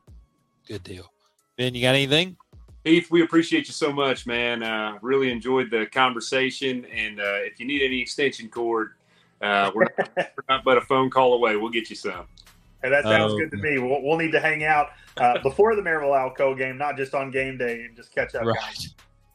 Good 0.67 0.83
deal. 0.83 1.11
Ben, 1.57 1.73
you 1.73 1.81
got 1.81 1.95
anything? 1.95 2.37
Heath, 2.83 3.09
we 3.09 3.23
appreciate 3.23 3.67
you 3.67 3.73
so 3.73 3.91
much, 3.91 4.27
man. 4.27 4.63
Uh, 4.63 4.97
really 5.01 5.31
enjoyed 5.31 5.71
the 5.71 5.87
conversation. 5.87 6.85
And 6.85 7.19
uh, 7.19 7.39
if 7.39 7.59
you 7.59 7.65
need 7.65 7.81
any 7.81 7.99
extension 7.99 8.47
cord, 8.47 8.93
uh, 9.41 9.71
we're, 9.73 9.85
not, 9.97 10.09
we're, 10.17 10.43
not, 10.47 10.63
but 10.63 10.77
a 10.77 10.81
phone 10.81 11.09
call 11.09 11.33
away. 11.33 11.55
We'll 11.55 11.71
get 11.71 11.89
you 11.89 11.95
some. 11.95 12.27
Hey, 12.83 12.89
that 12.89 13.03
sounds 13.03 13.33
good 13.33 13.49
to 13.51 13.57
me. 13.57 13.79
We'll, 13.79 14.03
we'll, 14.03 14.17
need 14.17 14.31
to 14.33 14.39
hang 14.39 14.63
out 14.63 14.89
uh, 15.17 15.41
before 15.41 15.75
the 15.75 15.81
Maryville 15.81 16.13
Alcoa 16.13 16.55
game, 16.57 16.77
not 16.77 16.95
just 16.95 17.15
on 17.15 17.31
game 17.31 17.57
day, 17.57 17.81
and 17.85 17.95
just 17.95 18.13
catch 18.13 18.35
up. 18.35 18.43
Right. 18.43 18.55
Guys. 18.55 18.93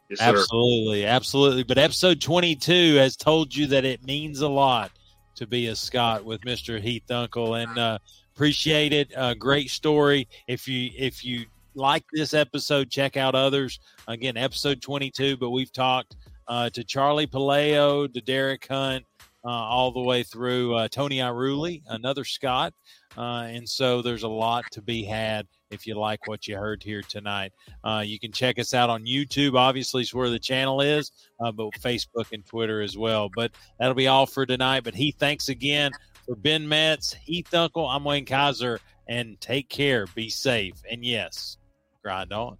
Yes, 0.09 0.21
absolutely, 0.21 1.07
absolutely. 1.07 1.65
But 1.65 1.79
episode 1.79 2.21
22 2.21 2.95
has 2.97 3.17
told 3.17 3.55
you 3.55 3.67
that 3.69 3.85
it 3.85 4.05
means 4.05 4.41
a 4.41 4.49
lot 4.49 4.93
to 5.37 5.47
be 5.47 5.69
a 5.69 5.77
Scot 5.77 6.25
with 6.25 6.41
Mr. 6.43 6.81
Heath 6.81 7.03
Dunkel, 7.09 7.63
and 7.63 7.79
uh, 7.79 7.99
appreciate 8.35 8.93
it. 8.93 9.17
Uh, 9.17 9.35
great 9.35 9.71
story. 9.71 10.29
If 10.47 10.69
you 10.69 10.91
if 10.97 11.25
you 11.25 11.47
like 11.75 12.05
this 12.13 12.35
episode, 12.35 12.91
check 12.91 13.17
out 13.17 13.35
others. 13.35 13.81
Again, 14.09 14.37
episode 14.37 14.83
22. 14.83 15.37
But 15.37 15.51
we've 15.51 15.73
talked 15.73 16.17
uh, 16.49 16.71
to 16.71 16.85
Charlie 16.85 17.27
Palaio, 17.27 18.13
to 18.13 18.21
Derek 18.21 18.67
Hunt, 18.67 19.05
uh, 19.45 19.49
all 19.49 19.91
the 19.91 20.01
way 20.01 20.23
through 20.23 20.75
uh, 20.75 20.89
Tony 20.89 21.19
Iruli, 21.19 21.83
another 21.89 22.25
Scot. 22.25 22.75
Uh, 23.17 23.47
and 23.49 23.69
so 23.69 24.03
there's 24.03 24.23
a 24.23 24.29
lot 24.29 24.65
to 24.73 24.83
be 24.83 25.05
had 25.05 25.47
if 25.71 25.87
you 25.87 25.95
like 25.95 26.27
what 26.27 26.47
you 26.47 26.57
heard 26.57 26.83
here 26.83 27.03
tonight. 27.03 27.53
Uh, 27.85 28.03
you 28.05 28.19
can 28.19 28.33
check 28.33 28.59
us 28.59 28.75
out 28.75 28.91
on 28.91 29.05
YouTube, 29.05 29.55
obviously, 29.55 30.03
is 30.03 30.15
where 30.15 30.31
the 30.31 30.39
channel 30.39 30.81
is, 30.81 31.11
uh, 31.41 31.53
but 31.53 31.71
Facebook 31.73 32.33
and 32.33 32.45
Twitter 32.47 32.83
as 32.83 32.97
well. 32.97 33.31
But 33.35 33.53
that'll 33.79 33.95
be 33.95 34.09
all 34.09 34.27
for 34.27 34.47
tonight. 34.47 34.85
But 34.85 34.95
Heath, 34.95 35.17
thanks 35.19 35.49
again 35.49 35.93
for 36.27 36.37
Ben 36.37 36.69
Metz, 36.69 37.15
Heath 37.15 37.49
Dunkel. 37.51 37.89
I'm 37.89 38.05
Wayne 38.05 38.27
Kaiser, 38.27 38.81
and 39.09 39.41
take 39.41 39.69
care, 39.69 40.07
be 40.15 40.29
safe, 40.29 40.75
and 40.91 41.05
yes, 41.05 41.59
grind 42.03 42.33
on. 42.33 42.59